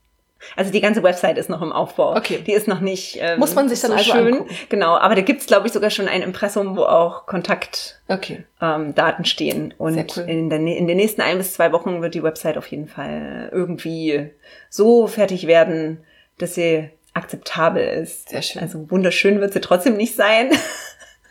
also 0.55 0.71
die 0.71 0.81
ganze 0.81 1.03
Website 1.03 1.37
ist 1.37 1.49
noch 1.49 1.61
im 1.61 1.71
Aufbau. 1.71 2.15
Okay. 2.15 2.43
Die 2.45 2.51
ist 2.51 2.67
noch 2.67 2.79
nicht 2.79 3.17
ähm, 3.21 3.39
Muss 3.39 3.55
man 3.55 3.69
sich 3.69 3.79
dann 3.81 3.91
so 3.91 3.97
also 3.97 4.11
schön. 4.11 4.33
Angucken. 4.33 4.55
Genau, 4.69 4.97
aber 4.97 5.15
da 5.15 5.21
gibt's 5.21 5.45
glaube 5.45 5.67
ich 5.67 5.73
sogar 5.73 5.89
schon 5.89 6.07
ein 6.07 6.21
Impressum, 6.21 6.75
wo 6.75 6.83
auch 6.83 7.25
Kontaktdaten 7.25 8.07
okay. 8.07 8.43
ähm, 8.61 8.93
Daten 8.95 9.25
stehen. 9.25 9.73
Und 9.77 10.17
cool. 10.17 10.23
in, 10.27 10.49
der, 10.49 10.59
in 10.59 10.87
den 10.87 10.97
nächsten 10.97 11.21
ein 11.21 11.37
bis 11.37 11.53
zwei 11.53 11.71
Wochen 11.71 12.01
wird 12.01 12.13
die 12.13 12.23
Website 12.23 12.57
auf 12.57 12.67
jeden 12.67 12.87
Fall 12.87 13.49
irgendwie 13.51 14.31
so 14.69 15.07
fertig 15.07 15.47
werden, 15.47 16.03
dass 16.43 16.55
sie 16.55 16.89
akzeptabel 17.13 17.83
ist. 17.83 18.29
Sehr 18.29 18.41
schön. 18.41 18.61
Also 18.61 18.89
wunderschön 18.91 19.39
wird 19.41 19.53
sie 19.53 19.61
trotzdem 19.61 19.97
nicht 19.97 20.15
sein. 20.15 20.51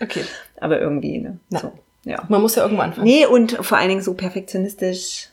Okay. 0.00 0.24
Aber 0.58 0.80
irgendwie, 0.80 1.18
ne? 1.18 1.38
Na, 1.48 1.60
so, 1.60 1.72
ja. 2.02 2.24
Man 2.28 2.42
muss 2.42 2.56
ja 2.56 2.64
irgendwann 2.64 2.88
anfangen. 2.90 3.06
Nee, 3.06 3.24
und 3.24 3.52
vor 3.60 3.78
allen 3.78 3.88
Dingen 3.88 4.02
so 4.02 4.14
perfektionistisch. 4.14 5.28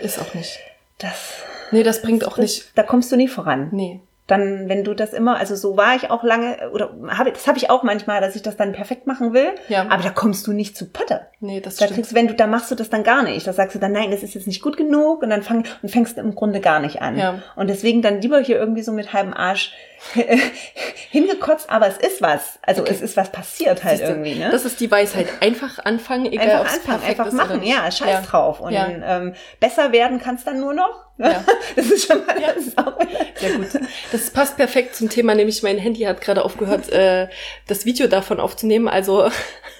Ist 0.00 0.20
auch 0.20 0.34
nicht. 0.34 0.60
Das. 0.98 1.32
Nee, 1.72 1.82
das 1.82 2.00
bringt 2.00 2.24
auch 2.24 2.36
das, 2.36 2.38
nicht. 2.38 2.70
Da 2.76 2.84
kommst 2.84 3.10
du 3.10 3.16
nie 3.16 3.26
voran. 3.26 3.70
Nee. 3.72 3.98
Dann, 4.26 4.70
wenn 4.70 4.84
du 4.84 4.94
das 4.94 5.12
immer, 5.12 5.36
also 5.36 5.54
so 5.54 5.76
war 5.76 5.96
ich 5.96 6.10
auch 6.10 6.22
lange, 6.22 6.70
oder 6.72 6.90
habe, 7.08 7.30
das 7.32 7.46
habe 7.46 7.58
ich 7.58 7.68
auch 7.68 7.82
manchmal, 7.82 8.22
dass 8.22 8.34
ich 8.34 8.40
das 8.40 8.56
dann 8.56 8.72
perfekt 8.72 9.06
machen 9.06 9.34
will, 9.34 9.48
ja. 9.68 9.86
aber 9.90 10.02
da 10.02 10.08
kommst 10.08 10.46
du 10.46 10.52
nicht 10.52 10.78
zu 10.78 10.88
Potte. 10.88 11.26
Nee, 11.40 11.60
das 11.60 11.76
da 11.76 11.86
kriegst, 11.86 12.14
wenn 12.14 12.28
du, 12.28 12.34
da 12.34 12.46
machst 12.46 12.70
du 12.70 12.74
das 12.74 12.88
dann 12.88 13.04
gar 13.04 13.22
nicht. 13.22 13.46
Da 13.46 13.52
sagst 13.52 13.74
du 13.74 13.78
dann, 13.78 13.92
nein, 13.92 14.10
das 14.10 14.22
ist 14.22 14.34
jetzt 14.34 14.46
nicht 14.46 14.62
gut 14.62 14.78
genug 14.78 15.22
und 15.22 15.28
dann 15.28 15.42
fang, 15.42 15.64
und 15.82 15.90
fängst 15.90 16.16
im 16.16 16.34
Grunde 16.34 16.60
gar 16.60 16.80
nicht 16.80 17.02
an. 17.02 17.18
Ja. 17.18 17.42
Und 17.54 17.68
deswegen 17.68 18.00
dann 18.00 18.22
lieber 18.22 18.40
hier 18.40 18.56
irgendwie 18.56 18.82
so 18.82 18.92
mit 18.92 19.12
halbem 19.12 19.34
Arsch 19.34 19.74
hingekotzt, 21.10 21.68
aber 21.68 21.86
es 21.86 21.98
ist 21.98 22.22
was. 22.22 22.58
Also 22.62 22.80
okay. 22.80 22.92
es 22.94 23.02
ist 23.02 23.18
was 23.18 23.30
passiert 23.30 23.84
halt 23.84 24.00
irgendwie. 24.00 24.36
Ne? 24.36 24.48
Das 24.50 24.64
ist 24.64 24.80
die 24.80 24.90
Weisheit. 24.90 25.26
Einfach 25.40 25.84
anfangen, 25.84 26.26
egal 26.26 26.48
einfach 26.48 26.74
anfangen, 26.74 27.04
einfach 27.04 27.32
machen. 27.32 27.62
Ja, 27.62 27.90
scheiß 27.90 28.08
ja. 28.08 28.20
drauf. 28.22 28.60
Und 28.60 28.72
ja. 28.72 28.88
ähm, 28.88 29.34
besser 29.60 29.92
werden 29.92 30.18
kannst 30.18 30.46
dann 30.46 30.60
nur 30.60 30.72
noch. 30.72 31.03
Ja. 31.18 31.44
Das 31.76 31.90
ist 31.90 32.06
schon 32.06 32.24
mal 32.24 32.40
ja. 32.40 32.54
Sehr 33.36 33.52
gut. 33.56 33.66
Das 34.12 34.30
passt 34.30 34.56
perfekt 34.56 34.94
zum 34.94 35.08
Thema, 35.08 35.34
nämlich 35.34 35.62
mein 35.62 35.78
Handy 35.78 36.02
hat 36.02 36.20
gerade 36.20 36.44
aufgehört, 36.44 36.88
äh, 36.90 37.28
das 37.66 37.84
Video 37.84 38.06
davon 38.06 38.38
aufzunehmen. 38.38 38.86
Also 38.86 39.28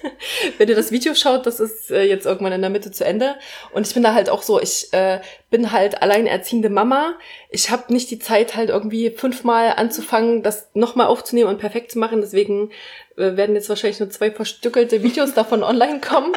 wenn 0.57 0.67
ihr 0.67 0.75
das 0.75 0.91
Video 0.91 1.13
schaut, 1.15 1.45
das 1.45 1.61
ist 1.61 1.89
äh, 1.91 2.03
jetzt 2.03 2.25
irgendwann 2.25 2.51
in 2.51 2.61
der 2.61 2.69
Mitte 2.69 2.91
zu 2.91 3.05
Ende. 3.05 3.35
Und 3.71 3.87
ich 3.87 3.93
bin 3.93 4.03
da 4.03 4.13
halt 4.13 4.29
auch 4.29 4.41
so, 4.41 4.59
ich 4.59 4.91
äh, 4.93 5.21
bin 5.49 5.71
halt 5.71 6.01
alleinerziehende 6.01 6.69
Mama. 6.69 7.13
Ich 7.49 7.69
habe 7.69 7.93
nicht 7.93 8.11
die 8.11 8.19
Zeit, 8.19 8.55
halt 8.55 8.69
irgendwie 8.69 9.11
fünfmal 9.11 9.73
anzufangen, 9.77 10.43
das 10.43 10.69
nochmal 10.73 11.07
aufzunehmen 11.07 11.49
und 11.49 11.59
perfekt 11.59 11.91
zu 11.91 11.99
machen. 11.99 12.19
Deswegen 12.19 12.71
äh, 13.17 13.37
werden 13.37 13.55
jetzt 13.55 13.69
wahrscheinlich 13.69 13.99
nur 13.99 14.09
zwei 14.09 14.31
verstückelte 14.31 15.01
Videos 15.01 15.33
davon 15.33 15.63
online 15.63 16.01
kommen. 16.01 16.33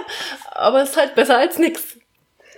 Aber 0.52 0.82
es 0.82 0.90
ist 0.90 0.96
halt 0.96 1.14
besser 1.16 1.38
als 1.38 1.58
nix. 1.58 1.96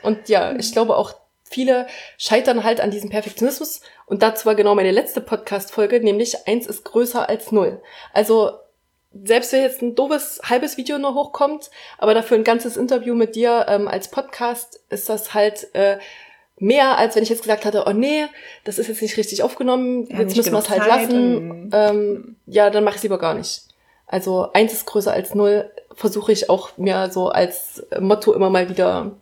Und 0.03 0.29
ja, 0.29 0.55
ich 0.57 0.73
glaube 0.73 0.97
auch, 0.97 1.20
viele 1.51 1.87
scheitern 2.17 2.65
halt 2.65 2.81
an 2.81 2.91
diesem 2.91 3.11
Perfektionismus. 3.11 3.81
Und 4.07 4.23
dazu 4.23 4.47
war 4.47 4.55
genau 4.55 4.75
meine 4.75 4.93
letzte 4.93 5.21
Podcast-Folge, 5.21 6.01
nämlich 6.01 6.47
eins 6.47 6.67
ist 6.67 6.85
größer 6.85 7.29
als 7.29 7.53
null. 7.53 7.83
Also 8.15 8.53
selbst 9.13 9.53
wenn 9.53 9.63
jetzt 9.63 9.83
ein 9.83 9.97
doofes 9.97 10.41
halbes 10.45 10.77
Video 10.77 10.97
nur 10.99 11.15
hochkommt, 11.15 11.71
aber 11.99 12.15
dafür 12.15 12.39
ein 12.39 12.45
ganzes 12.45 12.77
Interview 12.77 13.15
mit 13.15 13.35
dir 13.35 13.67
ähm, 13.69 13.89
als 13.89 14.09
Podcast, 14.09 14.81
ist 14.89 15.09
das 15.09 15.35
halt 15.35 15.75
äh, 15.75 15.99
mehr, 16.59 16.97
als 16.97 17.17
wenn 17.17 17.25
ich 17.25 17.29
jetzt 17.29 17.43
gesagt 17.43 17.65
hatte, 17.65 17.85
oh 17.87 17.93
nee, 17.93 18.27
das 18.65 18.79
ist 18.79 18.87
jetzt 18.87 19.03
nicht 19.03 19.17
richtig 19.17 19.43
aufgenommen, 19.43 20.07
ja, 20.09 20.21
jetzt 20.21 20.37
müssen 20.37 20.53
wir 20.53 20.59
es 20.61 20.71
halt 20.71 20.87
lassen. 20.87 21.71
Ähm, 21.73 22.37
ja, 22.47 22.71
dann 22.71 22.85
mache 22.85 22.95
ich 22.95 22.99
es 22.99 23.03
lieber 23.03 23.19
gar 23.19 23.35
nicht. 23.35 23.63
Also 24.07 24.53
eins 24.53 24.73
ist 24.73 24.87
größer 24.87 25.13
als 25.13 25.35
null, 25.35 25.71
versuche 25.93 26.31
ich 26.31 26.49
auch 26.49 26.77
mir 26.77 27.11
so 27.11 27.29
als 27.29 27.85
Motto 27.99 28.33
immer 28.33 28.51
mal 28.51 28.69
wieder 28.69 29.13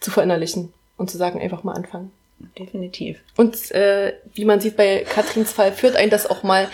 zu 0.00 0.10
verinnerlichen 0.10 0.72
und 0.96 1.10
zu 1.10 1.18
sagen, 1.18 1.40
einfach 1.40 1.62
mal 1.62 1.72
anfangen. 1.72 2.12
Definitiv. 2.58 3.18
Und 3.36 3.70
äh, 3.70 4.14
wie 4.34 4.44
man 4.44 4.60
sieht 4.60 4.76
bei 4.76 5.06
Katrins 5.08 5.52
Fall, 5.52 5.72
führt 5.72 5.96
ein 5.96 6.10
das 6.10 6.28
auch 6.28 6.42
mal 6.42 6.68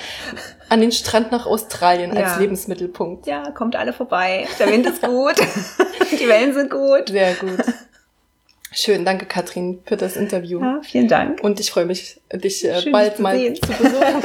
an 0.69 0.81
den 0.81 0.91
Strand 0.91 1.31
nach 1.31 1.47
Australien 1.47 2.15
ja. 2.17 2.25
als 2.25 2.41
Lebensmittelpunkt. 2.41 3.27
Ja, 3.27 3.51
kommt 3.53 3.77
alle 3.77 3.93
vorbei. 3.93 4.47
Der 4.59 4.69
Wind 4.69 4.87
ist 4.87 5.03
gut. 5.03 5.37
Die 6.21 6.29
Wellen 6.29 6.53
sind 6.53 6.71
gut. 6.71 7.09
Sehr 7.09 7.35
gut. 7.35 7.65
Schön, 8.73 9.05
danke 9.05 9.27
Katrin 9.27 9.83
für 9.85 9.97
das 9.97 10.17
Interview. 10.17 10.61
Ja, 10.61 10.81
vielen 10.83 11.07
Dank. 11.07 11.43
Und 11.45 11.61
ich 11.61 11.71
freue 11.71 11.85
mich, 11.85 12.21
dich 12.33 12.65
äh, 12.65 12.91
bald 12.91 13.17
zu 13.17 13.23
mal 13.23 13.37
sehen. 13.37 13.55
zu 13.55 13.69
besuchen. 13.69 14.23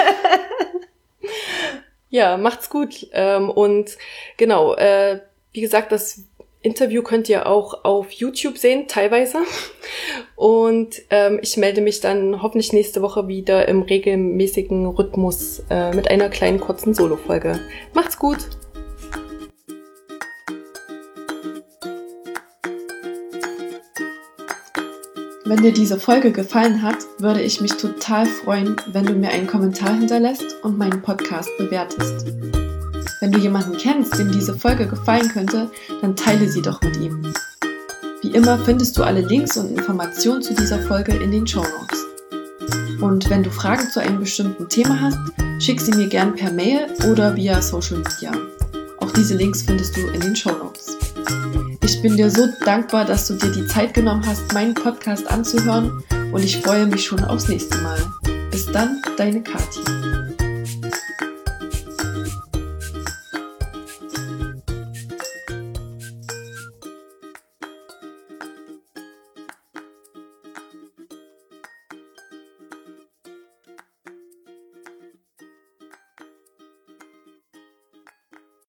ja, 2.09 2.37
macht's 2.37 2.69
gut. 2.69 3.07
Ähm, 3.11 3.49
und 3.49 3.91
genau, 4.37 4.73
äh, 4.75 5.19
wie 5.51 5.61
gesagt, 5.61 5.91
das 5.91 6.23
Interview 6.61 7.01
könnt 7.01 7.29
ihr 7.29 7.47
auch 7.47 7.85
auf 7.85 8.11
YouTube 8.11 8.57
sehen, 8.57 8.87
teilweise. 8.87 9.39
Und 10.35 11.01
ähm, 11.09 11.39
ich 11.41 11.57
melde 11.57 11.81
mich 11.81 11.99
dann 11.99 12.41
hoffentlich 12.41 12.73
nächste 12.73 13.01
Woche 13.01 13.27
wieder 13.27 13.67
im 13.67 13.83
regelmäßigen 13.83 14.85
Rhythmus 14.85 15.63
äh, 15.69 15.93
mit 15.93 16.09
einer 16.09 16.29
kleinen 16.29 16.59
kurzen 16.59 16.93
Solo-Folge. 16.93 17.59
Macht's 17.93 18.17
gut! 18.17 18.39
Wenn 25.45 25.61
dir 25.61 25.71
diese 25.71 25.97
Folge 25.97 26.33
gefallen 26.33 26.81
hat, 26.81 26.97
würde 27.19 27.41
ich 27.41 27.61
mich 27.61 27.71
total 27.77 28.25
freuen, 28.25 28.75
wenn 28.87 29.05
du 29.05 29.13
mir 29.13 29.29
einen 29.29 29.47
Kommentar 29.47 29.97
hinterlässt 29.97 30.61
und 30.61 30.77
meinen 30.77 31.01
Podcast 31.01 31.49
bewertest. 31.57 32.66
Wenn 33.19 33.31
du 33.31 33.39
jemanden 33.39 33.77
kennst, 33.77 34.17
dem 34.17 34.31
diese 34.31 34.57
Folge 34.57 34.87
gefallen 34.87 35.29
könnte, 35.29 35.69
dann 36.01 36.15
teile 36.15 36.47
sie 36.49 36.61
doch 36.61 36.81
mit 36.81 36.97
ihm. 36.97 37.33
Wie 38.21 38.31
immer 38.31 38.57
findest 38.59 38.97
du 38.97 39.03
alle 39.03 39.21
Links 39.21 39.57
und 39.57 39.77
Informationen 39.77 40.41
zu 40.41 40.53
dieser 40.53 40.79
Folge 40.79 41.13
in 41.13 41.31
den 41.31 41.45
Show 41.45 41.61
Notes. 41.61 42.05
Und 43.01 43.29
wenn 43.29 43.43
du 43.43 43.51
Fragen 43.51 43.89
zu 43.89 43.99
einem 44.01 44.19
bestimmten 44.19 44.67
Thema 44.69 44.99
hast, 44.99 45.19
schick 45.59 45.79
sie 45.79 45.91
mir 45.91 46.07
gern 46.07 46.35
per 46.35 46.51
Mail 46.51 46.87
oder 47.09 47.35
via 47.35 47.61
Social 47.61 47.97
Media. 47.97 48.31
Auch 48.99 49.11
diese 49.11 49.35
Links 49.35 49.61
findest 49.61 49.95
du 49.95 50.07
in 50.07 50.19
den 50.19 50.35
Show 50.35 50.51
Notes. 50.51 50.97
Ich 51.83 52.01
bin 52.01 52.17
dir 52.17 52.29
so 52.29 52.47
dankbar, 52.65 53.05
dass 53.05 53.27
du 53.27 53.35
dir 53.35 53.51
die 53.51 53.67
Zeit 53.67 53.93
genommen 53.93 54.25
hast, 54.25 54.53
meinen 54.53 54.73
Podcast 54.73 55.29
anzuhören 55.31 56.03
und 56.31 56.43
ich 56.43 56.57
freue 56.57 56.85
mich 56.85 57.05
schon 57.05 57.23
aufs 57.23 57.47
nächste 57.47 57.77
Mal. 57.77 57.99
Bis 58.51 58.65
dann, 58.65 59.01
deine 59.17 59.41
Kathi. 59.41 60.46